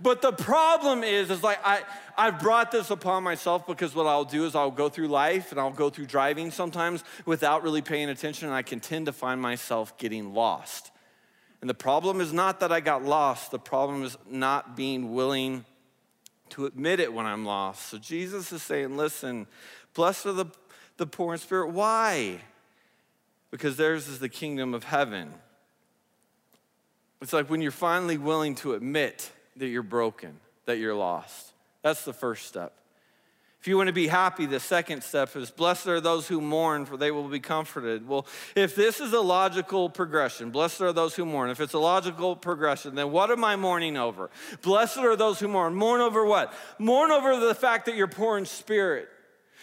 But 0.00 0.22
the 0.22 0.32
problem 0.32 1.02
is, 1.02 1.30
is 1.30 1.42
like 1.42 1.58
I, 1.64 1.82
I've 2.16 2.40
brought 2.40 2.70
this 2.70 2.90
upon 2.90 3.22
myself 3.22 3.66
because 3.66 3.94
what 3.94 4.06
I'll 4.06 4.24
do 4.24 4.44
is 4.44 4.54
I'll 4.54 4.70
go 4.70 4.88
through 4.88 5.08
life 5.08 5.50
and 5.50 5.60
I'll 5.60 5.70
go 5.70 5.90
through 5.90 6.06
driving 6.06 6.50
sometimes 6.50 7.02
without 7.26 7.62
really 7.62 7.82
paying 7.82 8.08
attention, 8.08 8.46
and 8.46 8.54
I 8.54 8.62
can 8.62 8.80
tend 8.80 9.06
to 9.06 9.12
find 9.12 9.40
myself 9.40 9.96
getting 9.98 10.34
lost. 10.34 10.92
And 11.60 11.68
the 11.68 11.74
problem 11.74 12.20
is 12.20 12.32
not 12.32 12.60
that 12.60 12.70
I 12.70 12.80
got 12.80 13.04
lost, 13.04 13.50
the 13.50 13.58
problem 13.58 14.04
is 14.04 14.16
not 14.30 14.76
being 14.76 15.12
willing 15.12 15.64
to 16.50 16.66
admit 16.66 17.00
it 17.00 17.12
when 17.12 17.26
I'm 17.26 17.44
lost. 17.44 17.86
So 17.86 17.98
Jesus 17.98 18.52
is 18.52 18.62
saying, 18.62 18.96
listen, 18.96 19.46
blessed 19.94 20.26
are 20.26 20.32
the, 20.32 20.46
the 20.96 21.06
poor 21.06 21.34
in 21.34 21.38
spirit. 21.38 21.70
Why? 21.70 22.40
Because 23.50 23.76
theirs 23.76 24.08
is 24.08 24.18
the 24.18 24.28
kingdom 24.28 24.72
of 24.72 24.84
heaven. 24.84 25.32
It's 27.20 27.32
like 27.32 27.50
when 27.50 27.60
you're 27.60 27.70
finally 27.72 28.18
willing 28.18 28.54
to 28.56 28.74
admit 28.74 29.32
that 29.56 29.66
you're 29.66 29.82
broken, 29.82 30.38
that 30.66 30.78
you're 30.78 30.94
lost. 30.94 31.52
That's 31.82 32.04
the 32.04 32.12
first 32.12 32.46
step. 32.46 32.77
If 33.68 33.70
you 33.70 33.76
want 33.76 33.88
to 33.88 33.92
be 33.92 34.06
happy, 34.06 34.46
the 34.46 34.60
second 34.60 35.02
step 35.02 35.36
is 35.36 35.50
blessed 35.50 35.88
are 35.88 36.00
those 36.00 36.26
who 36.26 36.40
mourn, 36.40 36.86
for 36.86 36.96
they 36.96 37.10
will 37.10 37.28
be 37.28 37.38
comforted. 37.38 38.08
Well, 38.08 38.26
if 38.56 38.74
this 38.74 38.98
is 38.98 39.12
a 39.12 39.20
logical 39.20 39.90
progression, 39.90 40.48
blessed 40.48 40.80
are 40.80 40.90
those 40.90 41.14
who 41.14 41.26
mourn. 41.26 41.50
If 41.50 41.60
it's 41.60 41.74
a 41.74 41.78
logical 41.78 42.34
progression, 42.34 42.94
then 42.94 43.12
what 43.12 43.30
am 43.30 43.44
I 43.44 43.56
mourning 43.56 43.98
over? 43.98 44.30
Blessed 44.62 44.96
are 44.96 45.16
those 45.16 45.38
who 45.38 45.48
mourn. 45.48 45.74
Mourn 45.74 46.00
over 46.00 46.24
what? 46.24 46.54
Mourn 46.78 47.10
over 47.10 47.38
the 47.38 47.54
fact 47.54 47.84
that 47.84 47.94
you're 47.94 48.06
poor 48.06 48.38
in 48.38 48.46
spirit. 48.46 49.10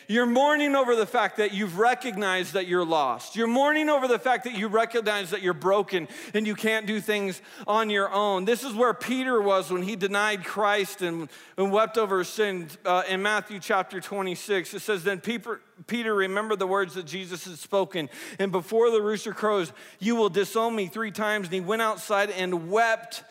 You're 0.08 0.26
mourning 0.26 0.76
over 0.76 0.95
the 0.95 1.06
fact 1.06 1.38
that 1.38 1.53
you've 1.53 1.78
recognized 1.78 2.53
that 2.53 2.68
you're 2.68 2.86
lost. 2.86 3.36
You're 3.36 3.47
mourning 3.47 3.89
over 3.89 4.08
the 4.08 4.20
fact 4.20 4.43
that 4.43 4.53
you 4.53 4.68
recognize 4.68 5.32
that 5.32 5.41
you're 5.41 5.53
broken 5.53 6.08
and 6.34 6.45
you 6.45 6.56
can't 6.56 6.86
do 6.86 6.99
things 6.99 7.41
on 7.66 7.89
your 7.89 8.12
own. 8.12 8.45
This 8.45 8.64
is 8.64 8.74
where 8.74 8.93
Peter 8.93 9.41
was 9.41 9.72
when 9.72 9.82
he 9.82 9.95
denied 9.95 10.43
Christ 10.43 11.01
and, 11.01 11.30
and 11.58 11.72
wept 11.72 11.97
over 11.97 12.20
his 12.20 12.28
sins 12.28 12.78
uh, 12.86 13.03
in 13.08 13.22
Matthew 13.22 13.60
chapter 13.60 13.99
26. 13.99 14.74
It 14.74 14.80
says, 14.82 15.03
Then 15.03 15.20
Peter, 15.20 15.62
Peter 15.88 16.14
remembered 16.14 16.60
the 16.60 16.68
words 16.68 16.93
that 16.95 17.06
Jesus 17.06 17.45
had 17.45 17.58
spoken, 17.58 18.10
and 18.39 18.51
before 18.51 18.91
the 18.91 19.01
rooster 19.01 19.34
crows, 19.34 19.72
you 19.99 20.16
will 20.16 20.30
disown 20.30 20.76
me 20.76 20.88
three 20.88 21.12
times. 21.12 21.47
And 21.47 21.53
he 21.53 21.62
went 21.62 21.82
outside 21.82 22.30
and 22.32 22.70
wept 22.70 23.24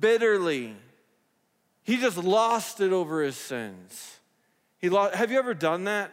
bitterly. 0.00 0.74
He 1.84 1.98
just 1.98 2.16
lost 2.16 2.80
it 2.80 2.92
over 2.92 3.22
his 3.22 3.36
sins. 3.36 4.15
He 4.86 4.90
lost, 4.90 5.16
have 5.16 5.32
you 5.32 5.38
ever 5.40 5.52
done 5.52 5.82
that? 5.84 6.12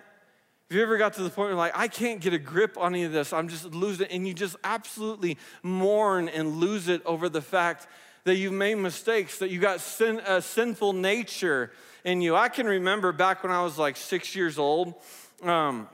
Have 0.71 0.75
you 0.75 0.81
ever 0.81 0.97
got 0.97 1.13
to 1.13 1.21
the 1.21 1.29
point 1.29 1.49
where 1.49 1.55
like, 1.55 1.77
I 1.77 1.87
can't 1.87 2.19
get 2.19 2.33
a 2.33 2.39
grip 2.39 2.75
on 2.75 2.95
any 2.95 3.03
of 3.03 3.11
this, 3.11 3.31
I'm 3.31 3.47
just 3.47 3.65
losing 3.65 4.07
it, 4.07 4.11
and 4.11 4.27
you 4.27 4.33
just 4.33 4.55
absolutely 4.63 5.37
mourn 5.61 6.27
and 6.27 6.55
lose 6.55 6.87
it 6.87 7.05
over 7.05 7.29
the 7.29 7.39
fact 7.39 7.85
that 8.23 8.37
you've 8.37 8.53
made 8.53 8.73
mistakes, 8.73 9.37
that 9.37 9.51
you 9.51 9.59
got 9.59 9.79
sin, 9.79 10.19
a 10.25 10.41
sinful 10.41 10.93
nature 10.93 11.71
in 12.03 12.19
you. 12.23 12.35
I 12.35 12.49
can 12.49 12.65
remember 12.65 13.11
back 13.11 13.43
when 13.43 13.51
I 13.51 13.61
was 13.61 13.77
like 13.77 13.95
six 13.95 14.35
years 14.35 14.57
old, 14.57 14.95
um, 15.43 15.87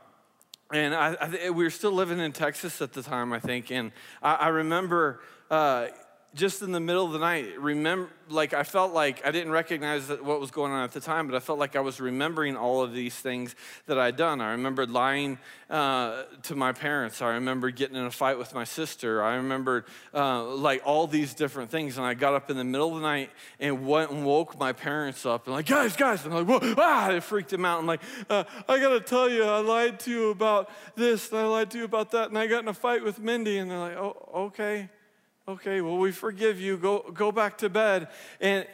and 0.72 0.96
I, 0.96 1.18
I, 1.20 1.50
we 1.50 1.66
were 1.66 1.70
still 1.70 1.92
living 1.92 2.20
in 2.20 2.32
Texas 2.32 2.82
at 2.82 2.94
the 2.94 3.04
time, 3.04 3.34
I 3.34 3.42
think, 3.42 3.74
and 3.74 3.92
I, 4.24 4.36
I 4.36 4.48
remember 4.48 5.20
uh, 5.52 5.88
just 6.36 6.62
in 6.62 6.72
the 6.72 6.80
middle 6.80 7.06
of 7.06 7.12
the 7.12 7.20
night, 7.20 7.60
remember, 7.60 8.10
like 8.30 8.54
I 8.54 8.62
felt 8.62 8.94
like 8.94 9.26
I 9.26 9.32
didn't 9.32 9.52
recognize 9.52 10.10
what 10.10 10.40
was 10.40 10.52
going 10.52 10.72
on 10.72 10.84
at 10.84 10.92
the 10.92 11.00
time, 11.00 11.26
but 11.26 11.36
I 11.36 11.40
felt 11.40 11.58
like 11.58 11.76
I 11.76 11.80
was 11.80 12.00
remembering 12.00 12.56
all 12.56 12.84
of 12.84 12.94
these 12.94 13.16
things 13.16 13.56
that 13.88 13.98
I'd 13.98 14.16
done. 14.16 14.40
I 14.40 14.52
remembered 14.52 14.92
lying 14.92 15.40
uh, 15.72 16.24
to 16.44 16.56
my 16.56 16.72
parents. 16.72 17.24
I 17.24 17.30
remembered 17.34 17.76
getting 17.76 17.96
in 17.96 18.06
a 18.06 18.12
fight 18.12 18.38
with 18.38 18.54
my 18.54 18.64
sister. 18.64 19.24
I 19.24 19.36
remembered 19.36 19.86
uh, 20.14 20.44
like 20.44 20.84
all 20.86 21.08
these 21.08 21.34
different 21.34 21.72
things. 21.72 21.98
And 21.98 22.06
I 22.06 22.14
got 22.14 22.36
up 22.36 22.52
in 22.52 22.58
the 22.58 22.64
middle 22.64 22.90
of 22.90 22.96
the 22.96 23.08
night 23.08 23.32
and 23.60 23.88
went 23.88 24.12
and 24.12 24.24
woke 24.24 24.60
my 24.60 24.72
parents 24.72 25.26
up 25.26 25.48
and 25.48 25.56
like, 25.56 25.66
guys, 25.66 25.96
guys. 25.96 26.24
And 26.26 26.34
I'm 26.34 26.46
like, 26.48 26.62
whoa, 26.62 26.76
ah, 26.78 27.10
it 27.10 27.24
freaked 27.24 27.50
them 27.50 27.66
out. 27.66 27.80
I'm 27.80 27.88
like, 27.88 28.02
uh, 28.30 28.44
I 28.68 28.80
gotta 28.80 29.02
tell 29.02 29.28
you, 29.28 29.44
I 29.46 29.62
lied 29.62 30.00
to 30.02 30.12
you 30.12 30.30
about 30.30 30.70
this 30.96 31.32
and 31.32 31.40
I 31.40 31.46
lied 31.46 31.72
to 31.72 31.80
you 31.80 31.86
about 31.86 32.12
that. 32.12 32.30
And 32.30 32.38
I 32.38 32.46
got 32.46 32.62
in 32.62 32.68
a 32.68 32.74
fight 32.74 33.04
with 33.04 33.20
Mindy. 33.20 33.58
And 33.58 33.72
they're 33.72 33.80
like, 33.80 33.98
oh, 33.98 34.30
okay 34.36 34.90
okay, 35.50 35.82
well, 35.82 35.98
we 35.98 36.12
forgive 36.12 36.60
you. 36.60 36.78
Go, 36.78 37.12
go 37.14 37.32
back 37.32 37.58
to 37.60 37.70
bed. 37.70 38.08
And, 38.40 38.68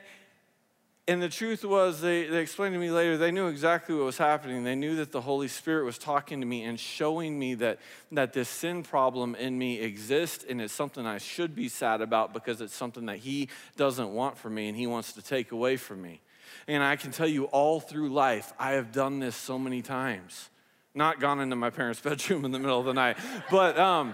and 1.07 1.21
the 1.21 1.29
truth 1.29 1.63
was, 1.63 2.01
they, 2.01 2.25
they 2.25 2.39
explained 2.39 2.73
to 2.73 2.79
me 2.79 2.91
later, 2.91 3.17
they 3.17 3.31
knew 3.31 3.47
exactly 3.47 3.95
what 3.95 4.03
was 4.03 4.17
happening. 4.17 4.63
They 4.63 4.75
knew 4.75 4.97
that 4.97 5.11
the 5.11 5.21
Holy 5.21 5.47
Spirit 5.47 5.85
was 5.85 5.97
talking 5.97 6.41
to 6.41 6.45
me 6.45 6.63
and 6.63 6.77
showing 6.77 7.39
me 7.39 7.55
that, 7.55 7.79
that 8.11 8.33
this 8.33 8.49
sin 8.49 8.83
problem 8.83 9.35
in 9.35 9.57
me 9.57 9.79
exists 9.79 10.45
and 10.47 10.61
it's 10.61 10.73
something 10.73 11.05
I 11.05 11.17
should 11.17 11.55
be 11.55 11.69
sad 11.69 12.01
about 12.01 12.33
because 12.33 12.59
it's 12.59 12.75
something 12.75 13.05
that 13.05 13.17
He 13.17 13.47
doesn't 13.77 14.13
want 14.13 14.37
for 14.37 14.49
me 14.49 14.67
and 14.67 14.77
He 14.77 14.85
wants 14.85 15.13
to 15.13 15.21
take 15.21 15.53
away 15.53 15.77
from 15.77 16.01
me. 16.01 16.21
And 16.67 16.83
I 16.83 16.97
can 16.97 17.11
tell 17.11 17.27
you 17.27 17.45
all 17.45 17.79
through 17.79 18.09
life, 18.09 18.51
I 18.59 18.71
have 18.71 18.91
done 18.91 19.19
this 19.19 19.35
so 19.35 19.57
many 19.57 19.81
times. 19.81 20.49
Not 20.93 21.19
gone 21.19 21.39
into 21.39 21.55
my 21.55 21.69
parents' 21.69 21.99
bedroom 22.01 22.43
in 22.43 22.51
the 22.51 22.59
middle 22.59 22.79
of 22.79 22.85
the 22.85 22.93
night, 22.93 23.17
but. 23.49 23.79
Um, 23.79 24.13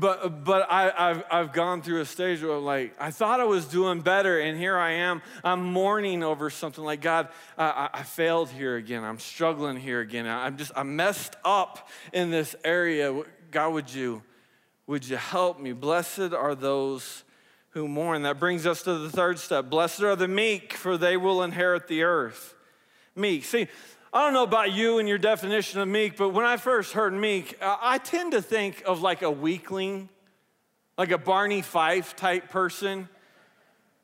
but 0.00 0.44
but 0.44 0.70
I, 0.70 1.08
have 1.08 1.24
I've 1.30 1.52
gone 1.52 1.82
through 1.82 2.00
a 2.00 2.04
stage 2.04 2.42
where 2.42 2.58
like 2.58 2.94
I 3.00 3.10
thought 3.10 3.40
I 3.40 3.44
was 3.44 3.66
doing 3.66 4.00
better, 4.00 4.40
and 4.40 4.58
here 4.58 4.76
I 4.76 4.92
am. 4.92 5.22
I'm 5.42 5.62
mourning 5.62 6.22
over 6.22 6.50
something 6.50 6.84
like 6.84 7.00
God. 7.00 7.28
I, 7.56 7.88
I 7.92 8.02
failed 8.02 8.50
here 8.50 8.76
again. 8.76 9.04
I'm 9.04 9.18
struggling 9.18 9.76
here 9.76 10.00
again. 10.00 10.26
I'm 10.26 10.56
just 10.56 10.72
I'm 10.76 10.96
messed 10.96 11.36
up 11.44 11.88
in 12.12 12.30
this 12.30 12.54
area. 12.64 13.22
God, 13.50 13.72
would 13.72 13.92
you 13.92 14.22
would 14.86 15.08
you 15.08 15.16
help 15.16 15.60
me? 15.60 15.72
Blessed 15.72 16.32
are 16.32 16.54
those 16.54 17.24
who 17.70 17.88
mourn. 17.88 18.22
That 18.22 18.38
brings 18.38 18.66
us 18.66 18.82
to 18.82 18.98
the 18.98 19.10
third 19.10 19.38
step. 19.38 19.70
Blessed 19.70 20.02
are 20.02 20.16
the 20.16 20.28
meek, 20.28 20.74
for 20.74 20.96
they 20.96 21.16
will 21.16 21.42
inherit 21.42 21.88
the 21.88 22.02
earth. 22.02 22.54
Meek. 23.16 23.44
See, 23.44 23.68
I 24.14 24.22
don't 24.22 24.32
know 24.32 24.44
about 24.44 24.70
you 24.70 25.00
and 25.00 25.08
your 25.08 25.18
definition 25.18 25.80
of 25.80 25.88
meek, 25.88 26.16
but 26.16 26.28
when 26.28 26.46
I 26.46 26.56
first 26.56 26.92
heard 26.92 27.12
meek, 27.12 27.58
I 27.60 27.98
tend 27.98 28.30
to 28.30 28.40
think 28.40 28.84
of 28.86 29.02
like 29.02 29.22
a 29.22 29.30
weakling, 29.30 30.08
like 30.96 31.10
a 31.10 31.18
Barney 31.18 31.62
Fife 31.62 32.14
type 32.14 32.48
person. 32.48 33.08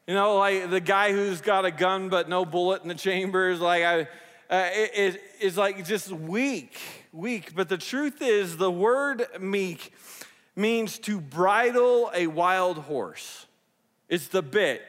You 0.08 0.14
know, 0.14 0.34
like 0.34 0.68
the 0.68 0.80
guy 0.80 1.12
who's 1.12 1.40
got 1.40 1.64
a 1.64 1.70
gun 1.70 2.08
but 2.08 2.28
no 2.28 2.44
bullet 2.44 2.82
in 2.82 2.88
the 2.88 2.96
chamber 2.96 3.50
is 3.50 3.60
like, 3.60 3.84
I, 3.84 4.00
uh, 4.00 4.68
it, 4.72 5.22
it's 5.38 5.56
like 5.56 5.86
just 5.86 6.10
weak, 6.10 6.76
weak. 7.12 7.54
But 7.54 7.68
the 7.68 7.78
truth 7.78 8.20
is, 8.20 8.56
the 8.56 8.68
word 8.68 9.28
meek 9.38 9.94
means 10.56 10.98
to 11.00 11.20
bridle 11.20 12.10
a 12.12 12.26
wild 12.26 12.78
horse. 12.78 13.46
It's 14.08 14.26
the 14.26 14.42
bit. 14.42 14.82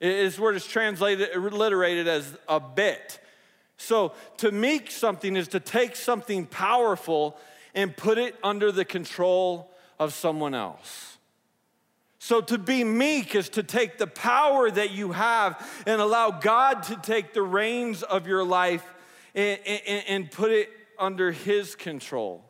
This 0.00 0.38
word 0.38 0.54
is 0.54 0.64
translated, 0.64 1.30
alliterated 1.34 2.06
as 2.06 2.38
a 2.48 2.60
bit. 2.60 3.18
So, 3.82 4.12
to 4.36 4.52
meek 4.52 4.92
something 4.92 5.34
is 5.34 5.48
to 5.48 5.60
take 5.60 5.96
something 5.96 6.46
powerful 6.46 7.36
and 7.74 7.96
put 7.96 8.16
it 8.16 8.36
under 8.44 8.70
the 8.70 8.84
control 8.84 9.70
of 9.98 10.14
someone 10.14 10.54
else. 10.54 11.18
So, 12.20 12.40
to 12.42 12.58
be 12.58 12.84
meek 12.84 13.34
is 13.34 13.48
to 13.50 13.64
take 13.64 13.98
the 13.98 14.06
power 14.06 14.70
that 14.70 14.92
you 14.92 15.10
have 15.10 15.68
and 15.84 16.00
allow 16.00 16.30
God 16.30 16.84
to 16.84 16.96
take 16.96 17.34
the 17.34 17.42
reins 17.42 18.04
of 18.04 18.28
your 18.28 18.44
life 18.44 18.84
and, 19.34 19.58
and, 19.66 20.04
and 20.06 20.30
put 20.30 20.52
it 20.52 20.70
under 20.96 21.32
His 21.32 21.74
control. 21.74 22.44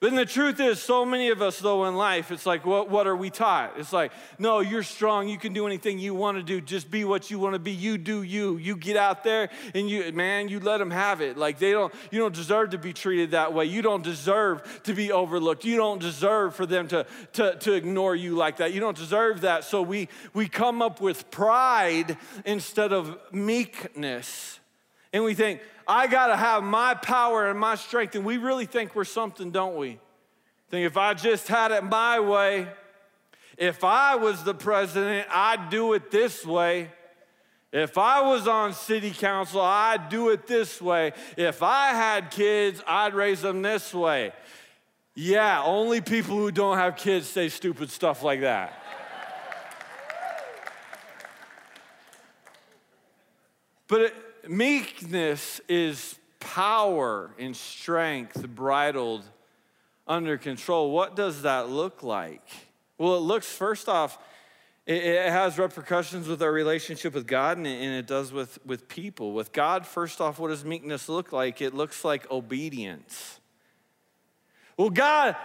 But 0.00 0.14
the 0.14 0.24
truth 0.24 0.60
is, 0.60 0.80
so 0.80 1.04
many 1.04 1.30
of 1.30 1.42
us, 1.42 1.58
though, 1.58 1.86
in 1.86 1.96
life, 1.96 2.30
it's 2.30 2.46
like, 2.46 2.64
what, 2.64 2.88
what 2.88 3.08
are 3.08 3.16
we 3.16 3.30
taught? 3.30 3.72
It's 3.78 3.92
like, 3.92 4.12
no, 4.38 4.60
you're 4.60 4.84
strong. 4.84 5.26
You 5.28 5.38
can 5.38 5.52
do 5.52 5.66
anything 5.66 5.98
you 5.98 6.14
want 6.14 6.36
to 6.36 6.42
do. 6.44 6.60
Just 6.60 6.88
be 6.88 7.04
what 7.04 7.32
you 7.32 7.40
want 7.40 7.54
to 7.54 7.58
be. 7.58 7.72
You 7.72 7.98
do 7.98 8.22
you. 8.22 8.58
You 8.58 8.76
get 8.76 8.96
out 8.96 9.24
there 9.24 9.48
and 9.74 9.90
you, 9.90 10.12
man, 10.12 10.46
you 10.48 10.60
let 10.60 10.78
them 10.78 10.92
have 10.92 11.20
it. 11.20 11.36
Like, 11.36 11.58
they 11.58 11.72
don't, 11.72 11.92
you 12.12 12.20
don't 12.20 12.32
deserve 12.32 12.70
to 12.70 12.78
be 12.78 12.92
treated 12.92 13.32
that 13.32 13.52
way. 13.52 13.64
You 13.64 13.82
don't 13.82 14.04
deserve 14.04 14.82
to 14.84 14.94
be 14.94 15.10
overlooked. 15.10 15.64
You 15.64 15.76
don't 15.76 16.00
deserve 16.00 16.54
for 16.54 16.64
them 16.64 16.86
to, 16.88 17.04
to, 17.32 17.56
to 17.56 17.72
ignore 17.72 18.14
you 18.14 18.36
like 18.36 18.58
that. 18.58 18.72
You 18.72 18.78
don't 18.78 18.96
deserve 18.96 19.40
that. 19.40 19.64
So 19.64 19.82
we, 19.82 20.08
we 20.32 20.48
come 20.48 20.80
up 20.80 21.00
with 21.00 21.28
pride 21.32 22.16
instead 22.44 22.92
of 22.92 23.18
meekness. 23.32 24.57
And 25.12 25.24
we 25.24 25.34
think, 25.34 25.60
I 25.86 26.06
got 26.06 26.26
to 26.26 26.36
have 26.36 26.62
my 26.62 26.94
power 26.94 27.48
and 27.48 27.58
my 27.58 27.76
strength. 27.76 28.14
And 28.14 28.24
we 28.24 28.36
really 28.36 28.66
think 28.66 28.94
we're 28.94 29.04
something, 29.04 29.50
don't 29.50 29.76
we? 29.76 29.98
Think 30.70 30.86
if 30.86 30.96
I 30.96 31.14
just 31.14 31.48
had 31.48 31.70
it 31.72 31.82
my 31.82 32.20
way, 32.20 32.68
if 33.56 33.82
I 33.84 34.16
was 34.16 34.44
the 34.44 34.54
president, 34.54 35.26
I'd 35.30 35.70
do 35.70 35.94
it 35.94 36.10
this 36.10 36.44
way. 36.44 36.90
If 37.72 37.98
I 37.98 38.22
was 38.22 38.46
on 38.46 38.72
city 38.72 39.10
council, 39.10 39.60
I'd 39.60 40.08
do 40.08 40.30
it 40.30 40.46
this 40.46 40.80
way. 40.80 41.12
If 41.36 41.62
I 41.62 41.88
had 41.88 42.30
kids, 42.30 42.82
I'd 42.86 43.14
raise 43.14 43.42
them 43.42 43.62
this 43.62 43.92
way. 43.92 44.32
Yeah, 45.14 45.62
only 45.64 46.00
people 46.00 46.36
who 46.36 46.50
don't 46.50 46.78
have 46.78 46.96
kids 46.96 47.26
say 47.26 47.48
stupid 47.48 47.90
stuff 47.90 48.22
like 48.22 48.40
that. 48.40 48.72
But 53.88 54.00
it, 54.02 54.14
meekness 54.48 55.60
is 55.68 56.18
power 56.40 57.30
and 57.38 57.56
strength 57.56 58.46
bridled 58.48 59.24
under 60.06 60.38
control. 60.38 60.90
What 60.90 61.16
does 61.16 61.42
that 61.42 61.68
look 61.68 62.02
like? 62.02 62.46
Well, 62.96 63.16
it 63.16 63.20
looks 63.20 63.46
first 63.46 63.88
off, 63.88 64.18
it, 64.86 65.30
has 65.30 65.58
repercussions 65.58 66.26
with 66.26 66.42
our 66.42 66.50
relationship 66.50 67.14
with 67.14 67.26
God 67.26 67.58
and 67.58 67.66
it 67.66 68.06
does 68.06 68.32
with, 68.32 68.58
with 68.64 68.88
people. 68.88 69.32
With 69.32 69.52
God, 69.52 69.86
first 69.86 70.20
off, 70.20 70.38
what 70.38 70.48
does 70.48 70.64
meekness 70.64 71.08
look 71.08 71.32
like? 71.32 71.60
It 71.60 71.74
looks 71.74 72.04
like 72.04 72.30
obedience. 72.30 73.38
Well, 74.76 74.90
God, 74.90 75.36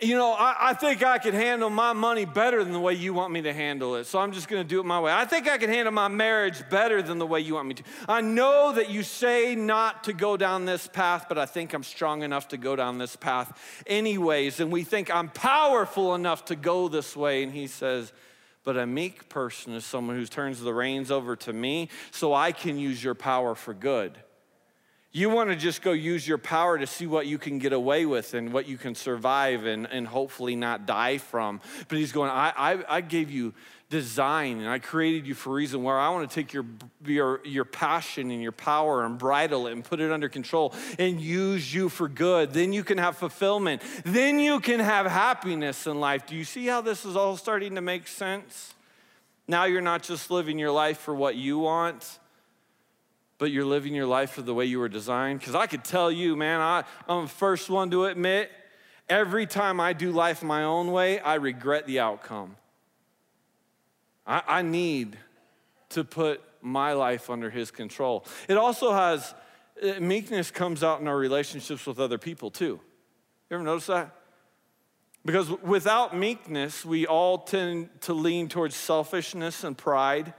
you 0.00 0.16
know, 0.16 0.32
I, 0.32 0.70
I 0.70 0.74
think 0.74 1.02
I 1.02 1.18
could 1.18 1.34
handle 1.34 1.70
my 1.70 1.92
money 1.92 2.24
better 2.24 2.62
than 2.64 2.72
the 2.72 2.80
way 2.80 2.94
you 2.94 3.14
want 3.14 3.32
me 3.32 3.42
to 3.42 3.52
handle 3.52 3.94
it. 3.96 4.04
So 4.04 4.18
I'm 4.18 4.32
just 4.32 4.48
going 4.48 4.62
to 4.62 4.68
do 4.68 4.80
it 4.80 4.84
my 4.84 5.00
way. 5.00 5.12
I 5.12 5.24
think 5.24 5.48
I 5.48 5.58
can 5.58 5.70
handle 5.70 5.92
my 5.92 6.08
marriage 6.08 6.62
better 6.70 7.02
than 7.02 7.18
the 7.18 7.26
way 7.26 7.40
you 7.40 7.54
want 7.54 7.68
me 7.68 7.74
to. 7.74 7.82
I 8.08 8.20
know 8.20 8.72
that 8.72 8.90
you 8.90 9.02
say 9.02 9.54
not 9.54 10.04
to 10.04 10.12
go 10.12 10.36
down 10.36 10.64
this 10.64 10.88
path, 10.88 11.26
but 11.28 11.38
I 11.38 11.46
think 11.46 11.72
I'm 11.72 11.84
strong 11.84 12.22
enough 12.22 12.48
to 12.48 12.56
go 12.56 12.76
down 12.76 12.98
this 12.98 13.16
path 13.16 13.82
anyways. 13.86 14.60
And 14.60 14.72
we 14.72 14.84
think 14.84 15.14
I'm 15.14 15.28
powerful 15.28 16.14
enough 16.14 16.46
to 16.46 16.56
go 16.56 16.88
this 16.88 17.16
way. 17.16 17.42
And 17.42 17.52
he 17.52 17.66
says, 17.66 18.12
but 18.64 18.76
a 18.76 18.86
meek 18.86 19.28
person 19.28 19.72
is 19.74 19.84
someone 19.84 20.16
who 20.16 20.26
turns 20.26 20.60
the 20.60 20.74
reins 20.74 21.10
over 21.10 21.36
to 21.36 21.52
me 21.52 21.88
so 22.10 22.34
I 22.34 22.52
can 22.52 22.78
use 22.78 23.02
your 23.02 23.14
power 23.14 23.54
for 23.54 23.74
good. 23.74 24.16
You 25.14 25.28
want 25.28 25.50
to 25.50 25.56
just 25.56 25.82
go 25.82 25.92
use 25.92 26.26
your 26.26 26.38
power 26.38 26.78
to 26.78 26.86
see 26.86 27.06
what 27.06 27.26
you 27.26 27.36
can 27.36 27.58
get 27.58 27.74
away 27.74 28.06
with 28.06 28.32
and 28.32 28.50
what 28.50 28.66
you 28.66 28.78
can 28.78 28.94
survive 28.94 29.66
and, 29.66 29.86
and 29.86 30.06
hopefully 30.06 30.56
not 30.56 30.86
die 30.86 31.18
from. 31.18 31.60
But 31.88 31.98
he's 31.98 32.12
going, 32.12 32.30
I, 32.30 32.52
I, 32.56 32.84
I 32.88 33.00
gave 33.02 33.30
you 33.30 33.52
design 33.90 34.60
and 34.60 34.70
I 34.70 34.78
created 34.78 35.26
you 35.26 35.34
for 35.34 35.50
a 35.50 35.52
reason 35.52 35.82
where 35.82 35.98
I 35.98 36.08
want 36.08 36.30
to 36.30 36.34
take 36.34 36.54
your, 36.54 36.64
your, 37.04 37.42
your 37.44 37.66
passion 37.66 38.30
and 38.30 38.42
your 38.42 38.52
power 38.52 39.04
and 39.04 39.18
bridle 39.18 39.66
it 39.66 39.72
and 39.72 39.84
put 39.84 40.00
it 40.00 40.10
under 40.10 40.30
control 40.30 40.72
and 40.98 41.20
use 41.20 41.74
you 41.74 41.90
for 41.90 42.08
good. 42.08 42.54
Then 42.54 42.72
you 42.72 42.82
can 42.82 42.96
have 42.96 43.18
fulfillment. 43.18 43.82
Then 44.06 44.38
you 44.38 44.60
can 44.60 44.80
have 44.80 45.04
happiness 45.04 45.86
in 45.86 46.00
life. 46.00 46.26
Do 46.26 46.34
you 46.34 46.44
see 46.44 46.66
how 46.66 46.80
this 46.80 47.04
is 47.04 47.16
all 47.16 47.36
starting 47.36 47.74
to 47.74 47.82
make 47.82 48.08
sense? 48.08 48.72
Now 49.46 49.64
you're 49.64 49.82
not 49.82 50.02
just 50.02 50.30
living 50.30 50.58
your 50.58 50.70
life 50.70 50.96
for 50.96 51.14
what 51.14 51.36
you 51.36 51.58
want 51.58 52.18
but 53.42 53.50
you're 53.50 53.64
living 53.64 53.92
your 53.92 54.06
life 54.06 54.36
the 54.36 54.54
way 54.54 54.64
you 54.64 54.78
were 54.78 54.88
designed? 54.88 55.40
Because 55.40 55.56
I 55.56 55.66
could 55.66 55.82
tell 55.82 56.12
you, 56.12 56.36
man, 56.36 56.60
I, 56.60 56.84
I'm 57.08 57.22
the 57.22 57.28
first 57.28 57.68
one 57.68 57.90
to 57.90 58.04
admit 58.04 58.52
every 59.08 59.46
time 59.46 59.80
I 59.80 59.94
do 59.94 60.12
life 60.12 60.44
my 60.44 60.62
own 60.62 60.92
way, 60.92 61.18
I 61.18 61.34
regret 61.34 61.88
the 61.88 61.98
outcome. 61.98 62.54
I, 64.24 64.42
I 64.46 64.62
need 64.62 65.18
to 65.88 66.04
put 66.04 66.40
my 66.60 66.92
life 66.92 67.30
under 67.30 67.50
His 67.50 67.72
control. 67.72 68.24
It 68.46 68.56
also 68.56 68.92
has, 68.92 69.34
uh, 69.82 69.98
meekness 69.98 70.52
comes 70.52 70.84
out 70.84 71.00
in 71.00 71.08
our 71.08 71.18
relationships 71.18 71.84
with 71.84 71.98
other 71.98 72.18
people 72.18 72.48
too. 72.48 72.78
You 73.50 73.56
ever 73.56 73.64
notice 73.64 73.86
that? 73.86 74.14
Because 75.24 75.50
without 75.50 76.16
meekness, 76.16 76.84
we 76.84 77.08
all 77.08 77.38
tend 77.38 77.88
to 78.02 78.14
lean 78.14 78.48
towards 78.48 78.76
selfishness 78.76 79.64
and 79.64 79.76
pride. 79.76 80.32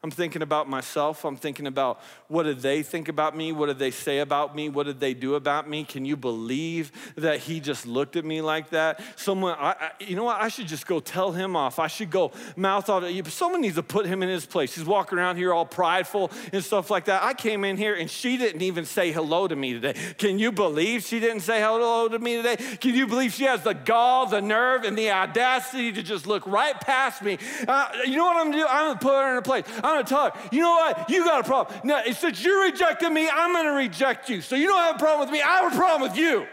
I'm 0.00 0.12
thinking 0.12 0.42
about 0.42 0.68
myself. 0.68 1.24
I'm 1.24 1.36
thinking 1.36 1.66
about 1.66 2.00
what 2.28 2.44
did 2.44 2.60
they 2.60 2.84
think 2.84 3.08
about 3.08 3.36
me? 3.36 3.50
What 3.50 3.66
did 3.66 3.80
they 3.80 3.90
say 3.90 4.20
about 4.20 4.54
me? 4.54 4.68
What 4.68 4.86
did 4.86 5.00
they 5.00 5.12
do 5.12 5.34
about 5.34 5.68
me? 5.68 5.82
Can 5.82 6.04
you 6.04 6.16
believe 6.16 6.92
that 7.16 7.40
he 7.40 7.58
just 7.58 7.84
looked 7.84 8.14
at 8.14 8.24
me 8.24 8.40
like 8.40 8.70
that? 8.70 9.00
Someone, 9.16 9.56
I, 9.58 9.70
I, 9.70 9.90
you 9.98 10.14
know 10.14 10.22
what? 10.22 10.40
I 10.40 10.46
should 10.50 10.68
just 10.68 10.86
go 10.86 11.00
tell 11.00 11.32
him 11.32 11.56
off. 11.56 11.80
I 11.80 11.88
should 11.88 12.12
go 12.12 12.30
mouth 12.54 12.88
off. 12.88 13.02
Someone 13.28 13.60
needs 13.60 13.74
to 13.74 13.82
put 13.82 14.06
him 14.06 14.22
in 14.22 14.28
his 14.28 14.46
place. 14.46 14.72
He's 14.72 14.84
walking 14.84 15.18
around 15.18 15.36
here 15.36 15.52
all 15.52 15.66
prideful 15.66 16.30
and 16.52 16.62
stuff 16.62 16.92
like 16.92 17.06
that. 17.06 17.24
I 17.24 17.34
came 17.34 17.64
in 17.64 17.76
here 17.76 17.96
and 17.96 18.08
she 18.08 18.36
didn't 18.36 18.62
even 18.62 18.84
say 18.84 19.10
hello 19.10 19.48
to 19.48 19.56
me 19.56 19.72
today. 19.72 19.94
Can 20.16 20.38
you 20.38 20.52
believe 20.52 21.02
she 21.02 21.18
didn't 21.18 21.40
say 21.40 21.60
hello 21.60 22.06
to 22.06 22.20
me 22.20 22.36
today? 22.36 22.54
Can 22.76 22.94
you 22.94 23.08
believe 23.08 23.32
she 23.32 23.44
has 23.44 23.64
the 23.64 23.74
gall, 23.74 24.26
the 24.26 24.40
nerve, 24.40 24.84
and 24.84 24.96
the 24.96 25.10
audacity 25.10 25.90
to 25.90 26.04
just 26.04 26.28
look 26.28 26.46
right 26.46 26.80
past 26.80 27.20
me? 27.20 27.36
Uh, 27.66 27.88
you 28.06 28.14
know 28.14 28.26
what 28.26 28.36
I'm 28.36 28.52
gonna 28.52 28.62
do? 28.62 28.66
I'm 28.68 28.86
gonna 28.90 29.00
put 29.00 29.14
her 29.14 29.28
in 29.30 29.34
her 29.34 29.42
place. 29.42 29.64
Gonna 29.94 30.04
tell 30.04 30.36
you 30.50 30.60
know 30.60 30.72
what? 30.72 31.10
You 31.10 31.24
got 31.24 31.40
a 31.40 31.44
problem. 31.44 31.78
Now, 31.84 32.02
since 32.12 32.42
you 32.42 32.62
rejected 32.64 33.10
me, 33.10 33.28
I'm 33.28 33.52
gonna 33.52 33.72
reject 33.72 34.28
you. 34.28 34.40
So 34.40 34.56
you 34.56 34.66
don't 34.66 34.80
have 34.80 34.96
a 34.96 34.98
problem 34.98 35.28
with 35.28 35.32
me, 35.32 35.42
I 35.42 35.62
have 35.62 35.72
a 35.72 35.76
problem 35.76 36.08
with 36.08 36.18
you. 36.18 36.46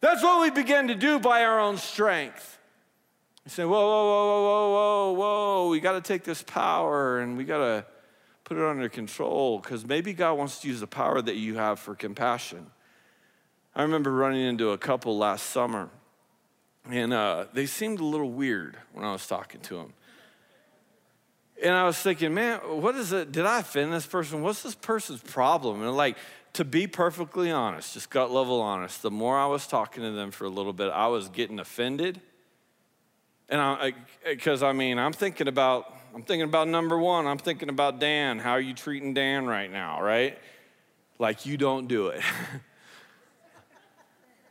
That's 0.00 0.22
what 0.22 0.42
we 0.42 0.50
begin 0.50 0.88
to 0.88 0.94
do 0.94 1.20
by 1.20 1.44
our 1.44 1.60
own 1.60 1.76
strength. 1.76 2.58
You 3.44 3.50
say, 3.50 3.64
whoa, 3.64 3.70
whoa, 3.70 4.04
whoa, 4.04 4.42
whoa, 4.42 4.70
whoa, 4.70 5.12
whoa, 5.12 5.12
whoa, 5.64 5.68
we 5.70 5.80
gotta 5.80 6.00
take 6.00 6.24
this 6.24 6.42
power 6.42 7.20
and 7.20 7.36
we 7.36 7.44
gotta 7.44 7.86
put 8.44 8.56
it 8.56 8.64
under 8.64 8.88
control 8.88 9.58
because 9.58 9.86
maybe 9.86 10.12
God 10.12 10.34
wants 10.34 10.60
to 10.60 10.68
use 10.68 10.80
the 10.80 10.86
power 10.86 11.22
that 11.22 11.36
you 11.36 11.56
have 11.56 11.78
for 11.78 11.94
compassion. 11.94 12.66
I 13.74 13.82
remember 13.82 14.12
running 14.12 14.42
into 14.42 14.70
a 14.70 14.78
couple 14.78 15.16
last 15.16 15.46
summer, 15.46 15.88
and 16.90 17.12
uh, 17.12 17.46
they 17.52 17.66
seemed 17.66 18.00
a 18.00 18.04
little 18.04 18.30
weird 18.30 18.76
when 18.92 19.04
I 19.04 19.12
was 19.12 19.26
talking 19.26 19.60
to 19.62 19.76
them. 19.76 19.94
And 21.62 21.72
I 21.72 21.84
was 21.84 21.96
thinking, 21.96 22.34
man, 22.34 22.58
what 22.58 22.96
is 22.96 23.12
it? 23.12 23.30
Did 23.30 23.46
I 23.46 23.60
offend 23.60 23.92
this 23.92 24.04
person? 24.04 24.42
What's 24.42 24.62
this 24.64 24.74
person's 24.74 25.20
problem? 25.20 25.80
And 25.82 25.96
like, 25.96 26.16
to 26.54 26.64
be 26.64 26.88
perfectly 26.88 27.52
honest, 27.52 27.94
just 27.94 28.10
gut 28.10 28.32
level 28.32 28.60
honest, 28.60 29.00
the 29.00 29.10
more 29.12 29.38
I 29.38 29.46
was 29.46 29.66
talking 29.66 30.02
to 30.02 30.10
them 30.10 30.32
for 30.32 30.44
a 30.44 30.50
little 30.50 30.72
bit, 30.72 30.90
I 30.90 31.06
was 31.06 31.28
getting 31.28 31.60
offended. 31.60 32.20
And 33.48 33.60
I, 33.60 33.92
because 34.28 34.62
I 34.62 34.72
mean, 34.72 34.98
I'm 34.98 35.12
thinking 35.12 35.46
about, 35.46 35.94
I'm 36.14 36.22
thinking 36.22 36.48
about 36.48 36.66
number 36.68 36.98
one. 36.98 37.26
I'm 37.26 37.38
thinking 37.38 37.68
about 37.68 38.00
Dan. 38.00 38.40
How 38.40 38.52
are 38.52 38.60
you 38.60 38.74
treating 38.74 39.14
Dan 39.14 39.46
right 39.46 39.70
now, 39.70 40.02
right? 40.02 40.38
Like 41.18 41.46
you 41.46 41.56
don't 41.56 41.86
do 41.86 42.08
it. 42.08 42.22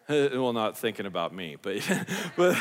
well, 0.33 0.53
not 0.53 0.77
thinking 0.77 1.05
about 1.05 1.33
me, 1.35 1.57
but, 1.61 1.81
but. 2.37 2.57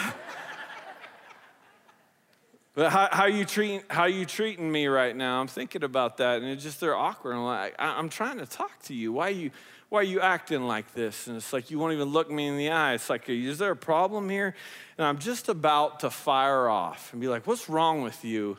But 2.74 2.90
how, 2.90 3.08
how 3.10 3.26
you 3.26 3.44
treating 3.44 3.82
how 3.90 4.04
you 4.04 4.24
treating 4.24 4.70
me 4.70 4.86
right 4.86 5.14
now? 5.14 5.40
I'm 5.40 5.48
thinking 5.48 5.82
about 5.82 6.18
that, 6.18 6.40
and 6.40 6.50
it's 6.50 6.62
just 6.62 6.80
they're 6.80 6.96
awkward. 6.96 7.34
I'm 7.34 7.44
like, 7.44 7.74
I, 7.78 7.98
am 7.98 8.08
trying 8.08 8.38
to 8.38 8.46
talk 8.46 8.80
to 8.84 8.94
you. 8.94 9.12
Why 9.12 9.28
are 9.28 9.30
you 9.30 9.50
why 9.88 10.00
are 10.00 10.04
you 10.04 10.20
acting 10.20 10.62
like 10.68 10.94
this? 10.94 11.26
And 11.26 11.36
it's 11.36 11.52
like 11.52 11.72
you 11.72 11.78
won't 11.80 11.94
even 11.94 12.08
look 12.08 12.30
me 12.30 12.46
in 12.46 12.56
the 12.56 12.70
eye. 12.70 12.94
It's 12.94 13.10
like, 13.10 13.28
is 13.28 13.58
there 13.58 13.72
a 13.72 13.76
problem 13.76 14.30
here? 14.30 14.54
And 14.96 15.04
I'm 15.04 15.18
just 15.18 15.48
about 15.48 16.00
to 16.00 16.10
fire 16.10 16.68
off 16.68 17.12
and 17.12 17.20
be 17.20 17.26
like, 17.26 17.44
what's 17.46 17.68
wrong 17.68 18.02
with 18.02 18.24
you? 18.24 18.56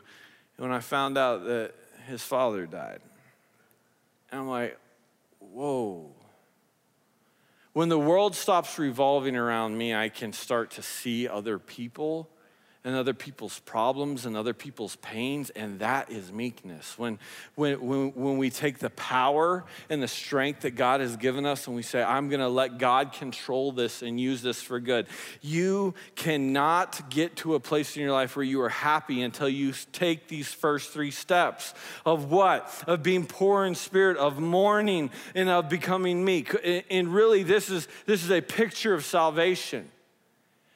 And 0.58 0.68
when 0.68 0.72
I 0.72 0.80
found 0.80 1.16
out 1.16 1.46
that 1.46 1.72
his 2.06 2.22
father 2.22 2.66
died, 2.66 3.00
and 4.30 4.42
I'm 4.42 4.48
like, 4.48 4.78
whoa. 5.38 6.10
When 7.72 7.88
the 7.88 7.98
world 7.98 8.34
stops 8.34 8.78
revolving 8.78 9.34
around 9.34 9.78
me, 9.78 9.94
I 9.94 10.10
can 10.10 10.34
start 10.34 10.72
to 10.72 10.82
see 10.82 11.26
other 11.26 11.58
people 11.58 12.28
and 12.84 12.96
other 12.96 13.14
people's 13.14 13.60
problems 13.60 14.26
and 14.26 14.36
other 14.36 14.52
people's 14.52 14.96
pains, 14.96 15.50
and 15.50 15.78
that 15.78 16.10
is 16.10 16.32
meekness. 16.32 16.98
When, 16.98 17.18
when, 17.54 17.80
when, 17.80 18.10
when 18.10 18.38
we 18.38 18.50
take 18.50 18.78
the 18.78 18.90
power 18.90 19.64
and 19.88 20.02
the 20.02 20.08
strength 20.08 20.62
that 20.62 20.72
God 20.72 21.00
has 21.00 21.16
given 21.16 21.46
us 21.46 21.68
and 21.68 21.76
we 21.76 21.82
say, 21.82 22.02
I'm 22.02 22.28
gonna 22.28 22.48
let 22.48 22.78
God 22.78 23.12
control 23.12 23.70
this 23.70 24.02
and 24.02 24.20
use 24.20 24.42
this 24.42 24.60
for 24.60 24.80
good. 24.80 25.06
You 25.40 25.94
cannot 26.16 27.08
get 27.08 27.36
to 27.36 27.54
a 27.54 27.60
place 27.60 27.96
in 27.96 28.02
your 28.02 28.12
life 28.12 28.34
where 28.34 28.44
you 28.44 28.60
are 28.62 28.68
happy 28.68 29.22
until 29.22 29.48
you 29.48 29.72
take 29.92 30.26
these 30.26 30.52
first 30.52 30.90
three 30.90 31.12
steps 31.12 31.74
of 32.04 32.32
what? 32.32 32.82
Of 32.88 33.04
being 33.04 33.26
poor 33.26 33.64
in 33.64 33.76
spirit, 33.76 34.16
of 34.16 34.40
mourning, 34.40 35.10
and 35.36 35.48
of 35.48 35.68
becoming 35.68 36.24
meek. 36.24 36.54
And 36.90 37.14
really, 37.14 37.44
this 37.44 37.70
is, 37.70 37.86
this 38.06 38.24
is 38.24 38.30
a 38.30 38.40
picture 38.40 38.92
of 38.92 39.04
salvation. 39.04 39.88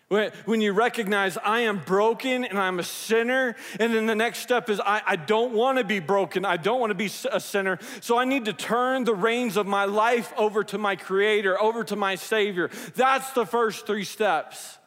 When, 0.09 0.61
you 0.61 0.73
recognize 0.73 1.37
I 1.37 1.63
am 1.63 1.81
broken 1.81 2.45
and 2.45 2.59
I'm 2.59 2.79
a 2.79 2.85
sinner, 2.85 3.57
and 3.81 3.93
then 3.93 4.07
the 4.07 4.15
next 4.15 4.39
step 4.39 4.71
is 4.71 4.79
I, 4.79 5.03
I 5.05 5.17
don't 5.17 5.53
want 5.53 5.79
to 5.79 5.85
be 5.85 5.99
broken, 5.99 6.45
I 6.45 6.57
don't 6.59 6.79
want 6.79 6.91
to 6.91 6.95
be 6.95 7.11
a 7.33 7.41
sinner, 7.41 7.81
so 8.01 8.17
I 8.17 8.25
need 8.25 8.45
to 8.45 8.53
turn 8.53 9.03
the 9.03 9.17
reins 9.17 9.57
of 9.57 9.67
my 9.67 9.85
life 9.85 10.33
over 10.37 10.63
to 10.65 10.79
my 10.79 10.95
Creator, 10.95 11.61
over 11.61 11.83
to 11.83 11.97
my 11.97 12.15
Savior. 12.15 12.71
That's 12.95 13.33
the 13.33 13.45
first 13.45 13.85
three 13.87 14.05
steps. 14.05 14.79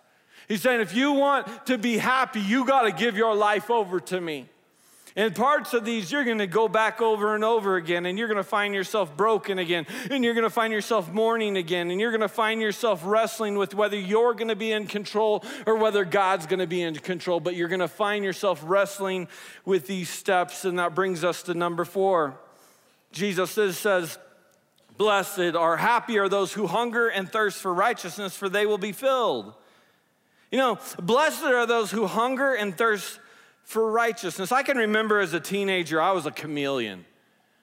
He's 0.47 0.61
saying, 0.61 0.79
if 0.79 0.95
you 0.95 1.11
want 1.11 1.65
to 1.65 1.77
be 1.77 1.97
happy, 1.97 2.39
you 2.39 2.65
got 2.65 2.83
to 2.83 2.91
give 2.91 3.17
your 3.17 3.35
life 3.35 3.69
over 3.69 3.99
to 3.99 4.21
me. 4.21 4.47
And 5.15 5.35
parts 5.35 5.73
of 5.73 5.85
these, 5.85 6.11
you're 6.11 6.23
gonna 6.23 6.47
go 6.47 6.67
back 6.67 7.01
over 7.01 7.35
and 7.35 7.43
over 7.43 7.75
again, 7.75 8.05
and 8.05 8.17
you're 8.17 8.27
gonna 8.27 8.43
find 8.43 8.73
yourself 8.73 9.15
broken 9.17 9.59
again, 9.59 9.85
and 10.11 10.23
you're 10.23 10.33
gonna 10.33 10.49
find 10.49 10.71
yourself 10.71 11.11
mourning 11.11 11.57
again, 11.57 11.89
and 11.91 11.99
you're 11.99 12.11
gonna 12.11 12.27
find 12.27 12.61
yourself 12.61 13.01
wrestling 13.03 13.57
with 13.57 13.73
whether 13.73 13.97
you're 13.97 14.33
gonna 14.33 14.55
be 14.55 14.71
in 14.71 14.87
control 14.87 15.43
or 15.65 15.75
whether 15.75 16.05
God's 16.05 16.45
gonna 16.45 16.67
be 16.67 16.81
in 16.81 16.95
control. 16.95 17.39
But 17.39 17.55
you're 17.55 17.67
gonna 17.67 17.87
find 17.87 18.23
yourself 18.23 18.61
wrestling 18.63 19.27
with 19.65 19.87
these 19.87 20.09
steps, 20.09 20.63
and 20.65 20.77
that 20.79 20.95
brings 20.95 21.23
us 21.23 21.43
to 21.43 21.53
number 21.53 21.85
four. 21.85 22.39
Jesus 23.11 23.51
says, 23.51 24.17
Blessed 24.97 25.55
or 25.55 25.77
happy 25.77 26.19
are 26.19 26.27
those 26.27 26.51
who 26.51 26.67
hunger 26.67 27.07
and 27.07 27.31
thirst 27.31 27.61
for 27.61 27.73
righteousness, 27.73 28.35
for 28.35 28.49
they 28.49 28.65
will 28.65 28.77
be 28.77 28.91
filled. 28.91 29.53
You 30.51 30.57
know, 30.57 30.77
blessed 31.01 31.43
are 31.43 31.65
those 31.65 31.89
who 31.89 32.05
hunger 32.05 32.53
and 32.53 32.77
thirst 32.77 33.19
for 33.69 33.91
righteousness. 33.91 34.51
I 34.51 34.63
can 34.63 34.77
remember 34.77 35.19
as 35.19 35.35
a 35.35 35.39
teenager, 35.39 36.01
I 36.01 36.11
was 36.11 36.25
a 36.25 36.31
chameleon. 36.31 37.05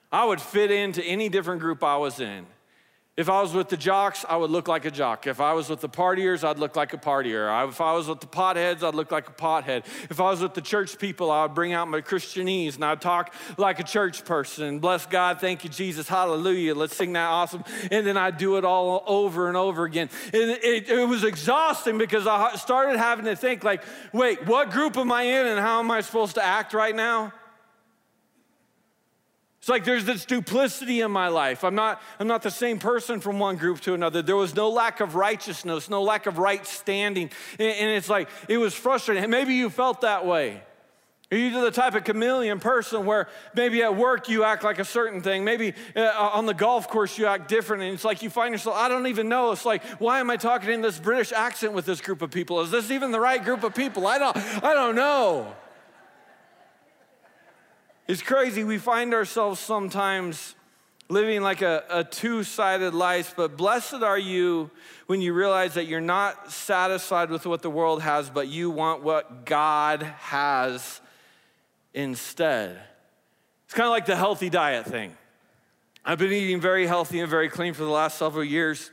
I 0.09 0.23
would 0.23 0.39
fit 0.39 0.71
into 0.71 1.03
any 1.03 1.27
different 1.27 1.59
group 1.59 1.83
I 1.83 1.97
was 1.97 2.21
in. 2.21 2.45
If 3.17 3.29
I 3.29 3.41
was 3.41 3.51
with 3.51 3.69
the 3.69 3.77
jocks, 3.77 4.25
I 4.29 4.37
would 4.37 4.51
look 4.51 4.67
like 4.67 4.85
a 4.85 4.91
jock. 4.91 5.25
If 5.25 5.41
I 5.41 5.53
was 5.53 5.71
with 5.71 5.81
the 5.81 5.89
partiers, 5.89 6.43
I'd 6.43 6.59
look 6.59 6.75
like 6.75 6.93
a 6.93 6.97
partier. 6.97 7.67
If 7.67 7.81
I 7.81 7.93
was 7.93 8.07
with 8.07 8.19
the 8.19 8.27
potheads, 8.27 8.83
I'd 8.83 8.93
look 8.93 9.11
like 9.11 9.27
a 9.27 9.31
pothead. 9.31 9.85
If 10.11 10.21
I 10.21 10.29
was 10.29 10.39
with 10.39 10.53
the 10.53 10.61
church 10.61 10.99
people, 10.99 11.31
I 11.31 11.41
would 11.41 11.55
bring 11.55 11.73
out 11.73 11.87
my 11.87 12.01
Christianese 12.01 12.75
and 12.75 12.85
I'd 12.85 13.01
talk 13.01 13.33
like 13.57 13.79
a 13.79 13.83
church 13.83 14.23
person. 14.23 14.77
Bless 14.77 15.07
God, 15.07 15.41
thank 15.41 15.63
you, 15.63 15.69
Jesus, 15.71 16.07
hallelujah. 16.07 16.75
Let's 16.75 16.95
sing 16.95 17.13
that 17.13 17.25
awesome. 17.25 17.63
And 17.89 18.05
then 18.05 18.17
I'd 18.17 18.37
do 18.37 18.57
it 18.57 18.63
all 18.63 19.03
over 19.07 19.47
and 19.47 19.57
over 19.57 19.85
again. 19.85 20.11
And 20.31 20.51
it, 20.51 20.87
it 20.87 21.07
was 21.07 21.23
exhausting 21.23 21.97
because 21.97 22.27
I 22.27 22.55
started 22.57 22.99
having 22.99 23.25
to 23.25 23.35
think, 23.35 23.63
like, 23.63 23.81
wait, 24.13 24.45
what 24.45 24.69
group 24.69 24.95
am 24.95 25.11
I 25.11 25.23
in 25.23 25.47
and 25.47 25.59
how 25.59 25.79
am 25.79 25.89
I 25.89 26.01
supposed 26.01 26.35
to 26.35 26.45
act 26.45 26.71
right 26.75 26.95
now? 26.95 27.33
It's 29.67 29.69
like 29.69 29.83
there's 29.83 30.05
this 30.05 30.23
duplicity 30.23 31.01
in 31.01 31.11
my 31.11 31.27
life. 31.27 31.65
I'm 31.65 31.75
not, 31.75 32.01
I'm 32.21 32.27
not 32.27 32.41
the 32.41 32.49
same 32.49 32.79
person 32.79 33.19
from 33.19 33.37
one 33.37 33.57
group 33.57 33.81
to 33.81 33.93
another. 33.93 34.21
There 34.21 34.37
was 34.37 34.55
no 34.55 34.69
lack 34.69 35.01
of 35.01 35.15
righteousness, 35.15 35.89
no 35.89 36.03
lack 36.03 36.25
of 36.25 36.37
right 36.37 36.65
standing. 36.65 37.29
And, 37.59 37.67
and 37.67 37.89
it's 37.89 38.07
like, 38.07 38.29
it 38.47 38.59
was 38.59 38.73
frustrating. 38.73 39.25
And 39.25 39.29
maybe 39.29 39.55
you 39.55 39.69
felt 39.69 39.99
that 40.01 40.25
way. 40.25 40.61
Are 41.33 41.37
you 41.37 41.51
the 41.59 41.69
type 41.69 41.95
of 41.95 42.05
chameleon 42.05 42.61
person 42.61 43.05
where 43.05 43.27
maybe 43.55 43.83
at 43.83 43.97
work 43.97 44.29
you 44.29 44.45
act 44.45 44.63
like 44.63 44.79
a 44.79 44.85
certain 44.85 45.19
thing? 45.19 45.43
Maybe 45.43 45.73
uh, 45.97 46.29
on 46.31 46.45
the 46.45 46.53
golf 46.53 46.87
course 46.87 47.17
you 47.17 47.25
act 47.25 47.49
different. 47.49 47.83
And 47.83 47.93
it's 47.93 48.05
like 48.05 48.21
you 48.21 48.29
find 48.29 48.53
yourself, 48.53 48.77
I 48.77 48.87
don't 48.87 49.07
even 49.07 49.27
know. 49.27 49.51
It's 49.51 49.65
like, 49.65 49.83
why 49.99 50.21
am 50.21 50.29
I 50.29 50.37
talking 50.37 50.69
in 50.69 50.81
this 50.81 50.97
British 50.97 51.33
accent 51.33 51.73
with 51.73 51.85
this 51.85 51.99
group 51.99 52.21
of 52.21 52.31
people? 52.31 52.61
Is 52.61 52.71
this 52.71 52.89
even 52.89 53.11
the 53.11 53.19
right 53.19 53.43
group 53.43 53.65
of 53.65 53.75
people? 53.75 54.07
I 54.07 54.17
don't, 54.17 54.37
I 54.63 54.73
don't 54.73 54.95
know. 54.95 55.53
It's 58.07 58.21
crazy. 58.21 58.63
We 58.63 58.77
find 58.77 59.13
ourselves 59.13 59.59
sometimes 59.59 60.55
living 61.09 61.41
like 61.41 61.61
a, 61.61 61.83
a 61.89 62.03
two 62.05 62.43
sided 62.43 62.93
life, 62.93 63.33
but 63.35 63.57
blessed 63.57 63.95
are 63.95 64.17
you 64.17 64.71
when 65.07 65.21
you 65.21 65.33
realize 65.33 65.73
that 65.73 65.87
you're 65.87 65.99
not 65.99 66.51
satisfied 66.51 67.29
with 67.29 67.45
what 67.45 67.61
the 67.61 67.69
world 67.69 68.01
has, 68.01 68.29
but 68.29 68.47
you 68.47 68.69
want 68.69 69.03
what 69.03 69.45
God 69.45 70.03
has 70.03 71.01
instead. 71.93 72.79
It's 73.65 73.73
kind 73.73 73.87
of 73.87 73.91
like 73.91 74.05
the 74.05 74.15
healthy 74.15 74.49
diet 74.49 74.85
thing. 74.85 75.15
I've 76.05 76.19
been 76.19 76.31
eating 76.31 76.61
very 76.61 76.87
healthy 76.87 77.19
and 77.19 77.29
very 77.29 77.49
clean 77.49 77.73
for 77.73 77.83
the 77.83 77.89
last 77.89 78.17
several 78.17 78.45
years. 78.45 78.89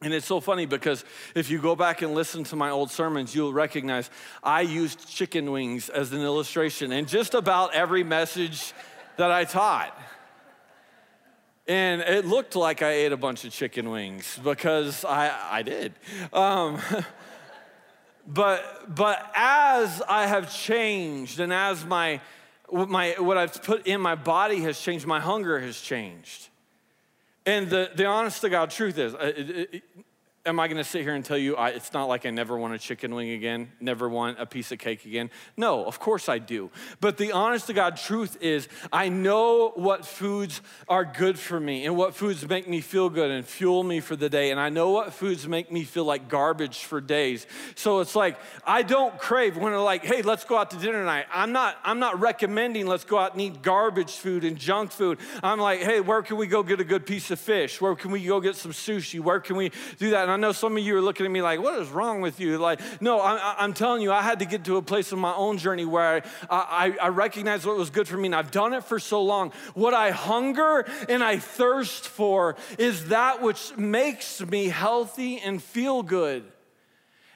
And 0.00 0.14
it's 0.14 0.26
so 0.26 0.40
funny 0.40 0.64
because 0.64 1.04
if 1.34 1.50
you 1.50 1.58
go 1.58 1.74
back 1.74 2.02
and 2.02 2.14
listen 2.14 2.44
to 2.44 2.56
my 2.56 2.70
old 2.70 2.90
sermons, 2.90 3.34
you'll 3.34 3.52
recognize 3.52 4.10
I 4.44 4.60
used 4.60 5.08
chicken 5.08 5.50
wings 5.50 5.88
as 5.88 6.12
an 6.12 6.20
illustration 6.20 6.92
in 6.92 7.06
just 7.06 7.34
about 7.34 7.74
every 7.74 8.04
message 8.04 8.72
that 9.16 9.32
I 9.32 9.44
taught. 9.44 9.98
And 11.66 12.00
it 12.00 12.24
looked 12.24 12.54
like 12.54 12.80
I 12.80 12.92
ate 12.92 13.12
a 13.12 13.16
bunch 13.16 13.44
of 13.44 13.52
chicken 13.52 13.90
wings 13.90 14.38
because 14.42 15.04
I, 15.04 15.36
I 15.50 15.62
did. 15.62 15.92
Um, 16.32 16.80
but, 18.26 18.94
but 18.94 19.30
as 19.34 20.00
I 20.08 20.26
have 20.26 20.54
changed 20.54 21.40
and 21.40 21.52
as 21.52 21.84
my, 21.84 22.20
my, 22.72 23.16
what 23.18 23.36
I've 23.36 23.62
put 23.64 23.86
in 23.86 24.00
my 24.00 24.14
body 24.14 24.60
has 24.60 24.80
changed, 24.80 25.06
my 25.06 25.18
hunger 25.18 25.58
has 25.58 25.80
changed. 25.80 26.48
And 27.48 27.70
the, 27.70 27.90
the 27.94 28.04
honest 28.04 28.42
to 28.42 28.50
God 28.50 28.70
truth 28.70 28.98
is, 28.98 29.14
uh, 29.14 29.32
it- 29.34 29.50
it- 29.74 29.82
am 30.48 30.58
I 30.58 30.66
going 30.66 30.78
to 30.78 30.84
sit 30.84 31.02
here 31.02 31.14
and 31.14 31.24
tell 31.24 31.38
you 31.38 31.56
I, 31.56 31.68
it's 31.70 31.92
not 31.92 32.06
like 32.06 32.26
I 32.26 32.30
never 32.30 32.56
want 32.56 32.74
a 32.74 32.78
chicken 32.78 33.14
wing 33.14 33.30
again, 33.30 33.70
never 33.80 34.08
want 34.08 34.40
a 34.40 34.46
piece 34.46 34.72
of 34.72 34.78
cake 34.78 35.04
again? 35.04 35.30
No, 35.56 35.84
of 35.84 36.00
course 36.00 36.28
I 36.28 36.38
do. 36.38 36.70
But 37.00 37.18
the 37.18 37.32
honest 37.32 37.66
to 37.68 37.72
God 37.72 37.96
truth 37.96 38.38
is, 38.40 38.68
I 38.92 39.08
know 39.08 39.70
what 39.74 40.04
foods 40.04 40.60
are 40.88 41.04
good 41.04 41.38
for 41.38 41.60
me 41.60 41.86
and 41.86 41.96
what 41.96 42.14
foods 42.14 42.48
make 42.48 42.68
me 42.68 42.80
feel 42.80 43.08
good 43.10 43.30
and 43.30 43.44
fuel 43.44 43.84
me 43.84 44.00
for 44.00 44.16
the 44.16 44.28
day. 44.28 44.50
And 44.50 44.58
I 44.58 44.70
know 44.70 44.90
what 44.90 45.12
foods 45.12 45.46
make 45.46 45.70
me 45.70 45.84
feel 45.84 46.04
like 46.04 46.28
garbage 46.28 46.84
for 46.84 47.00
days. 47.00 47.46
So 47.74 48.00
it's 48.00 48.16
like, 48.16 48.38
I 48.66 48.82
don't 48.82 49.18
crave 49.18 49.56
when 49.56 49.72
they're 49.72 49.80
like, 49.80 50.04
hey, 50.04 50.22
let's 50.22 50.44
go 50.44 50.56
out 50.56 50.70
to 50.70 50.76
dinner 50.78 50.98
tonight. 51.00 51.26
I'm 51.32 51.52
not, 51.52 51.76
I'm 51.84 51.98
not 51.98 52.18
recommending 52.18 52.86
let's 52.86 53.04
go 53.04 53.18
out 53.18 53.32
and 53.32 53.40
eat 53.40 53.62
garbage 53.62 54.12
food 54.12 54.44
and 54.44 54.56
junk 54.56 54.90
food. 54.90 55.18
I'm 55.42 55.58
like, 55.58 55.80
hey, 55.80 56.00
where 56.00 56.22
can 56.22 56.36
we 56.36 56.46
go 56.46 56.62
get 56.62 56.80
a 56.80 56.84
good 56.84 57.06
piece 57.06 57.30
of 57.30 57.38
fish? 57.38 57.80
Where 57.80 57.94
can 57.94 58.10
we 58.10 58.24
go 58.24 58.40
get 58.40 58.56
some 58.56 58.72
sushi? 58.72 59.20
Where 59.20 59.40
can 59.40 59.56
we 59.56 59.70
do 59.98 60.10
that? 60.10 60.28
I 60.38 60.40
know 60.40 60.52
some 60.52 60.76
of 60.76 60.84
you 60.84 60.96
are 60.96 61.00
looking 61.00 61.26
at 61.26 61.32
me 61.32 61.42
like, 61.42 61.60
what 61.60 61.80
is 61.80 61.88
wrong 61.88 62.20
with 62.20 62.38
you? 62.38 62.58
Like, 62.58 62.80
no, 63.00 63.20
I, 63.20 63.56
I'm 63.58 63.74
telling 63.74 64.02
you, 64.02 64.12
I 64.12 64.22
had 64.22 64.38
to 64.38 64.44
get 64.44 64.66
to 64.66 64.76
a 64.76 64.82
place 64.82 65.10
in 65.10 65.18
my 65.18 65.34
own 65.34 65.58
journey 65.58 65.84
where 65.84 66.22
I, 66.48 66.92
I, 67.00 67.06
I 67.06 67.08
recognized 67.08 67.66
what 67.66 67.76
was 67.76 67.90
good 67.90 68.06
for 68.06 68.16
me, 68.16 68.26
and 68.26 68.36
I've 68.36 68.52
done 68.52 68.72
it 68.72 68.84
for 68.84 69.00
so 69.00 69.20
long. 69.20 69.50
What 69.74 69.94
I 69.94 70.12
hunger 70.12 70.86
and 71.08 71.24
I 71.24 71.38
thirst 71.38 72.06
for 72.06 72.54
is 72.78 73.06
that 73.06 73.42
which 73.42 73.76
makes 73.76 74.40
me 74.40 74.68
healthy 74.68 75.40
and 75.40 75.60
feel 75.60 76.04
good. 76.04 76.44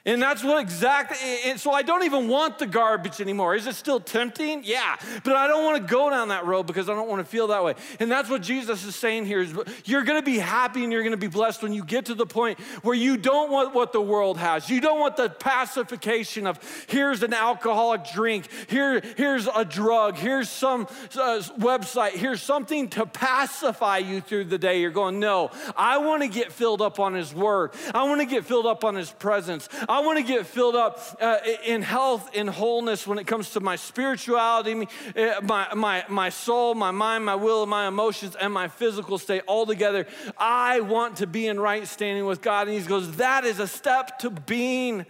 And 0.05 0.21
that's 0.21 0.43
what 0.43 0.59
exactly, 0.61 1.17
and 1.45 1.57
so 1.57 1.71
I 1.71 1.81
don't 1.81 2.03
even 2.03 2.27
want 2.27 2.59
the 2.59 2.65
garbage 2.65 3.21
anymore. 3.21 3.55
Is 3.55 3.67
it 3.67 3.75
still 3.75 4.01
tempting? 4.01 4.61
Yeah. 4.65 4.97
But 5.23 5.37
I 5.37 5.47
don't 5.47 5.63
want 5.63 5.81
to 5.81 5.89
go 5.89 6.09
down 6.09 6.27
that 6.27 6.45
road 6.45 6.63
because 6.63 6.89
I 6.89 6.93
don't 6.93 7.07
want 7.07 7.21
to 7.21 7.25
feel 7.25 7.47
that 7.47 7.63
way. 7.63 7.75
And 8.01 8.11
that's 8.11 8.29
what 8.29 8.41
Jesus 8.41 8.83
is 8.83 8.97
saying 8.97 9.27
here 9.27 9.39
is 9.39 9.55
you're 9.85 10.03
going 10.03 10.19
to 10.19 10.25
be 10.25 10.39
happy 10.39 10.83
and 10.83 10.91
you're 10.91 11.03
going 11.03 11.11
to 11.11 11.17
be 11.17 11.27
blessed 11.27 11.63
when 11.63 11.71
you 11.71 11.85
get 11.85 12.07
to 12.07 12.15
the 12.15 12.25
point 12.25 12.59
where 12.81 12.95
you 12.95 13.15
don't 13.15 13.49
want 13.49 13.73
what 13.73 13.93
the 13.93 14.01
world 14.01 14.37
has. 14.39 14.69
You 14.69 14.81
don't 14.81 14.99
want 14.99 15.15
the 15.15 15.29
pacification 15.29 16.47
of 16.47 16.59
here's 16.89 17.23
an 17.23 17.33
alcoholic 17.33 18.03
drink, 18.13 18.49
here, 18.67 19.01
here's 19.15 19.47
a 19.47 19.63
drug, 19.63 20.17
here's 20.17 20.49
some 20.49 20.81
uh, 21.15 21.41
website, 21.57 22.11
here's 22.11 22.41
something 22.41 22.89
to 22.89 23.05
pacify 23.05 23.99
you 23.99 24.19
through 24.19 24.45
the 24.45 24.57
day. 24.57 24.81
You're 24.81 24.91
going, 24.91 25.21
no, 25.21 25.51
I 25.77 25.99
want 25.99 26.23
to 26.23 26.27
get 26.27 26.51
filled 26.51 26.81
up 26.81 26.99
on 26.99 27.13
His 27.13 27.33
Word. 27.33 27.71
I 27.95 28.03
want 28.03 28.19
to 28.19 28.27
get 28.27 28.43
filled 28.43 28.65
up 28.65 28.83
on 28.83 28.95
His 28.95 29.09
presence. 29.09 29.69
Want 29.99 30.17
to 30.17 30.23
get 30.23 30.45
filled 30.45 30.75
up 30.75 30.99
uh, 31.19 31.37
in 31.65 31.81
health, 31.81 32.33
in 32.33 32.47
wholeness 32.47 33.05
when 33.05 33.19
it 33.19 33.27
comes 33.27 33.51
to 33.51 33.59
my 33.59 33.75
spirituality, 33.75 34.87
uh, 35.15 35.41
my, 35.41 35.73
my, 35.73 36.05
my 36.07 36.29
soul, 36.29 36.73
my 36.73 36.91
mind, 36.91 37.25
my 37.25 37.35
will, 37.35 37.65
my 37.65 37.87
emotions, 37.87 38.35
and 38.35 38.53
my 38.53 38.67
physical 38.67 39.17
state 39.17 39.43
all 39.45 39.65
together. 39.65 40.07
I 40.37 40.79
want 40.79 41.17
to 41.17 41.27
be 41.27 41.47
in 41.47 41.59
right 41.59 41.87
standing 41.87 42.25
with 42.25 42.41
God. 42.41 42.67
And 42.67 42.79
He 42.79 42.87
goes, 42.87 43.17
that 43.17 43.45
is 43.45 43.59
a 43.59 43.67
step 43.67 44.19
to 44.19 44.29
being 44.29 45.05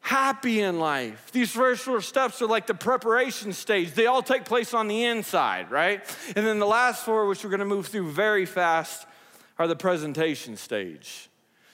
happy 0.00 0.60
in 0.60 0.78
life. 0.78 1.30
These 1.32 1.52
first 1.52 1.84
four 1.84 2.00
steps 2.00 2.42
are 2.42 2.46
like 2.46 2.66
the 2.66 2.74
preparation 2.74 3.52
stage. 3.52 3.92
They 3.92 4.06
all 4.06 4.22
take 4.22 4.44
place 4.44 4.74
on 4.74 4.88
the 4.88 5.04
inside, 5.04 5.70
right? 5.70 6.04
And 6.36 6.46
then 6.46 6.58
the 6.58 6.66
last 6.66 7.04
four, 7.04 7.26
which 7.26 7.44
we're 7.44 7.50
going 7.50 7.60
to 7.60 7.66
move 7.66 7.86
through 7.86 8.10
very 8.10 8.44
fast, 8.44 9.06
are 9.58 9.68
the 9.68 9.76
presentation 9.76 10.56
stage. 10.56 11.28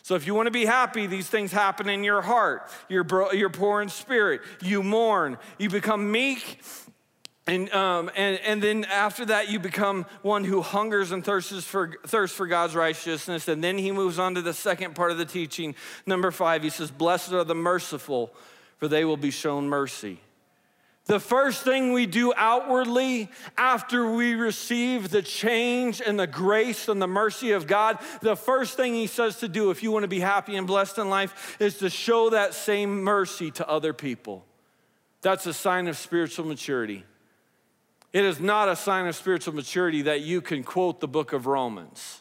So 0.08 0.14
if 0.14 0.26
you 0.26 0.34
want 0.34 0.46
to 0.46 0.50
be 0.50 0.64
happy, 0.64 1.06
these 1.06 1.28
things 1.28 1.52
happen 1.52 1.86
in 1.86 2.02
your 2.02 2.22
heart. 2.22 2.70
You're, 2.88 3.04
bro- 3.04 3.32
you're 3.32 3.50
poor 3.50 3.82
in 3.82 3.90
spirit. 3.90 4.40
You 4.62 4.82
mourn. 4.82 5.36
You 5.58 5.68
become 5.68 6.10
meek. 6.10 6.62
And, 7.46 7.70
um, 7.74 8.10
and, 8.16 8.40
and 8.40 8.62
then 8.62 8.86
after 8.86 9.26
that, 9.26 9.50
you 9.50 9.58
become 9.58 10.06
one 10.22 10.44
who 10.44 10.62
hungers 10.62 11.12
and 11.12 11.22
thirsts 11.22 11.62
for, 11.64 11.92
thirsts 12.06 12.34
for 12.34 12.46
God's 12.46 12.74
righteousness. 12.74 13.48
And 13.48 13.62
then 13.62 13.76
he 13.76 13.92
moves 13.92 14.18
on 14.18 14.34
to 14.36 14.40
the 14.40 14.54
second 14.54 14.94
part 14.94 15.10
of 15.10 15.18
the 15.18 15.26
teaching. 15.26 15.74
Number 16.06 16.30
five, 16.30 16.62
he 16.62 16.70
says, 16.70 16.90
Blessed 16.90 17.34
are 17.34 17.44
the 17.44 17.54
merciful, 17.54 18.32
for 18.78 18.88
they 18.88 19.04
will 19.04 19.18
be 19.18 19.30
shown 19.30 19.68
mercy. 19.68 20.20
The 21.08 21.18
first 21.18 21.62
thing 21.62 21.94
we 21.94 22.04
do 22.04 22.34
outwardly 22.36 23.30
after 23.56 24.12
we 24.12 24.34
receive 24.34 25.08
the 25.08 25.22
change 25.22 26.02
and 26.02 26.20
the 26.20 26.26
grace 26.26 26.86
and 26.86 27.00
the 27.00 27.06
mercy 27.06 27.52
of 27.52 27.66
God, 27.66 27.98
the 28.20 28.36
first 28.36 28.76
thing 28.76 28.92
He 28.92 29.06
says 29.06 29.38
to 29.38 29.48
do 29.48 29.70
if 29.70 29.82
you 29.82 29.90
want 29.90 30.02
to 30.02 30.08
be 30.08 30.20
happy 30.20 30.54
and 30.54 30.66
blessed 30.66 30.98
in 30.98 31.08
life 31.08 31.56
is 31.60 31.78
to 31.78 31.88
show 31.88 32.28
that 32.28 32.52
same 32.52 33.02
mercy 33.02 33.50
to 33.52 33.66
other 33.66 33.94
people. 33.94 34.44
That's 35.22 35.46
a 35.46 35.54
sign 35.54 35.88
of 35.88 35.96
spiritual 35.96 36.44
maturity. 36.44 37.04
It 38.12 38.26
is 38.26 38.38
not 38.38 38.68
a 38.68 38.76
sign 38.76 39.06
of 39.06 39.16
spiritual 39.16 39.54
maturity 39.54 40.02
that 40.02 40.20
you 40.20 40.42
can 40.42 40.62
quote 40.62 41.00
the 41.00 41.08
book 41.08 41.32
of 41.32 41.46
Romans. 41.46 42.20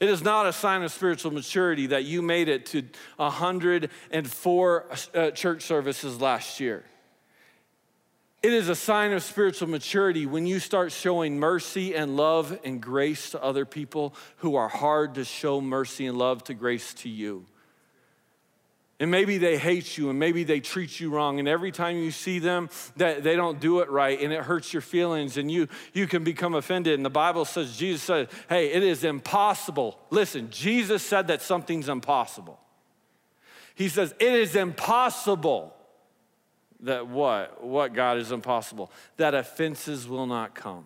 It 0.00 0.10
is 0.10 0.22
not 0.22 0.44
a 0.44 0.52
sign 0.52 0.82
of 0.82 0.92
spiritual 0.92 1.32
maturity 1.32 1.86
that 1.86 2.04
you 2.04 2.20
made 2.20 2.50
it 2.50 2.66
to 2.66 2.82
104 3.16 4.86
uh, 5.14 5.30
church 5.30 5.62
services 5.62 6.20
last 6.20 6.60
year. 6.60 6.84
It 8.46 8.52
is 8.52 8.68
a 8.68 8.76
sign 8.76 9.12
of 9.12 9.24
spiritual 9.24 9.68
maturity 9.68 10.24
when 10.24 10.46
you 10.46 10.60
start 10.60 10.92
showing 10.92 11.40
mercy 11.40 11.96
and 11.96 12.16
love 12.16 12.56
and 12.62 12.80
grace 12.80 13.30
to 13.30 13.42
other 13.42 13.64
people 13.64 14.14
who 14.36 14.54
are 14.54 14.68
hard 14.68 15.16
to 15.16 15.24
show 15.24 15.60
mercy 15.60 16.06
and 16.06 16.16
love 16.16 16.44
to 16.44 16.54
grace 16.54 16.94
to 16.94 17.08
you. 17.08 17.44
And 19.00 19.10
maybe 19.10 19.38
they 19.38 19.58
hate 19.58 19.98
you 19.98 20.10
and 20.10 20.20
maybe 20.20 20.44
they 20.44 20.60
treat 20.60 21.00
you 21.00 21.10
wrong. 21.10 21.40
And 21.40 21.48
every 21.48 21.72
time 21.72 21.96
you 21.96 22.12
see 22.12 22.38
them, 22.38 22.70
that 22.94 23.24
they 23.24 23.34
don't 23.34 23.58
do 23.58 23.80
it 23.80 23.90
right 23.90 24.20
and 24.20 24.32
it 24.32 24.44
hurts 24.44 24.72
your 24.72 24.80
feelings 24.80 25.36
and 25.36 25.50
you, 25.50 25.66
you 25.92 26.06
can 26.06 26.22
become 26.22 26.54
offended. 26.54 26.94
And 26.94 27.04
the 27.04 27.10
Bible 27.10 27.46
says, 27.46 27.76
Jesus 27.76 28.04
said, 28.04 28.28
hey, 28.48 28.70
it 28.70 28.84
is 28.84 29.02
impossible. 29.02 29.98
Listen, 30.10 30.50
Jesus 30.52 31.02
said 31.02 31.26
that 31.26 31.42
something's 31.42 31.88
impossible. 31.88 32.60
He 33.74 33.88
says, 33.88 34.14
it 34.20 34.32
is 34.34 34.54
impossible 34.54 35.72
that 36.80 37.08
what? 37.08 37.64
What, 37.64 37.94
God, 37.94 38.18
is 38.18 38.32
impossible? 38.32 38.90
That 39.16 39.34
offenses 39.34 40.08
will 40.08 40.26
not 40.26 40.54
come. 40.54 40.84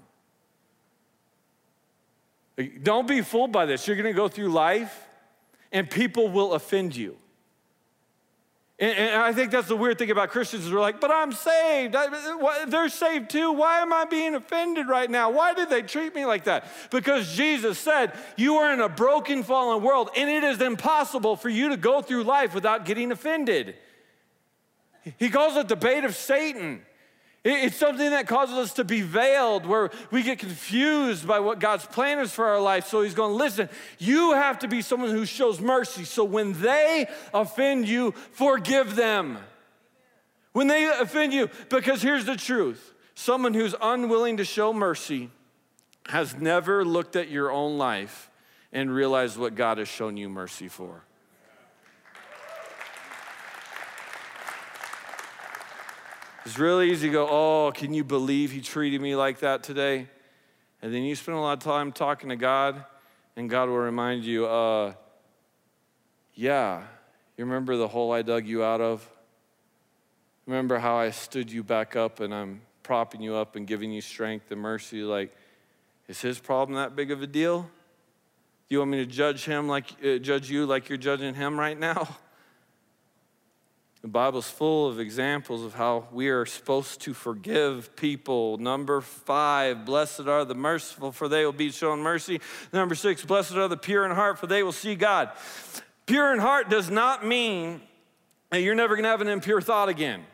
Don't 2.82 3.08
be 3.08 3.22
fooled 3.22 3.52
by 3.52 3.66
this. 3.66 3.86
You're 3.86 3.96
gonna 3.96 4.12
go 4.12 4.28
through 4.28 4.48
life 4.48 5.06
and 5.72 5.88
people 5.88 6.28
will 6.28 6.54
offend 6.54 6.94
you. 6.94 7.16
And, 8.78 8.96
and 8.96 9.22
I 9.22 9.32
think 9.34 9.50
that's 9.50 9.68
the 9.68 9.76
weird 9.76 9.98
thing 9.98 10.10
about 10.10 10.30
Christians 10.30 10.64
is 10.64 10.72
we're 10.72 10.80
like, 10.80 11.00
but 11.00 11.10
I'm 11.10 11.32
saved. 11.32 11.94
I, 11.94 12.64
they're 12.66 12.88
saved 12.88 13.28
too. 13.30 13.52
Why 13.52 13.80
am 13.80 13.92
I 13.92 14.06
being 14.06 14.34
offended 14.34 14.88
right 14.88 15.10
now? 15.10 15.30
Why 15.30 15.52
did 15.52 15.68
they 15.68 15.82
treat 15.82 16.14
me 16.14 16.24
like 16.24 16.44
that? 16.44 16.66
Because 16.90 17.36
Jesus 17.36 17.78
said, 17.78 18.12
you 18.36 18.56
are 18.56 18.72
in 18.72 18.80
a 18.80 18.88
broken, 18.88 19.42
fallen 19.42 19.82
world, 19.82 20.10
and 20.16 20.30
it 20.30 20.44
is 20.44 20.62
impossible 20.62 21.36
for 21.36 21.50
you 21.50 21.68
to 21.68 21.76
go 21.76 22.00
through 22.00 22.24
life 22.24 22.54
without 22.54 22.86
getting 22.86 23.12
offended. 23.12 23.76
He 25.18 25.30
calls 25.30 25.56
it 25.56 25.68
the 25.68 25.76
bait 25.76 26.04
of 26.04 26.14
Satan. 26.14 26.82
It's 27.42 27.76
something 27.76 28.10
that 28.10 28.26
causes 28.26 28.56
us 28.56 28.74
to 28.74 28.84
be 28.84 29.00
veiled, 29.00 29.64
where 29.64 29.90
we 30.10 30.22
get 30.22 30.38
confused 30.38 31.26
by 31.26 31.40
what 31.40 31.58
God's 31.58 31.86
plan 31.86 32.18
is 32.18 32.32
for 32.32 32.44
our 32.44 32.60
life. 32.60 32.86
So 32.86 33.00
he's 33.00 33.14
going, 33.14 33.34
listen, 33.34 33.70
you 33.98 34.34
have 34.34 34.58
to 34.58 34.68
be 34.68 34.82
someone 34.82 35.10
who 35.10 35.24
shows 35.24 35.58
mercy. 35.58 36.04
So 36.04 36.22
when 36.22 36.60
they 36.60 37.08
offend 37.32 37.88
you, 37.88 38.12
forgive 38.32 38.94
them. 38.94 39.38
When 40.52 40.66
they 40.66 40.84
offend 40.84 41.32
you, 41.32 41.48
because 41.70 42.02
here's 42.02 42.26
the 42.26 42.36
truth 42.36 42.92
someone 43.14 43.54
who's 43.54 43.74
unwilling 43.80 44.36
to 44.38 44.44
show 44.44 44.72
mercy 44.72 45.30
has 46.06 46.36
never 46.36 46.84
looked 46.84 47.16
at 47.16 47.30
your 47.30 47.50
own 47.50 47.78
life 47.78 48.30
and 48.72 48.92
realized 48.94 49.38
what 49.38 49.54
God 49.54 49.78
has 49.78 49.88
shown 49.88 50.16
you 50.16 50.28
mercy 50.28 50.68
for. 50.68 51.04
It's 56.50 56.58
really 56.58 56.90
easy 56.90 57.06
to 57.06 57.12
go, 57.12 57.28
oh, 57.30 57.70
can 57.72 57.94
you 57.94 58.02
believe 58.02 58.50
he 58.50 58.60
treated 58.60 59.00
me 59.00 59.14
like 59.14 59.38
that 59.38 59.62
today? 59.62 60.08
And 60.82 60.92
then 60.92 61.04
you 61.04 61.14
spend 61.14 61.38
a 61.38 61.40
lot 61.40 61.52
of 61.52 61.60
time 61.62 61.92
talking 61.92 62.30
to 62.30 62.34
God, 62.34 62.84
and 63.36 63.48
God 63.48 63.68
will 63.68 63.78
remind 63.78 64.24
you, 64.24 64.46
uh, 64.46 64.94
yeah, 66.34 66.82
you 67.36 67.44
remember 67.44 67.76
the 67.76 67.86
hole 67.86 68.10
I 68.10 68.22
dug 68.22 68.48
you 68.48 68.64
out 68.64 68.80
of? 68.80 69.08
Remember 70.44 70.80
how 70.80 70.96
I 70.96 71.10
stood 71.10 71.52
you 71.52 71.62
back 71.62 71.94
up 71.94 72.18
and 72.18 72.34
I'm 72.34 72.62
propping 72.82 73.22
you 73.22 73.36
up 73.36 73.54
and 73.54 73.64
giving 73.64 73.92
you 73.92 74.00
strength 74.00 74.50
and 74.50 74.60
mercy? 74.60 75.04
Like, 75.04 75.32
is 76.08 76.20
his 76.20 76.40
problem 76.40 76.74
that 76.74 76.96
big 76.96 77.12
of 77.12 77.22
a 77.22 77.28
deal? 77.28 77.62
Do 77.62 77.68
you 78.74 78.80
want 78.80 78.90
me 78.90 78.96
to 78.96 79.06
judge 79.06 79.44
him 79.44 79.68
like 79.68 79.86
uh, 80.04 80.18
judge 80.18 80.50
you 80.50 80.66
like 80.66 80.88
you're 80.88 80.98
judging 80.98 81.36
him 81.36 81.60
right 81.60 81.78
now? 81.78 82.08
The 84.02 84.08
Bible's 84.08 84.48
full 84.48 84.88
of 84.88 84.98
examples 84.98 85.62
of 85.62 85.74
how 85.74 86.08
we 86.10 86.30
are 86.30 86.46
supposed 86.46 87.02
to 87.02 87.12
forgive 87.12 87.94
people. 87.96 88.56
Number 88.56 89.02
five, 89.02 89.84
blessed 89.84 90.20
are 90.20 90.46
the 90.46 90.54
merciful, 90.54 91.12
for 91.12 91.28
they 91.28 91.44
will 91.44 91.52
be 91.52 91.70
shown 91.70 92.00
mercy. 92.00 92.40
Number 92.72 92.94
six, 92.94 93.22
blessed 93.22 93.56
are 93.56 93.68
the 93.68 93.76
pure 93.76 94.06
in 94.06 94.12
heart, 94.12 94.38
for 94.38 94.46
they 94.46 94.62
will 94.62 94.72
see 94.72 94.94
God. 94.94 95.30
Pure 96.06 96.32
in 96.32 96.38
heart 96.38 96.70
does 96.70 96.88
not 96.88 97.26
mean 97.26 97.82
that 98.48 98.62
you're 98.62 98.74
never 98.74 98.96
gonna 98.96 99.08
have 99.08 99.20
an 99.20 99.28
impure 99.28 99.60
thought 99.60 99.90
again. 99.90 100.24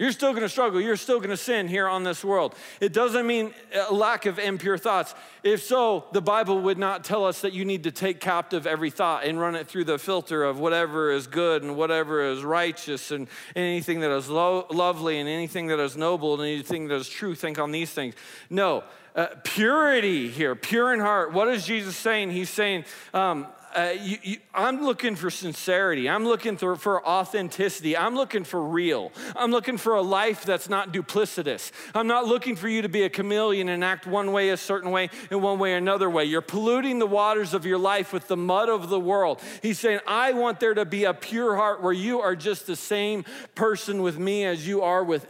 You're 0.00 0.12
still 0.12 0.32
gonna 0.32 0.48
struggle. 0.48 0.80
You're 0.80 0.96
still 0.96 1.20
gonna 1.20 1.36
sin 1.36 1.68
here 1.68 1.86
on 1.86 2.04
this 2.04 2.24
world. 2.24 2.54
It 2.80 2.94
doesn't 2.94 3.26
mean 3.26 3.52
a 3.74 3.92
lack 3.92 4.24
of 4.24 4.38
impure 4.38 4.78
thoughts. 4.78 5.14
If 5.42 5.62
so, 5.62 6.06
the 6.12 6.22
Bible 6.22 6.58
would 6.62 6.78
not 6.78 7.04
tell 7.04 7.26
us 7.26 7.42
that 7.42 7.52
you 7.52 7.66
need 7.66 7.84
to 7.84 7.90
take 7.92 8.18
captive 8.18 8.66
every 8.66 8.88
thought 8.88 9.24
and 9.24 9.38
run 9.38 9.54
it 9.54 9.68
through 9.68 9.84
the 9.84 9.98
filter 9.98 10.42
of 10.42 10.58
whatever 10.58 11.10
is 11.10 11.26
good 11.26 11.62
and 11.62 11.76
whatever 11.76 12.22
is 12.22 12.42
righteous 12.42 13.10
and 13.10 13.28
anything 13.54 14.00
that 14.00 14.10
is 14.10 14.30
lo- 14.30 14.66
lovely 14.70 15.18
and 15.18 15.28
anything 15.28 15.66
that 15.66 15.78
is 15.78 15.98
noble 15.98 16.32
and 16.32 16.50
anything 16.50 16.88
that 16.88 16.94
is 16.94 17.06
true. 17.06 17.34
Think 17.34 17.58
on 17.58 17.70
these 17.70 17.90
things. 17.90 18.14
No, 18.48 18.84
uh, 19.14 19.26
purity 19.44 20.30
here, 20.30 20.54
pure 20.54 20.94
in 20.94 21.00
heart. 21.00 21.34
What 21.34 21.48
is 21.48 21.66
Jesus 21.66 21.94
saying? 21.94 22.30
He's 22.30 22.48
saying, 22.48 22.86
um, 23.12 23.46
uh, 23.74 23.94
you, 24.00 24.18
you, 24.22 24.36
I'm 24.52 24.82
looking 24.82 25.14
for 25.14 25.30
sincerity. 25.30 26.08
I'm 26.08 26.24
looking 26.24 26.56
for, 26.56 26.76
for 26.76 27.06
authenticity. 27.06 27.96
I'm 27.96 28.14
looking 28.14 28.44
for 28.44 28.62
real. 28.62 29.12
I'm 29.36 29.50
looking 29.50 29.76
for 29.76 29.94
a 29.94 30.02
life 30.02 30.44
that's 30.44 30.68
not 30.68 30.92
duplicitous. 30.92 31.70
I'm 31.94 32.06
not 32.06 32.26
looking 32.26 32.56
for 32.56 32.68
you 32.68 32.82
to 32.82 32.88
be 32.88 33.02
a 33.02 33.08
chameleon 33.08 33.68
and 33.68 33.84
act 33.84 34.06
one 34.06 34.32
way 34.32 34.50
a 34.50 34.56
certain 34.56 34.90
way 34.90 35.10
and 35.30 35.42
one 35.42 35.58
way 35.58 35.74
another 35.74 36.10
way. 36.10 36.24
You're 36.24 36.40
polluting 36.40 36.98
the 36.98 37.06
waters 37.06 37.54
of 37.54 37.64
your 37.64 37.78
life 37.78 38.12
with 38.12 38.28
the 38.28 38.36
mud 38.36 38.68
of 38.68 38.88
the 38.88 39.00
world. 39.00 39.40
He's 39.62 39.78
saying, 39.78 40.00
I 40.06 40.32
want 40.32 40.60
there 40.60 40.74
to 40.74 40.84
be 40.84 41.04
a 41.04 41.14
pure 41.14 41.56
heart 41.56 41.82
where 41.82 41.92
you 41.92 42.20
are 42.20 42.34
just 42.34 42.66
the 42.66 42.76
same 42.76 43.24
person 43.54 44.02
with 44.02 44.18
me 44.18 44.44
as 44.44 44.66
you 44.66 44.82
are 44.82 45.04
with 45.04 45.26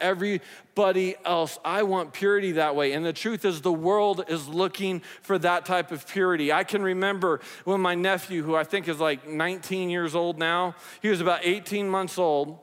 else. 0.81 1.59
I 1.65 1.83
want 1.83 2.13
purity 2.13 2.53
that 2.53 2.75
way. 2.75 2.93
And 2.93 3.05
the 3.05 3.13
truth 3.13 3.45
is, 3.45 3.61
the 3.61 3.73
world 3.73 4.25
is 4.29 4.49
looking 4.49 5.03
for 5.23 5.39
that 5.39 5.67
type 5.67 5.91
of 5.93 6.07
purity. 6.07 6.53
I 6.53 6.65
can 6.65 6.83
remember 6.83 7.41
when 7.65 7.81
my 7.81 7.95
nephew, 7.95 8.43
who 8.43 8.55
I 8.55 8.65
think 8.65 8.89
is 8.89 8.99
like 8.99 9.29
19 9.29 9.91
years 9.91 10.15
old 10.15 10.39
now, 10.39 10.75
he 11.03 11.09
was 11.09 11.21
about 11.21 11.41
18 11.43 11.89
months 11.89 12.19
old. 12.19 12.59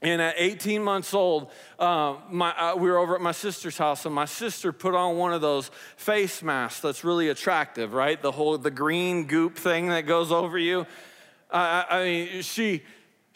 And 0.00 0.22
at 0.22 0.34
18 0.36 0.82
months 0.82 1.12
old, 1.12 1.50
uh, 1.78 2.16
my, 2.30 2.50
uh, 2.56 2.76
we 2.76 2.88
were 2.88 2.98
over 2.98 3.16
at 3.16 3.20
my 3.20 3.32
sister's 3.32 3.76
house, 3.76 4.04
and 4.04 4.14
my 4.14 4.26
sister 4.26 4.72
put 4.72 4.94
on 4.94 5.16
one 5.16 5.32
of 5.32 5.40
those 5.40 5.72
face 5.96 6.40
masks 6.40 6.80
that's 6.80 7.02
really 7.02 7.28
attractive, 7.28 7.94
right? 7.94 8.20
The 8.20 8.30
whole 8.30 8.56
the 8.58 8.70
green 8.70 9.26
goop 9.26 9.56
thing 9.56 9.88
that 9.88 10.02
goes 10.02 10.30
over 10.30 10.56
you. 10.56 10.86
I 11.50 11.84
I 11.90 12.04
mean, 12.04 12.42
she 12.42 12.84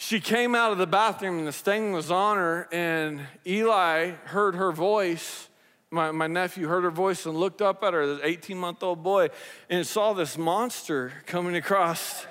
she 0.02 0.18
came 0.18 0.56
out 0.56 0.72
of 0.72 0.78
the 0.78 0.86
bathroom, 0.86 1.38
and 1.38 1.46
the 1.46 1.52
stain 1.52 1.92
was 1.92 2.10
on 2.10 2.36
her, 2.36 2.68
and 2.72 3.20
Eli 3.46 4.10
heard 4.24 4.56
her 4.56 4.72
voice. 4.72 5.48
My, 5.92 6.10
my 6.10 6.26
nephew 6.26 6.66
heard 6.66 6.82
her 6.82 6.90
voice 6.90 7.24
and 7.24 7.36
looked 7.36 7.62
up 7.62 7.84
at 7.84 7.94
her, 7.94 8.16
this 8.16 8.20
18 8.24 8.58
month 8.58 8.82
old 8.82 9.04
boy, 9.04 9.28
and 9.70 9.86
saw 9.86 10.12
this 10.12 10.36
monster 10.36 11.12
coming 11.26 11.54
across 11.54 12.26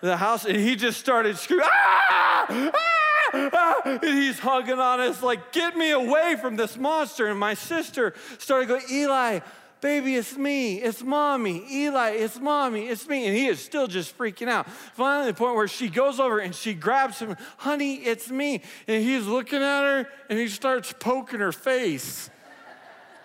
the 0.00 0.16
house, 0.16 0.46
and 0.46 0.56
he 0.56 0.76
just 0.76 0.98
started 0.98 1.36
screaming, 1.36 1.66
ah! 1.68 2.46
ah! 2.48 3.50
ah!" 3.52 3.82
And 3.84 4.02
he's 4.02 4.38
hugging 4.38 4.78
on 4.78 5.00
us, 5.00 5.22
like, 5.22 5.52
get 5.52 5.76
me 5.76 5.90
away 5.90 6.36
from 6.40 6.56
this 6.56 6.78
monster. 6.78 7.26
And 7.26 7.38
my 7.38 7.52
sister 7.52 8.14
started 8.38 8.66
going, 8.66 8.84
Eli, 8.90 9.40
baby, 9.80 10.16
it's 10.16 10.36
me, 10.36 10.76
it's 10.76 11.02
mommy. 11.02 11.64
Eli, 11.70 12.10
it's 12.10 12.38
mommy, 12.38 12.88
it's 12.88 13.08
me. 13.08 13.26
And 13.26 13.36
he 13.36 13.46
is 13.46 13.62
still 13.64 13.86
just 13.86 14.16
freaking 14.16 14.48
out. 14.48 14.68
Finally, 14.70 15.32
the 15.32 15.36
point 15.36 15.56
where 15.56 15.68
she 15.68 15.88
goes 15.88 16.20
over 16.20 16.38
and 16.38 16.54
she 16.54 16.74
grabs 16.74 17.18
him, 17.18 17.36
honey, 17.58 17.96
it's 17.96 18.30
me. 18.30 18.62
And 18.86 19.02
he's 19.02 19.26
looking 19.26 19.62
at 19.62 19.82
her 19.82 20.08
and 20.28 20.38
he 20.38 20.48
starts 20.48 20.92
poking 20.98 21.40
her 21.40 21.52
face. 21.52 22.30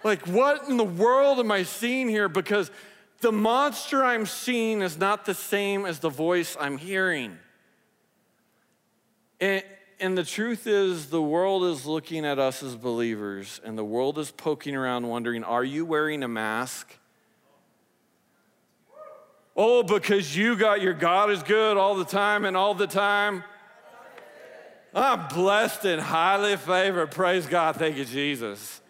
Like, 0.04 0.28
what 0.28 0.68
in 0.68 0.78
the 0.78 0.84
world 0.84 1.40
am 1.40 1.52
I 1.52 1.64
seeing 1.64 2.10
here? 2.10 2.28
Because 2.28 2.72
the 3.22 3.32
monster 3.32 4.04
I'm 4.04 4.26
seeing 4.26 4.82
is 4.82 4.98
not 4.98 5.26
the 5.26 5.34
same 5.34 5.86
as 5.86 6.00
the 6.00 6.10
voice 6.10 6.58
I'm 6.60 6.78
hearing. 6.78 7.38
And, 9.40 9.64
and 10.04 10.18
the 10.18 10.26
truth 10.26 10.68
is, 10.68 11.06
the 11.06 11.22
world 11.22 11.64
is 11.64 11.86
looking 11.86 12.26
at 12.26 12.38
us 12.38 12.62
as 12.62 12.76
believers, 12.76 13.62
and 13.64 13.78
the 13.78 13.86
world 13.86 14.20
is 14.20 14.32
poking 14.32 14.76
around 14.76 15.08
wondering, 15.08 15.46
are 15.46 15.64
you 15.64 15.86
wearing 15.86 16.24
a 16.24 16.28
mask? 16.28 17.00
Oh, 19.56 19.82
because 19.82 20.36
you 20.36 20.58
got 20.58 20.82
your 20.82 20.94
God 20.94 21.32
is 21.32 21.42
good 21.42 21.78
all 21.78 21.96
the 21.96 22.04
time 22.04 22.44
and 22.44 22.58
all 22.58 22.74
the 22.74 22.86
time. 22.86 23.46
I'm 24.94 25.30
blessed 25.30 25.86
and 25.86 26.02
highly 26.02 26.58
favored. 26.58 27.12
Praise 27.12 27.46
God. 27.46 27.78
Thank 27.78 27.96
you, 27.96 28.04
Jesus. 28.04 28.82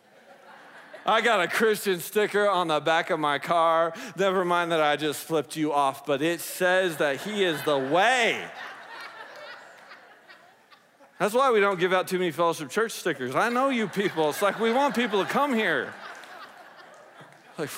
I 1.05 1.21
got 1.21 1.41
a 1.41 1.47
Christian 1.47 1.99
sticker 1.99 2.49
on 2.49 2.69
the 2.69 2.79
back 2.79 3.11
of 3.11 3.19
my 3.19 3.37
car. 3.37 3.93
Never 4.17 4.43
mind 4.43 4.71
that 4.71 4.81
I 4.81 4.95
just 4.95 5.19
flipped 5.19 5.55
you 5.55 5.73
off, 5.73 6.07
but 6.07 6.23
it 6.23 6.39
says 6.39 6.97
that 6.97 7.21
He 7.21 7.43
is 7.43 7.61
the 7.63 7.77
way. 7.77 8.43
That's 11.19 11.33
why 11.33 11.51
we 11.51 11.59
don't 11.59 11.79
give 11.79 11.93
out 11.93 12.07
too 12.07 12.17
many 12.17 12.31
fellowship 12.31 12.69
church 12.69 12.91
stickers. 12.91 13.35
I 13.35 13.49
know 13.49 13.69
you 13.69 13.87
people. 13.87 14.29
It's 14.29 14.41
like 14.41 14.59
we 14.59 14.73
want 14.73 14.95
people 14.95 15.23
to 15.23 15.29
come 15.29 15.53
here. 15.53 15.93
Like 17.57 17.69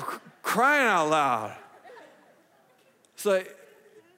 crying 0.41 0.87
out 0.87 1.09
loud. 1.09 1.55
It's 3.15 3.25
like 3.25 3.55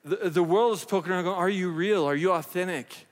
the, 0.06 0.30
the 0.30 0.44
world 0.44 0.74
is 0.74 0.86
poking 0.86 1.12
around 1.12 1.24
going, 1.24 1.36
Are 1.36 1.50
you 1.50 1.72
real? 1.72 2.06
Are 2.06 2.16
you 2.16 2.32
authentic? 2.32 3.07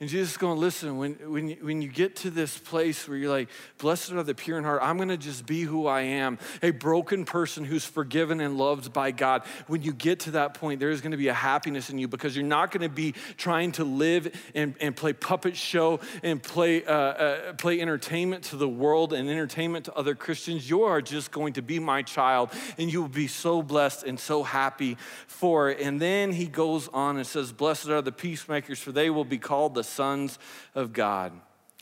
And 0.00 0.08
Jesus 0.08 0.30
is 0.30 0.36
going, 0.36 0.60
listen, 0.60 0.96
when, 0.96 1.14
when, 1.14 1.48
you, 1.48 1.56
when 1.60 1.82
you 1.82 1.88
get 1.88 2.14
to 2.16 2.30
this 2.30 2.56
place 2.56 3.08
where 3.08 3.18
you're 3.18 3.32
like, 3.32 3.48
blessed 3.78 4.12
are 4.12 4.22
the 4.22 4.32
pure 4.32 4.56
in 4.56 4.62
heart, 4.62 4.78
I'm 4.80 4.96
going 4.96 5.08
to 5.08 5.16
just 5.16 5.44
be 5.44 5.62
who 5.62 5.88
I 5.88 6.02
am, 6.02 6.38
a 6.62 6.70
broken 6.70 7.24
person 7.24 7.64
who's 7.64 7.84
forgiven 7.84 8.40
and 8.40 8.56
loved 8.56 8.92
by 8.92 9.10
God. 9.10 9.42
When 9.66 9.82
you 9.82 9.92
get 9.92 10.20
to 10.20 10.30
that 10.32 10.54
point, 10.54 10.78
there 10.78 10.90
is 10.90 11.00
going 11.00 11.10
to 11.10 11.16
be 11.16 11.26
a 11.26 11.34
happiness 11.34 11.90
in 11.90 11.98
you 11.98 12.06
because 12.06 12.36
you're 12.36 12.46
not 12.46 12.70
going 12.70 12.88
to 12.88 12.94
be 12.94 13.14
trying 13.36 13.72
to 13.72 13.82
live 13.82 14.32
and, 14.54 14.76
and 14.80 14.94
play 14.94 15.14
puppet 15.14 15.56
show 15.56 15.98
and 16.22 16.40
play, 16.40 16.84
uh, 16.84 16.92
uh, 16.92 17.52
play 17.54 17.80
entertainment 17.80 18.44
to 18.44 18.56
the 18.56 18.68
world 18.68 19.12
and 19.12 19.28
entertainment 19.28 19.86
to 19.86 19.94
other 19.94 20.14
Christians. 20.14 20.70
You 20.70 20.84
are 20.84 21.02
just 21.02 21.32
going 21.32 21.54
to 21.54 21.62
be 21.62 21.80
my 21.80 22.02
child 22.02 22.50
and 22.78 22.92
you 22.92 23.00
will 23.00 23.08
be 23.08 23.26
so 23.26 23.62
blessed 23.62 24.04
and 24.04 24.20
so 24.20 24.44
happy 24.44 24.96
for 25.26 25.70
it. 25.70 25.80
And 25.80 26.00
then 26.00 26.30
he 26.30 26.46
goes 26.46 26.86
on 26.86 27.16
and 27.16 27.26
says, 27.26 27.50
Blessed 27.50 27.88
are 27.88 28.00
the 28.00 28.12
peacemakers, 28.12 28.78
for 28.78 28.92
they 28.92 29.10
will 29.10 29.24
be 29.24 29.38
called 29.38 29.74
the 29.74 29.87
sons 29.88 30.38
of 30.74 30.92
God. 30.92 31.32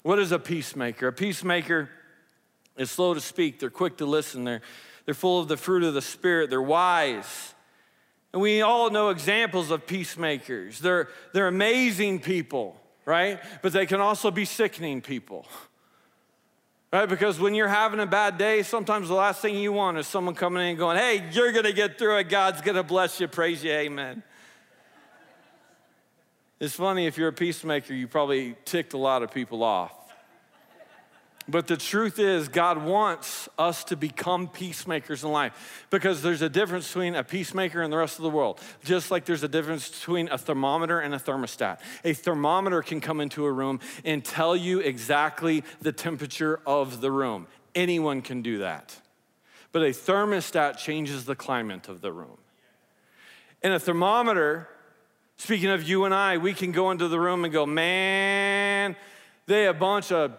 What 0.02 0.18
is 0.18 0.32
a 0.32 0.38
peacemaker? 0.38 1.08
A 1.08 1.12
peacemaker 1.12 1.90
is 2.76 2.90
slow 2.90 3.14
to 3.14 3.20
speak, 3.20 3.58
they're 3.58 3.70
quick 3.70 3.96
to 3.98 4.06
listen, 4.06 4.44
they're, 4.44 4.60
they're 5.04 5.14
full 5.14 5.40
of 5.40 5.48
the 5.48 5.56
fruit 5.56 5.82
of 5.82 5.94
the 5.94 6.02
Spirit, 6.02 6.50
they're 6.50 6.62
wise. 6.62 7.54
And 8.32 8.42
we 8.42 8.60
all 8.60 8.90
know 8.90 9.08
examples 9.08 9.70
of 9.70 9.86
peacemakers. 9.86 10.78
They're, 10.78 11.08
they're 11.32 11.48
amazing 11.48 12.20
people, 12.20 12.78
right? 13.06 13.40
But 13.62 13.72
they 13.72 13.86
can 13.86 14.00
also 14.00 14.30
be 14.30 14.44
sickening 14.44 15.00
people. 15.00 15.46
Right? 16.92 17.08
Because 17.08 17.40
when 17.40 17.54
you're 17.54 17.68
having 17.68 18.00
a 18.00 18.06
bad 18.06 18.38
day, 18.38 18.62
sometimes 18.62 19.08
the 19.08 19.14
last 19.14 19.42
thing 19.42 19.56
you 19.56 19.72
want 19.72 19.98
is 19.98 20.06
someone 20.06 20.34
coming 20.34 20.62
in 20.62 20.68
and 20.70 20.78
going, 20.78 20.96
Hey, 20.96 21.28
you're 21.32 21.52
going 21.52 21.64
to 21.64 21.72
get 21.72 21.98
through 21.98 22.18
it. 22.18 22.28
God's 22.28 22.60
going 22.60 22.76
to 22.76 22.82
bless 22.82 23.20
you. 23.20 23.28
Praise 23.28 23.64
you. 23.64 23.72
Amen. 23.72 24.22
It's 26.58 26.74
funny, 26.74 27.06
if 27.06 27.18
you're 27.18 27.28
a 27.28 27.34
peacemaker, 27.34 27.92
you 27.92 28.08
probably 28.08 28.56
ticked 28.64 28.94
a 28.94 28.98
lot 28.98 29.22
of 29.22 29.30
people 29.30 29.62
off. 29.62 29.92
But 31.48 31.68
the 31.68 31.76
truth 31.76 32.18
is, 32.18 32.48
God 32.48 32.82
wants 32.82 33.48
us 33.56 33.84
to 33.84 33.96
become 33.96 34.48
peacemakers 34.48 35.22
in 35.22 35.30
life 35.30 35.86
because 35.90 36.20
there's 36.20 36.42
a 36.42 36.48
difference 36.48 36.88
between 36.88 37.14
a 37.14 37.22
peacemaker 37.22 37.82
and 37.82 37.92
the 37.92 37.96
rest 37.96 38.18
of 38.18 38.24
the 38.24 38.30
world. 38.30 38.58
Just 38.84 39.12
like 39.12 39.26
there's 39.26 39.44
a 39.44 39.48
difference 39.48 39.88
between 39.88 40.28
a 40.28 40.38
thermometer 40.38 40.98
and 40.98 41.14
a 41.14 41.18
thermostat. 41.18 41.78
A 42.04 42.14
thermometer 42.14 42.82
can 42.82 43.00
come 43.00 43.20
into 43.20 43.44
a 43.44 43.52
room 43.52 43.78
and 44.04 44.24
tell 44.24 44.56
you 44.56 44.80
exactly 44.80 45.62
the 45.80 45.92
temperature 45.92 46.58
of 46.66 47.00
the 47.00 47.12
room. 47.12 47.46
Anyone 47.76 48.22
can 48.22 48.42
do 48.42 48.58
that. 48.58 48.96
But 49.70 49.82
a 49.82 49.90
thermostat 49.90 50.78
changes 50.78 51.26
the 51.26 51.36
climate 51.36 51.88
of 51.88 52.00
the 52.00 52.10
room. 52.10 52.38
And 53.62 53.72
a 53.72 53.78
thermometer, 53.78 54.68
speaking 55.36 55.70
of 55.70 55.82
you 55.82 56.04
and 56.04 56.14
I, 56.14 56.38
we 56.38 56.54
can 56.54 56.72
go 56.72 56.90
into 56.90 57.08
the 57.08 57.20
room 57.20 57.44
and 57.44 57.52
go, 57.52 57.66
man, 57.66 58.96
they 59.46 59.66
a 59.66 59.74
bunch 59.74 60.12
of 60.12 60.32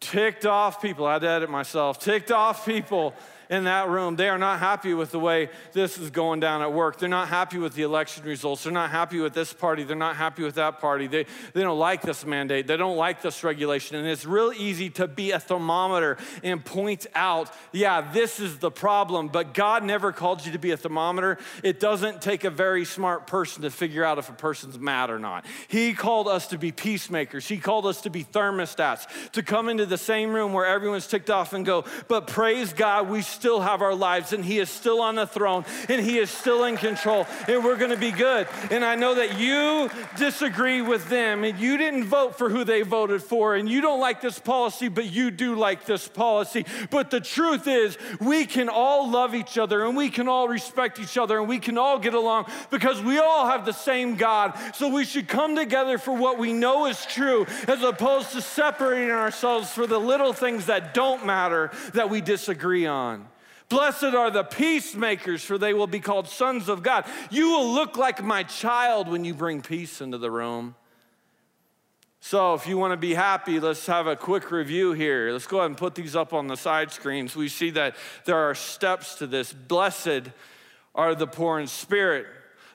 ticked 0.00 0.46
off 0.46 0.80
people. 0.80 1.06
I 1.06 1.18
to 1.18 1.28
edit 1.28 1.50
myself. 1.50 1.98
Ticked 1.98 2.30
off 2.30 2.64
people 2.64 3.14
in 3.50 3.64
that 3.64 3.88
room. 3.88 4.16
They 4.16 4.28
are 4.28 4.38
not 4.38 4.60
happy 4.60 4.94
with 4.94 5.10
the 5.10 5.18
way 5.18 5.50
this 5.72 5.98
is 5.98 6.10
going 6.10 6.38
down 6.40 6.62
at 6.62 6.72
work. 6.72 6.98
They're 6.98 7.08
not 7.08 7.28
happy 7.28 7.58
with 7.58 7.74
the 7.74 7.82
election 7.82 8.24
results. 8.24 8.62
They're 8.62 8.72
not 8.72 8.90
happy 8.90 9.18
with 9.18 9.34
this 9.34 9.52
party. 9.52 9.82
They're 9.82 9.96
not 9.96 10.16
happy 10.16 10.44
with 10.44 10.54
that 10.54 10.80
party. 10.80 11.08
They, 11.08 11.26
they 11.52 11.62
don't 11.62 11.78
like 11.78 12.00
this 12.02 12.24
mandate. 12.24 12.68
They 12.68 12.76
don't 12.76 12.96
like 12.96 13.22
this 13.22 13.42
regulation. 13.42 13.96
And 13.96 14.06
it's 14.06 14.24
real 14.24 14.52
easy 14.56 14.88
to 14.90 15.08
be 15.08 15.32
a 15.32 15.40
thermometer 15.40 16.16
and 16.44 16.64
point 16.64 17.08
out, 17.14 17.50
yeah, 17.72 18.12
this 18.12 18.38
is 18.38 18.58
the 18.58 18.70
problem. 18.70 19.28
But 19.28 19.52
God 19.52 19.82
never 19.82 20.12
called 20.12 20.46
you 20.46 20.52
to 20.52 20.58
be 20.58 20.70
a 20.70 20.76
thermometer. 20.76 21.38
It 21.64 21.80
doesn't 21.80 22.22
take 22.22 22.44
a 22.44 22.50
very 22.50 22.84
smart 22.84 23.26
person 23.26 23.62
to 23.62 23.70
figure 23.70 24.04
out 24.04 24.18
if 24.18 24.28
a 24.28 24.32
person's 24.32 24.78
mad 24.78 25.10
or 25.10 25.18
not. 25.18 25.44
He 25.66 25.92
called 25.92 26.28
us 26.28 26.46
to 26.48 26.58
be 26.58 26.70
peacemakers. 26.70 27.48
He 27.48 27.58
called 27.58 27.86
us 27.86 28.02
to 28.02 28.10
be 28.10 28.22
thermostats, 28.22 29.08
to 29.32 29.42
come 29.42 29.68
into 29.68 29.86
the 29.86 29.98
same 29.98 30.32
room 30.32 30.52
where 30.52 30.66
everyone's 30.66 31.08
ticked 31.08 31.30
off 31.30 31.52
and 31.52 31.66
go, 31.66 31.84
but 32.06 32.28
praise 32.28 32.72
God, 32.72 33.08
we 33.08 33.22
still 33.40 33.62
have 33.62 33.80
our 33.80 33.94
lives 33.94 34.34
and 34.34 34.44
He 34.44 34.58
is 34.58 34.68
still 34.68 35.00
on 35.00 35.14
the 35.14 35.26
throne 35.26 35.64
and 35.88 36.04
He 36.04 36.18
is 36.18 36.28
still 36.28 36.64
in 36.64 36.76
control 36.76 37.26
and 37.48 37.64
we're 37.64 37.78
gonna 37.78 37.96
be 37.96 38.10
good. 38.10 38.46
And 38.70 38.84
I 38.84 38.96
know 38.96 39.14
that 39.14 39.38
you 39.38 39.88
disagree 40.18 40.82
with 40.82 41.08
them 41.08 41.42
and 41.42 41.58
you 41.58 41.78
didn't 41.78 42.04
vote 42.04 42.36
for 42.36 42.50
who 42.50 42.64
they 42.64 42.82
voted 42.82 43.22
for 43.22 43.54
and 43.54 43.66
you 43.66 43.80
don't 43.80 43.98
like 43.98 44.20
this 44.20 44.38
policy, 44.38 44.88
but 44.88 45.06
you 45.06 45.30
do 45.30 45.54
like 45.54 45.86
this 45.86 46.06
policy. 46.06 46.66
But 46.90 47.10
the 47.10 47.20
truth 47.20 47.66
is, 47.66 47.96
we 48.20 48.44
can 48.44 48.68
all 48.68 49.10
love 49.10 49.34
each 49.34 49.56
other 49.56 49.86
and 49.86 49.96
we 49.96 50.10
can 50.10 50.28
all 50.28 50.46
respect 50.46 51.00
each 51.00 51.16
other 51.16 51.38
and 51.38 51.48
we 51.48 51.58
can 51.58 51.78
all 51.78 51.98
get 51.98 52.12
along 52.12 52.44
because 52.70 53.00
we 53.00 53.18
all 53.18 53.46
have 53.46 53.64
the 53.64 53.72
same 53.72 54.16
God. 54.16 54.52
So 54.74 54.92
we 54.92 55.06
should 55.06 55.28
come 55.28 55.56
together 55.56 55.96
for 55.96 56.12
what 56.12 56.38
we 56.38 56.52
know 56.52 56.84
is 56.84 57.06
true 57.06 57.46
as 57.66 57.82
opposed 57.82 58.32
to 58.32 58.42
separating 58.42 59.10
ourselves 59.10 59.70
for 59.70 59.86
the 59.86 59.98
little 59.98 60.34
things 60.34 60.66
that 60.66 60.92
don't 60.92 61.24
matter 61.24 61.70
that 61.94 62.10
we 62.10 62.20
disagree 62.20 62.84
on. 62.84 63.29
Blessed 63.70 64.02
are 64.04 64.30
the 64.30 64.42
peacemakers, 64.42 65.42
for 65.42 65.56
they 65.56 65.72
will 65.72 65.86
be 65.86 66.00
called 66.00 66.28
sons 66.28 66.68
of 66.68 66.82
God. 66.82 67.06
You 67.30 67.50
will 67.50 67.72
look 67.72 67.96
like 67.96 68.22
my 68.22 68.42
child 68.42 69.08
when 69.08 69.24
you 69.24 69.32
bring 69.32 69.62
peace 69.62 70.00
into 70.00 70.18
the 70.18 70.30
room. 70.30 70.74
So, 72.20 72.52
if 72.52 72.66
you 72.66 72.76
want 72.76 72.92
to 72.92 72.98
be 72.98 73.14
happy, 73.14 73.60
let's 73.60 73.86
have 73.86 74.06
a 74.06 74.16
quick 74.16 74.50
review 74.50 74.92
here. 74.92 75.32
Let's 75.32 75.46
go 75.46 75.58
ahead 75.58 75.70
and 75.70 75.78
put 75.78 75.94
these 75.94 76.14
up 76.14 76.34
on 76.34 76.48
the 76.48 76.56
side 76.56 76.90
screens. 76.90 77.34
We 77.34 77.48
see 77.48 77.70
that 77.70 77.94
there 78.26 78.36
are 78.36 78.54
steps 78.54 79.14
to 79.16 79.26
this. 79.26 79.52
Blessed 79.52 80.30
are 80.94 81.14
the 81.14 81.28
poor 81.28 81.60
in 81.60 81.66
spirit, 81.66 82.26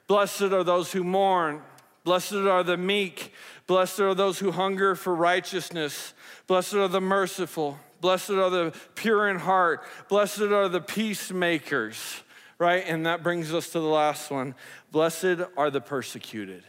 blessed 0.08 0.44
are 0.44 0.64
those 0.64 0.94
who 0.94 1.04
mourn, 1.04 1.62
blessed 2.06 2.34
are 2.34 2.64
the 2.64 2.78
meek, 2.78 3.34
blessed 3.68 4.00
are 4.00 4.16
those 4.16 4.40
who 4.40 4.52
hunger 4.52 4.96
for 4.96 5.14
righteousness, 5.14 6.14
blessed 6.48 6.76
are 6.76 6.88
the 6.88 7.02
merciful, 7.02 7.78
blessed 8.06 8.30
are 8.30 8.52
the 8.52 8.72
pure 8.94 9.30
in 9.30 9.40
heart, 9.40 9.84
blessed 10.10 10.42
are 10.42 10.70
the 10.70 10.80
peacemakers, 10.80 12.22
right? 12.60 12.84
And 12.86 13.08
that 13.08 13.24
brings 13.24 13.52
us 13.52 13.70
to 13.70 13.80
the 13.80 13.88
last 13.88 14.30
one 14.30 14.54
blessed 14.92 15.40
are 15.58 15.72
the 15.72 15.82
persecuted. 15.82 16.64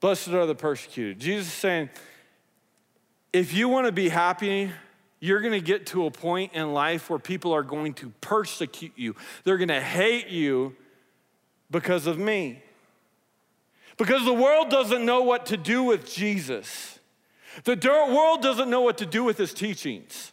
Blessed 0.00 0.28
are 0.28 0.46
the 0.46 0.54
persecuted. 0.54 1.20
Jesus 1.20 1.48
is 1.48 1.52
saying, 1.52 1.90
if 3.34 3.52
you 3.52 3.68
want 3.68 3.84
to 3.84 3.92
be 3.92 4.08
happy, 4.08 4.70
you're 5.20 5.40
going 5.40 5.52
to 5.52 5.60
get 5.60 5.84
to 5.88 6.06
a 6.06 6.10
point 6.10 6.54
in 6.54 6.72
life 6.72 7.10
where 7.10 7.18
people 7.18 7.52
are 7.52 7.62
going 7.62 7.92
to 7.94 8.08
persecute 8.22 8.92
you. 8.96 9.14
They're 9.44 9.58
going 9.58 9.68
to 9.68 9.78
hate 9.78 10.28
you 10.28 10.74
because 11.70 12.06
of 12.06 12.18
me. 12.18 12.62
Because 13.98 14.24
the 14.24 14.32
world 14.32 14.70
doesn't 14.70 15.04
know 15.04 15.20
what 15.20 15.44
to 15.46 15.58
do 15.58 15.82
with 15.82 16.10
Jesus. 16.10 16.97
The 17.64 17.76
world 18.10 18.42
doesn't 18.42 18.70
know 18.70 18.82
what 18.82 18.98
to 18.98 19.06
do 19.06 19.24
with 19.24 19.38
his 19.38 19.52
teachings. 19.52 20.32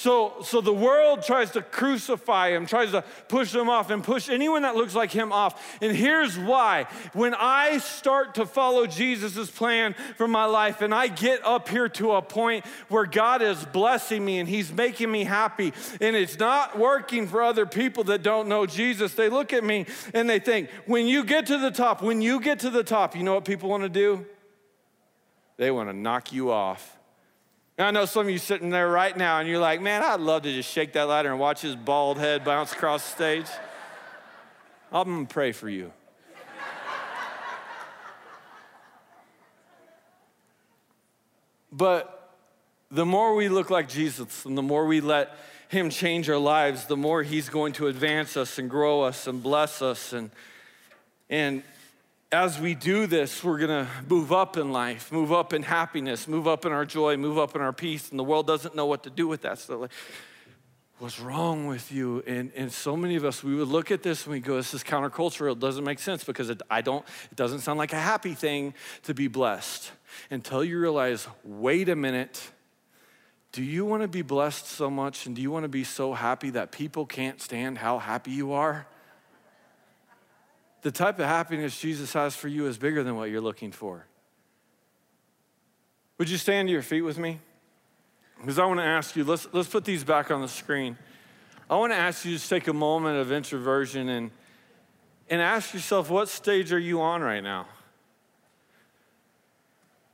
So, 0.00 0.36
so 0.42 0.62
the 0.62 0.72
world 0.72 1.22
tries 1.24 1.50
to 1.50 1.60
crucify 1.60 2.52
him, 2.52 2.64
tries 2.64 2.92
to 2.92 3.04
push 3.28 3.54
him 3.54 3.68
off 3.68 3.90
and 3.90 4.02
push 4.02 4.30
anyone 4.30 4.62
that 4.62 4.74
looks 4.74 4.94
like 4.94 5.10
him 5.10 5.30
off. 5.30 5.78
And 5.82 5.94
here's 5.94 6.38
why. 6.38 6.86
When 7.12 7.34
I 7.34 7.76
start 7.76 8.36
to 8.36 8.46
follow 8.46 8.86
Jesus' 8.86 9.50
plan 9.50 9.94
for 10.16 10.26
my 10.26 10.46
life 10.46 10.80
and 10.80 10.94
I 10.94 11.08
get 11.08 11.44
up 11.44 11.68
here 11.68 11.86
to 11.90 12.12
a 12.12 12.22
point 12.22 12.64
where 12.88 13.04
God 13.04 13.42
is 13.42 13.62
blessing 13.66 14.24
me 14.24 14.38
and 14.38 14.48
he's 14.48 14.72
making 14.72 15.12
me 15.12 15.24
happy 15.24 15.74
and 16.00 16.16
it's 16.16 16.38
not 16.38 16.78
working 16.78 17.28
for 17.28 17.42
other 17.42 17.66
people 17.66 18.04
that 18.04 18.22
don't 18.22 18.48
know 18.48 18.64
Jesus, 18.64 19.12
they 19.12 19.28
look 19.28 19.52
at 19.52 19.64
me 19.64 19.84
and 20.14 20.30
they 20.30 20.38
think, 20.38 20.70
when 20.86 21.08
you 21.08 21.24
get 21.24 21.44
to 21.48 21.58
the 21.58 21.70
top, 21.70 22.00
when 22.00 22.22
you 22.22 22.40
get 22.40 22.60
to 22.60 22.70
the 22.70 22.84
top, 22.84 23.14
you 23.14 23.22
know 23.22 23.34
what 23.34 23.44
people 23.44 23.68
want 23.68 23.82
to 23.82 23.90
do? 23.90 24.24
They 25.60 25.70
want 25.70 25.90
to 25.90 25.92
knock 25.92 26.32
you 26.32 26.50
off. 26.50 26.96
And 27.76 27.86
I 27.86 27.90
know 27.90 28.06
some 28.06 28.24
of 28.24 28.30
you 28.30 28.38
sitting 28.38 28.70
there 28.70 28.88
right 28.88 29.14
now 29.14 29.40
and 29.40 29.46
you're 29.46 29.58
like, 29.58 29.82
man, 29.82 30.02
I'd 30.02 30.18
love 30.18 30.44
to 30.44 30.52
just 30.54 30.70
shake 30.70 30.94
that 30.94 31.06
ladder 31.06 31.30
and 31.30 31.38
watch 31.38 31.60
his 31.60 31.76
bald 31.76 32.16
head 32.16 32.46
bounce 32.46 32.72
across 32.72 33.04
the 33.04 33.14
stage. 33.14 33.46
I'm 34.90 35.06
gonna 35.06 35.26
pray 35.26 35.52
for 35.52 35.68
you. 35.68 35.92
But 41.70 42.32
the 42.90 43.04
more 43.04 43.34
we 43.34 43.50
look 43.50 43.68
like 43.68 43.86
Jesus 43.86 44.46
and 44.46 44.56
the 44.56 44.62
more 44.62 44.86
we 44.86 45.02
let 45.02 45.36
him 45.68 45.90
change 45.90 46.30
our 46.30 46.38
lives, 46.38 46.86
the 46.86 46.96
more 46.96 47.22
he's 47.22 47.50
going 47.50 47.74
to 47.74 47.88
advance 47.88 48.34
us 48.38 48.58
and 48.58 48.70
grow 48.70 49.02
us 49.02 49.26
and 49.26 49.42
bless 49.42 49.82
us. 49.82 50.14
And, 50.14 50.30
and 51.28 51.62
as 52.32 52.60
we 52.60 52.74
do 52.74 53.06
this, 53.06 53.42
we're 53.42 53.58
gonna 53.58 53.88
move 54.08 54.32
up 54.32 54.56
in 54.56 54.70
life, 54.70 55.10
move 55.10 55.32
up 55.32 55.52
in 55.52 55.62
happiness, 55.62 56.28
move 56.28 56.46
up 56.46 56.64
in 56.64 56.72
our 56.72 56.84
joy, 56.84 57.16
move 57.16 57.38
up 57.38 57.56
in 57.56 57.60
our 57.60 57.72
peace. 57.72 58.10
And 58.10 58.18
the 58.18 58.24
world 58.24 58.46
doesn't 58.46 58.76
know 58.76 58.86
what 58.86 59.02
to 59.02 59.10
do 59.10 59.26
with 59.26 59.42
that. 59.42 59.58
So, 59.58 59.80
like, 59.80 59.90
what's 61.00 61.18
wrong 61.18 61.66
with 61.66 61.90
you? 61.90 62.22
And, 62.26 62.52
and 62.54 62.70
so 62.70 62.96
many 62.96 63.16
of 63.16 63.24
us, 63.24 63.42
we 63.42 63.56
would 63.56 63.66
look 63.66 63.90
at 63.90 64.04
this 64.04 64.24
and 64.24 64.32
we 64.32 64.40
go, 64.40 64.56
this 64.56 64.74
is 64.74 64.84
countercultural. 64.84 65.52
It 65.52 65.58
doesn't 65.58 65.82
make 65.82 65.98
sense 65.98 66.22
because 66.22 66.50
it, 66.50 66.62
I 66.70 66.82
don't, 66.82 67.04
it 67.32 67.36
doesn't 67.36 67.60
sound 67.60 67.78
like 67.78 67.92
a 67.92 68.00
happy 68.00 68.34
thing 68.34 68.74
to 69.04 69.14
be 69.14 69.26
blessed 69.26 69.90
until 70.30 70.62
you 70.62 70.78
realize, 70.78 71.26
wait 71.42 71.88
a 71.88 71.96
minute. 71.96 72.50
Do 73.52 73.64
you 73.64 73.84
want 73.84 74.02
to 74.02 74.08
be 74.08 74.22
blessed 74.22 74.66
so 74.66 74.88
much 74.88 75.26
and 75.26 75.34
do 75.34 75.42
you 75.42 75.50
want 75.50 75.64
to 75.64 75.68
be 75.68 75.82
so 75.82 76.14
happy 76.14 76.50
that 76.50 76.70
people 76.70 77.06
can't 77.06 77.40
stand 77.40 77.78
how 77.78 77.98
happy 77.98 78.30
you 78.30 78.52
are? 78.52 78.86
The 80.82 80.90
type 80.90 81.18
of 81.18 81.26
happiness 81.26 81.78
Jesus 81.78 82.12
has 82.14 82.34
for 82.34 82.48
you 82.48 82.66
is 82.66 82.78
bigger 82.78 83.02
than 83.02 83.16
what 83.16 83.30
you're 83.30 83.40
looking 83.40 83.72
for. 83.72 84.06
Would 86.18 86.30
you 86.30 86.36
stand 86.36 86.68
to 86.68 86.72
your 86.72 86.82
feet 86.82 87.02
with 87.02 87.18
me? 87.18 87.40
Because 88.38 88.58
I 88.58 88.64
want 88.64 88.80
to 88.80 88.84
ask 88.84 89.16
you, 89.16 89.24
let's, 89.24 89.46
let's 89.52 89.68
put 89.68 89.84
these 89.84 90.04
back 90.04 90.30
on 90.30 90.40
the 90.40 90.48
screen. 90.48 90.96
I 91.68 91.76
want 91.76 91.92
to 91.92 91.96
ask 91.96 92.24
you 92.24 92.36
to 92.36 92.48
take 92.48 92.68
a 92.68 92.72
moment 92.72 93.18
of 93.18 93.30
introversion 93.30 94.08
and, 94.08 94.30
and 95.28 95.42
ask 95.42 95.74
yourself, 95.74 96.10
what 96.10 96.28
stage 96.28 96.72
are 96.72 96.78
you 96.78 97.00
on 97.00 97.20
right 97.20 97.42
now? 97.42 97.66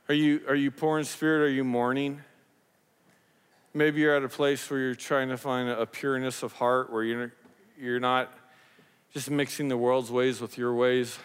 Are 0.09 0.15
you, 0.15 0.43
are 0.49 0.55
you 0.55 0.71
poor 0.71 0.99
in 0.99 1.05
spirit? 1.05 1.47
Are 1.47 1.53
you 1.53 1.65
mourning? 1.65 2.23
Maybe 3.75 4.01
you're 4.01 4.15
at 4.15 4.25
a 4.25 4.29
place 4.29 4.69
where 4.71 4.81
you're 4.81 4.95
trying 4.95 5.29
to 5.29 5.37
find 5.37 5.69
a 5.69 5.87
pureness 5.87 6.43
of 6.43 6.53
heart, 6.53 6.93
where 6.93 7.03
you're, 7.05 7.33
you're 7.79 8.01
not 8.01 8.33
just 9.17 9.31
mixing 9.31 9.69
the 9.69 9.77
world's 9.79 10.11
ways 10.11 10.43
with 10.43 10.59
your 10.59 10.75
ways. 10.75 11.19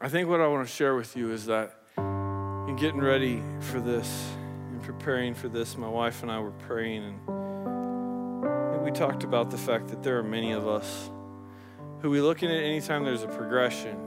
I 0.00 0.08
think 0.08 0.26
what 0.26 0.40
I 0.40 0.46
want 0.46 0.66
to 0.66 0.72
share 0.72 0.94
with 0.96 1.14
you 1.14 1.32
is 1.32 1.44
that 1.44 1.82
in 1.98 2.76
getting 2.76 3.02
ready 3.02 3.42
for 3.60 3.78
this, 3.78 4.30
in 4.72 4.80
preparing 4.80 5.34
for 5.34 5.48
this, 5.48 5.76
my 5.76 5.86
wife 5.86 6.22
and 6.22 6.32
I 6.32 6.40
were 6.40 6.52
praying, 6.66 7.20
and 7.28 8.82
we 8.82 8.90
talked 8.90 9.22
about 9.22 9.50
the 9.50 9.58
fact 9.58 9.88
that 9.88 10.02
there 10.02 10.16
are 10.16 10.22
many 10.22 10.52
of 10.52 10.66
us 10.66 11.10
who 12.00 12.08
we 12.08 12.22
look 12.22 12.42
at 12.42 12.48
anytime 12.48 13.04
there's 13.04 13.22
a 13.22 13.28
progression. 13.28 13.98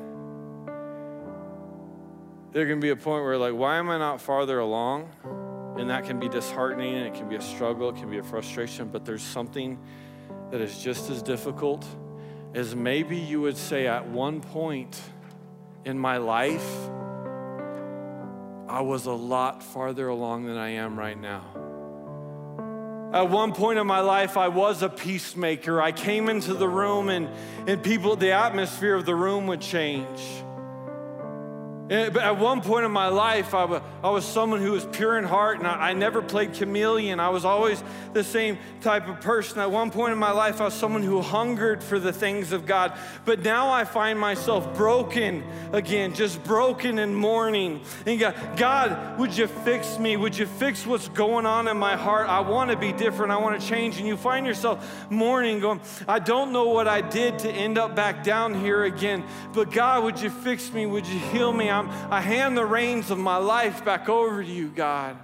There 2.52 2.66
can 2.66 2.80
be 2.80 2.90
a 2.90 2.96
point 2.96 3.24
where, 3.26 3.38
like, 3.38 3.54
why 3.54 3.78
am 3.78 3.92
I 3.92 4.00
not 4.00 4.22
farther 4.22 4.58
along? 4.58 5.08
And 5.78 5.88
that 5.92 6.06
can 6.06 6.20
be 6.20 6.28
disheartening, 6.30 6.96
and 6.96 7.06
it 7.06 7.14
can 7.14 7.30
be 7.30 7.36
a 7.36 7.42
struggle, 7.42 7.90
it 7.90 7.96
can 7.98 8.10
be 8.10 8.18
a 8.18 8.24
frustration, 8.24 8.90
but 8.90 9.06
there's 9.06 9.22
something 9.22 9.78
that 10.52 10.62
is 10.62 10.78
just 10.80 11.10
as 11.10 11.22
difficult 11.22 11.86
as 12.54 12.76
maybe 12.76 13.18
you 13.18 13.42
would 13.42 13.58
say 13.58 13.88
at 13.88 14.08
one 14.08 14.42
point 14.42 15.00
in 15.86 15.98
my 16.00 16.18
life, 16.18 16.90
I 18.68 18.82
was 18.82 19.06
a 19.06 19.12
lot 19.12 19.64
farther 19.64 20.08
along 20.08 20.46
than 20.46 20.58
I 20.58 20.70
am 20.70 20.98
right 20.98 21.20
now. 21.20 21.44
At 23.14 23.30
one 23.30 23.54
point 23.54 23.80
in 23.80 23.88
my 23.88 24.02
life, 24.02 24.38
I 24.38 24.50
was 24.50 24.84
a 24.84 24.90
peacemaker. 24.90 25.82
I 25.82 25.92
came 25.92 26.30
into 26.30 26.54
the 26.54 26.68
room 26.68 27.10
and, 27.10 27.28
and 27.68 27.82
people, 27.82 28.16
the 28.16 28.34
atmosphere 28.34 28.96
of 28.96 29.06
the 29.06 29.16
room 29.16 29.48
would 29.48 29.62
change. 29.62 30.20
And- 31.90 32.14
But 32.14 32.24
at 32.24 32.38
one 32.38 32.62
point 32.62 32.86
in 32.86 32.92
my 32.92 33.08
life, 33.08 33.54
I 33.56 33.66
was 34.04 34.24
someone 34.24 34.62
who 34.62 34.72
was 34.74 34.86
pure 34.86 35.18
in 35.18 35.24
heart 35.24 35.58
and 35.58 35.68
I, 35.68 35.90
I 35.90 35.94
never 35.94 36.22
played 36.22 36.54
chameleon. 36.54 37.20
I 37.20 37.30
was 37.30 37.46
always 37.46 37.84
the 38.14 38.24
same 38.24 38.58
type 38.82 39.08
of 39.08 39.22
person. 39.22 39.60
At 39.60 39.72
one 39.72 39.90
point 39.90 40.14
in 40.14 40.20
my 40.20 40.32
life, 40.32 40.62
I 40.62 40.66
was 40.66 40.74
someone 40.76 41.02
who 41.02 41.22
hungered 41.22 41.84
for 41.84 41.98
the 42.00 42.14
things 42.14 42.52
of 42.52 42.66
God. 42.68 42.94
But 43.26 43.40
now 43.44 43.72
I 43.72 43.86
find 43.86 44.20
myself 44.20 44.76
broken 44.76 45.44
again, 45.74 46.14
just 46.14 46.44
broken 46.44 47.00
and 47.00 47.16
mourning. 47.16 47.82
And 48.06 48.20
God, 48.20 48.36
God, 48.56 49.20
would 49.20 49.36
you 49.36 49.48
fix 49.48 49.98
me? 49.98 50.16
Would 50.16 50.38
you 50.38 50.46
fix 50.46 50.86
what's 50.86 51.08
going 51.10 51.46
on 51.48 51.68
in 51.68 51.78
my 51.78 51.96
heart? 51.96 52.30
I 52.30 52.42
want 52.42 52.70
to 52.70 52.78
be 52.78 52.92
different. 52.92 53.32
I 53.32 53.38
want 53.38 53.60
to 53.60 53.68
change. 53.68 53.98
And 53.98 54.08
you 54.08 54.16
find 54.16 54.46
yourself 54.46 55.08
mourning, 55.10 55.60
going, 55.60 55.82
I 56.08 56.20
don't 56.20 56.52
know 56.52 56.68
what 56.70 56.88
I 56.88 57.02
did 57.02 57.40
to 57.40 57.52
end 57.52 57.78
up 57.80 57.96
back 57.96 58.24
down 58.24 58.54
here 58.54 58.84
again. 58.84 59.24
But 59.54 59.72
God, 59.72 60.04
would 60.04 60.20
you 60.22 60.30
fix 60.30 60.72
me? 60.72 60.86
Would 60.86 61.08
you 61.08 61.20
heal 61.20 61.52
me? 61.52 61.79
I'm, 61.80 61.90
I 62.12 62.22
hand 62.22 62.58
the 62.58 62.66
reins 62.66 63.10
of 63.12 63.18
my 63.18 63.38
life 63.38 63.84
back 63.86 64.10
over 64.10 64.44
to 64.44 64.50
you, 64.50 64.70
God. 64.70 65.18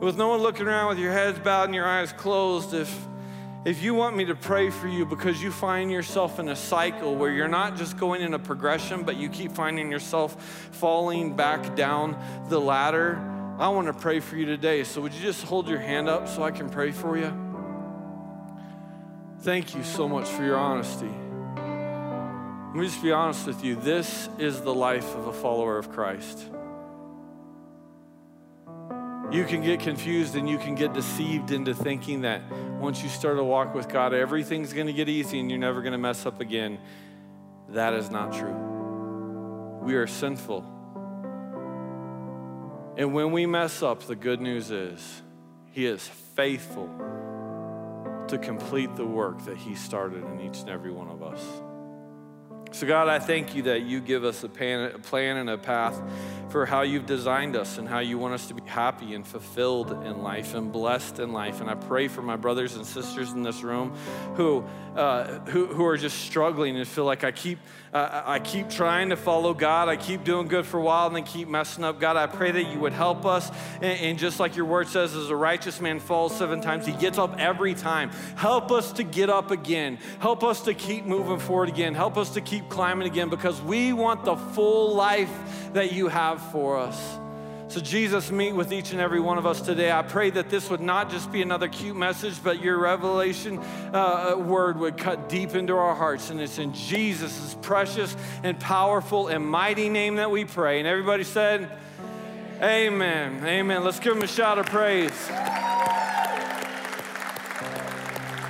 With 0.00 0.16
no 0.16 0.28
one 0.28 0.40
looking 0.40 0.66
around 0.66 0.90
with 0.90 0.98
your 0.98 1.12
heads 1.12 1.38
bowed 1.38 1.64
and 1.64 1.74
your 1.74 1.86
eyes 1.86 2.12
closed, 2.12 2.74
if 2.74 3.08
if 3.64 3.82
you 3.82 3.92
want 3.92 4.16
me 4.16 4.24
to 4.26 4.36
pray 4.36 4.70
for 4.70 4.86
you 4.86 5.04
because 5.04 5.42
you 5.42 5.50
find 5.50 5.90
yourself 5.90 6.38
in 6.38 6.48
a 6.48 6.56
cycle 6.56 7.16
where 7.16 7.32
you're 7.32 7.48
not 7.48 7.76
just 7.76 7.98
going 7.98 8.22
in 8.22 8.32
a 8.32 8.38
progression, 8.38 9.02
but 9.02 9.16
you 9.16 9.28
keep 9.28 9.52
finding 9.52 9.90
yourself 9.90 10.40
falling 10.70 11.34
back 11.34 11.74
down 11.74 12.16
the 12.48 12.60
ladder, 12.60 13.18
I 13.58 13.68
want 13.68 13.88
to 13.88 13.92
pray 13.92 14.20
for 14.20 14.36
you 14.36 14.46
today. 14.46 14.84
So, 14.84 15.00
would 15.00 15.12
you 15.12 15.20
just 15.20 15.42
hold 15.42 15.68
your 15.68 15.80
hand 15.80 16.08
up 16.08 16.28
so 16.28 16.44
I 16.44 16.52
can 16.52 16.70
pray 16.70 16.92
for 16.92 17.18
you? 17.18 17.36
Thank 19.40 19.74
you 19.74 19.82
so 19.82 20.08
much 20.08 20.28
for 20.28 20.44
your 20.44 20.56
honesty. 20.56 21.10
Let 22.68 22.76
me 22.76 22.86
just 22.86 23.02
be 23.02 23.12
honest 23.12 23.46
with 23.46 23.64
you. 23.64 23.76
This 23.76 24.28
is 24.38 24.60
the 24.60 24.74
life 24.74 25.14
of 25.14 25.26
a 25.26 25.32
follower 25.32 25.78
of 25.78 25.90
Christ. 25.90 26.38
You 29.32 29.46
can 29.46 29.62
get 29.62 29.80
confused 29.80 30.36
and 30.36 30.46
you 30.46 30.58
can 30.58 30.74
get 30.74 30.92
deceived 30.92 31.50
into 31.50 31.74
thinking 31.74 32.20
that 32.22 32.42
once 32.78 33.02
you 33.02 33.08
start 33.08 33.38
a 33.38 33.44
walk 33.44 33.74
with 33.74 33.88
God, 33.88 34.12
everything's 34.12 34.74
going 34.74 34.86
to 34.86 34.92
get 34.92 35.08
easy 35.08 35.40
and 35.40 35.48
you're 35.50 35.58
never 35.58 35.80
going 35.80 35.92
to 35.92 35.98
mess 35.98 36.26
up 36.26 36.42
again. 36.42 36.78
That 37.70 37.94
is 37.94 38.10
not 38.10 38.34
true. 38.34 38.54
We 39.82 39.94
are 39.94 40.06
sinful. 40.06 40.60
And 42.98 43.14
when 43.14 43.32
we 43.32 43.46
mess 43.46 43.82
up, 43.82 44.02
the 44.02 44.16
good 44.16 44.42
news 44.42 44.70
is 44.70 45.22
He 45.70 45.86
is 45.86 46.06
faithful 46.06 46.88
to 48.28 48.36
complete 48.36 48.94
the 48.94 49.06
work 49.06 49.42
that 49.46 49.56
He 49.56 49.74
started 49.74 50.22
in 50.22 50.40
each 50.42 50.60
and 50.60 50.68
every 50.68 50.92
one 50.92 51.08
of 51.08 51.22
us. 51.22 51.40
So, 52.70 52.86
God, 52.86 53.08
I 53.08 53.18
thank 53.18 53.54
you 53.56 53.62
that 53.62 53.82
you 53.82 54.00
give 54.00 54.24
us 54.24 54.44
a 54.44 54.48
plan, 54.48 55.36
and 55.36 55.50
a 55.50 55.58
path 55.58 56.00
for 56.48 56.64
how 56.64 56.82
you've 56.82 57.06
designed 57.06 57.56
us 57.56 57.78
and 57.78 57.88
how 57.88 57.98
you 57.98 58.18
want 58.18 58.34
us 58.34 58.46
to 58.46 58.54
be 58.54 58.62
happy 58.66 59.14
and 59.14 59.26
fulfilled 59.26 59.92
in 60.04 60.22
life 60.22 60.54
and 60.54 60.72
blessed 60.72 61.18
in 61.18 61.32
life. 61.32 61.60
And 61.60 61.68
I 61.68 61.74
pray 61.74 62.08
for 62.08 62.22
my 62.22 62.36
brothers 62.36 62.74
and 62.74 62.86
sisters 62.86 63.32
in 63.32 63.42
this 63.42 63.62
room 63.62 63.94
who, 64.34 64.64
uh, 64.96 65.40
who, 65.46 65.66
who 65.66 65.84
are 65.84 65.98
just 65.98 66.18
struggling 66.22 66.76
and 66.76 66.88
feel 66.88 67.04
like 67.04 67.22
I 67.22 67.32
keep, 67.32 67.58
uh, 67.92 68.22
I 68.24 68.38
keep 68.38 68.70
trying 68.70 69.10
to 69.10 69.16
follow 69.16 69.52
God. 69.52 69.88
I 69.88 69.96
keep 69.96 70.24
doing 70.24 70.48
good 70.48 70.64
for 70.64 70.78
a 70.78 70.82
while 70.82 71.06
and 71.06 71.16
then 71.16 71.24
keep 71.24 71.48
messing 71.48 71.84
up. 71.84 72.00
God, 72.00 72.16
I 72.16 72.26
pray 72.26 72.50
that 72.50 72.64
you 72.64 72.80
would 72.80 72.94
help 72.94 73.26
us. 73.26 73.50
And, 73.76 74.00
and 74.00 74.18
just 74.18 74.40
like 74.40 74.56
your 74.56 74.66
word 74.66 74.88
says, 74.88 75.14
as 75.14 75.28
a 75.28 75.36
righteous 75.36 75.80
man 75.80 76.00
falls 76.00 76.34
seven 76.34 76.62
times, 76.62 76.86
he 76.86 76.92
gets 76.92 77.18
up 77.18 77.38
every 77.38 77.74
time. 77.74 78.10
Help 78.36 78.72
us 78.72 78.92
to 78.92 79.04
get 79.04 79.28
up 79.28 79.50
again. 79.50 79.98
Help 80.18 80.42
us 80.42 80.62
to 80.62 80.72
keep 80.72 81.04
moving 81.04 81.38
forward 81.38 81.68
again. 81.68 81.94
Help 81.94 82.16
us 82.16 82.30
to 82.30 82.40
keep 82.40 82.70
climbing 82.70 83.06
again 83.06 83.28
because 83.28 83.60
we 83.60 83.92
want 83.92 84.24
the 84.24 84.36
full 84.36 84.94
life 84.94 85.30
that 85.72 85.92
you 85.92 86.08
have 86.08 86.40
for 86.52 86.78
us. 86.78 87.18
So, 87.68 87.80
Jesus, 87.80 88.30
meet 88.30 88.52
with 88.52 88.72
each 88.72 88.92
and 88.92 89.00
every 89.00 89.20
one 89.20 89.36
of 89.36 89.44
us 89.44 89.60
today. 89.60 89.92
I 89.92 90.00
pray 90.00 90.30
that 90.30 90.48
this 90.48 90.70
would 90.70 90.80
not 90.80 91.10
just 91.10 91.30
be 91.30 91.42
another 91.42 91.68
cute 91.68 91.96
message, 91.96 92.42
but 92.42 92.62
your 92.62 92.78
revelation 92.78 93.58
uh, 93.92 94.36
word 94.38 94.78
would 94.78 94.96
cut 94.96 95.28
deep 95.28 95.54
into 95.54 95.74
our 95.74 95.94
hearts. 95.94 96.30
And 96.30 96.40
it's 96.40 96.58
in 96.58 96.72
Jesus' 96.72 97.56
precious 97.60 98.16
and 98.42 98.58
powerful 98.58 99.28
and 99.28 99.46
mighty 99.46 99.90
name 99.90 100.16
that 100.16 100.30
we 100.30 100.46
pray. 100.46 100.78
And 100.78 100.88
everybody 100.88 101.24
said, 101.24 101.70
Amen. 102.62 103.44
Amen. 103.44 103.84
Let's 103.84 104.00
give 104.00 104.16
him 104.16 104.22
a 104.22 104.26
shout 104.26 104.58
of 104.58 104.64
praise. 104.66 105.28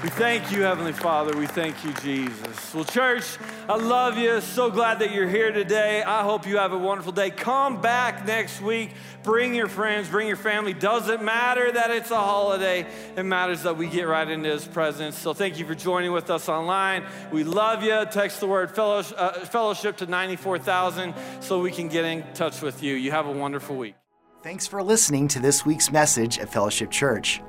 We 0.00 0.10
thank 0.10 0.52
you, 0.52 0.62
Heavenly 0.62 0.92
Father. 0.92 1.36
We 1.36 1.48
thank 1.48 1.84
you, 1.84 1.92
Jesus. 1.94 2.72
Well, 2.72 2.84
church, 2.84 3.36
I 3.68 3.74
love 3.74 4.16
you. 4.16 4.40
So 4.40 4.70
glad 4.70 5.00
that 5.00 5.10
you're 5.10 5.28
here 5.28 5.50
today. 5.50 6.04
I 6.04 6.22
hope 6.22 6.46
you 6.46 6.58
have 6.58 6.72
a 6.72 6.78
wonderful 6.78 7.10
day. 7.10 7.30
Come 7.30 7.80
back 7.80 8.24
next 8.24 8.60
week. 8.60 8.92
Bring 9.24 9.56
your 9.56 9.66
friends, 9.66 10.08
bring 10.08 10.28
your 10.28 10.36
family. 10.36 10.72
Doesn't 10.72 11.24
matter 11.24 11.72
that 11.72 11.90
it's 11.90 12.12
a 12.12 12.16
holiday, 12.16 12.86
it 13.16 13.24
matters 13.24 13.64
that 13.64 13.76
we 13.76 13.88
get 13.88 14.04
right 14.04 14.28
into 14.28 14.48
His 14.48 14.68
presence. 14.68 15.18
So 15.18 15.34
thank 15.34 15.58
you 15.58 15.66
for 15.66 15.74
joining 15.74 16.12
with 16.12 16.30
us 16.30 16.48
online. 16.48 17.04
We 17.32 17.42
love 17.42 17.82
you. 17.82 18.04
Text 18.08 18.38
the 18.38 18.46
word 18.46 18.70
fellowship, 18.70 19.16
uh, 19.18 19.32
fellowship 19.46 19.96
to 19.96 20.06
94,000 20.06 21.12
so 21.40 21.60
we 21.60 21.72
can 21.72 21.88
get 21.88 22.04
in 22.04 22.22
touch 22.34 22.62
with 22.62 22.84
you. 22.84 22.94
You 22.94 23.10
have 23.10 23.26
a 23.26 23.32
wonderful 23.32 23.74
week. 23.74 23.96
Thanks 24.44 24.64
for 24.64 24.80
listening 24.80 25.26
to 25.26 25.40
this 25.40 25.66
week's 25.66 25.90
message 25.90 26.38
at 26.38 26.52
Fellowship 26.52 26.92
Church. 26.92 27.42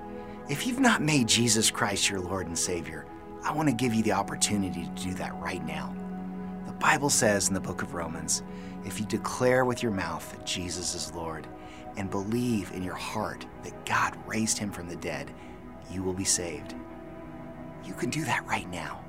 If 0.49 0.65
you've 0.65 0.79
not 0.79 1.03
made 1.03 1.27
Jesus 1.27 1.69
Christ 1.69 2.09
your 2.09 2.19
Lord 2.19 2.47
and 2.47 2.57
Savior, 2.57 3.05
I 3.43 3.53
want 3.53 3.69
to 3.69 3.75
give 3.75 3.93
you 3.93 4.01
the 4.01 4.13
opportunity 4.13 4.83
to 4.83 5.03
do 5.03 5.13
that 5.13 5.35
right 5.35 5.63
now. 5.63 5.95
The 6.65 6.73
Bible 6.73 7.11
says 7.11 7.49
in 7.49 7.53
the 7.53 7.59
book 7.59 7.83
of 7.83 7.93
Romans 7.93 8.41
if 8.83 8.99
you 8.99 9.05
declare 9.05 9.63
with 9.63 9.83
your 9.83 9.91
mouth 9.91 10.27
that 10.31 10.47
Jesus 10.47 10.95
is 10.95 11.13
Lord 11.13 11.45
and 11.97 12.09
believe 12.09 12.71
in 12.71 12.81
your 12.81 12.95
heart 12.95 13.45
that 13.61 13.85
God 13.85 14.17
raised 14.25 14.57
him 14.57 14.71
from 14.71 14.89
the 14.89 14.95
dead, 14.95 15.29
you 15.91 16.01
will 16.01 16.13
be 16.13 16.23
saved. 16.23 16.73
You 17.85 17.93
can 17.93 18.09
do 18.09 18.25
that 18.25 18.43
right 18.47 18.67
now. 18.71 19.05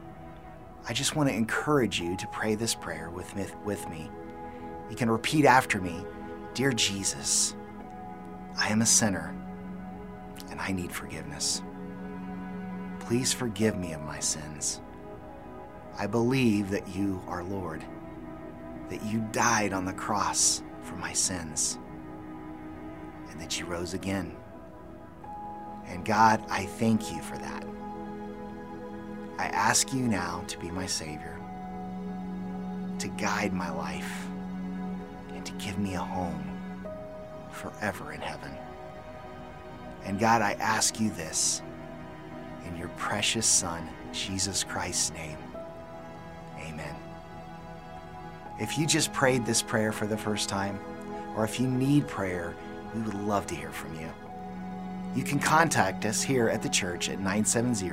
I 0.87 0.93
just 0.93 1.17
want 1.17 1.31
to 1.31 1.35
encourage 1.35 1.99
you 1.99 2.19
to 2.19 2.27
pray 2.27 2.55
this 2.55 2.75
prayer 2.75 3.09
with 3.09 3.35
me. 3.35 3.47
With 3.65 3.89
me. 3.89 4.11
You 4.91 4.97
can 4.97 5.11
repeat 5.11 5.47
after 5.47 5.81
me 5.81 6.05
Dear 6.53 6.73
Jesus, 6.73 7.55
I 8.59 8.69
am 8.69 8.83
a 8.83 8.87
sinner 8.87 9.40
I 10.61 10.73
need 10.73 10.93
forgiveness. 10.93 11.63
Please 13.01 13.33
forgive 13.33 13.79
me 13.79 13.95
of 13.95 14.03
my 14.03 14.21
sins. 14.21 14.83
I 15.99 16.07
believe 16.07 16.71
that 16.71 16.87
you 16.95 17.21
are 17.27 17.43
Lord, 17.43 17.83
that 18.91 19.03
you 19.03 19.27
died 19.33 19.73
on 19.73 19.87
the 19.87 19.93
cross 19.95 20.63
for 20.83 20.97
my 20.97 21.15
sins, 21.15 21.79
and 23.31 23.41
that 23.41 23.59
you 23.59 23.65
rose 23.65 23.95
again. 23.95 24.37
And 25.87 26.05
God, 26.05 26.45
I 26.51 26.67
thank 26.67 27.11
you 27.11 27.23
for 27.23 27.39
that. 27.39 27.65
I 29.39 29.47
ask 29.47 29.95
you 29.95 30.07
now 30.07 30.45
to 30.47 30.59
be 30.59 30.71
my 30.71 30.87
Savior, 30.87 31.41
to 32.99 33.09
guide 33.09 33.55
my 33.55 33.71
life, 33.71 34.27
and 35.35 35.45
to 35.47 35.53
give 35.53 35.79
me 35.79 35.95
a 35.95 36.01
home 36.01 36.45
forever 37.51 38.13
in 38.13 38.21
heaven. 38.21 38.53
And 40.05 40.19
God, 40.19 40.43
I 40.43 40.53
ask 40.55 41.01
you 41.01 41.11
this 41.11 41.63
in 42.67 42.77
your 42.77 42.89
precious 42.91 43.47
Son, 43.47 43.89
Jesus 44.13 44.65
Christ's 44.65 45.13
name. 45.13 45.39
Amen. 46.59 46.95
If 48.59 48.79
you 48.79 48.87
just 48.87 49.13
prayed 49.13 49.47
this 49.47 49.63
prayer 49.63 49.93
for 49.93 50.07
the 50.07 50.17
first 50.17 50.49
time, 50.49 50.79
or 51.37 51.45
if 51.45 51.61
you 51.61 51.67
need 51.67 52.07
prayer, 52.09 52.55
we 52.95 53.03
would 53.03 53.15
love 53.15 53.47
to 53.49 53.55
hear 53.55 53.71
from 53.71 53.99
you. 53.99 54.09
You 55.15 55.25
can 55.25 55.39
contact 55.39 56.05
us 56.05 56.23
here 56.23 56.49
at 56.49 56.63
the 56.63 56.69
church 56.69 57.09
at 57.09 57.19
970 57.19 57.89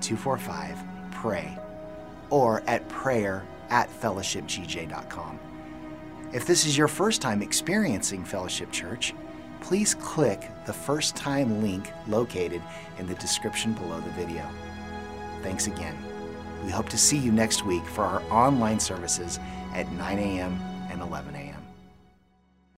245 0.00 0.78
PRAY 1.10 1.58
or 2.30 2.62
at 2.66 2.86
prayer 2.88 3.44
at 3.70 3.88
fellowshipgj.com. 4.00 5.38
If 6.32 6.46
this 6.46 6.64
is 6.64 6.76
your 6.76 6.88
first 6.88 7.20
time 7.20 7.42
experiencing 7.42 8.24
Fellowship 8.24 8.70
Church, 8.70 9.14
please 9.60 9.94
click 9.94 10.50
the 10.66 10.72
first 10.72 11.16
time 11.16 11.62
link 11.62 11.92
located 12.08 12.62
in 12.98 13.06
the 13.06 13.14
description 13.14 13.72
below 13.74 14.00
the 14.00 14.10
video. 14.10 14.48
Thanks 15.42 15.66
again. 15.66 15.96
We 16.64 16.70
hope 16.70 16.88
to 16.90 16.98
see 16.98 17.16
you 17.16 17.32
next 17.32 17.64
week 17.64 17.84
for 17.86 18.02
our 18.02 18.22
online 18.30 18.80
services 18.80 19.38
at 19.74 19.90
9 19.92 20.18
a.m. 20.18 20.60
and 20.90 21.00
11 21.00 21.34
a.m. 21.34 21.49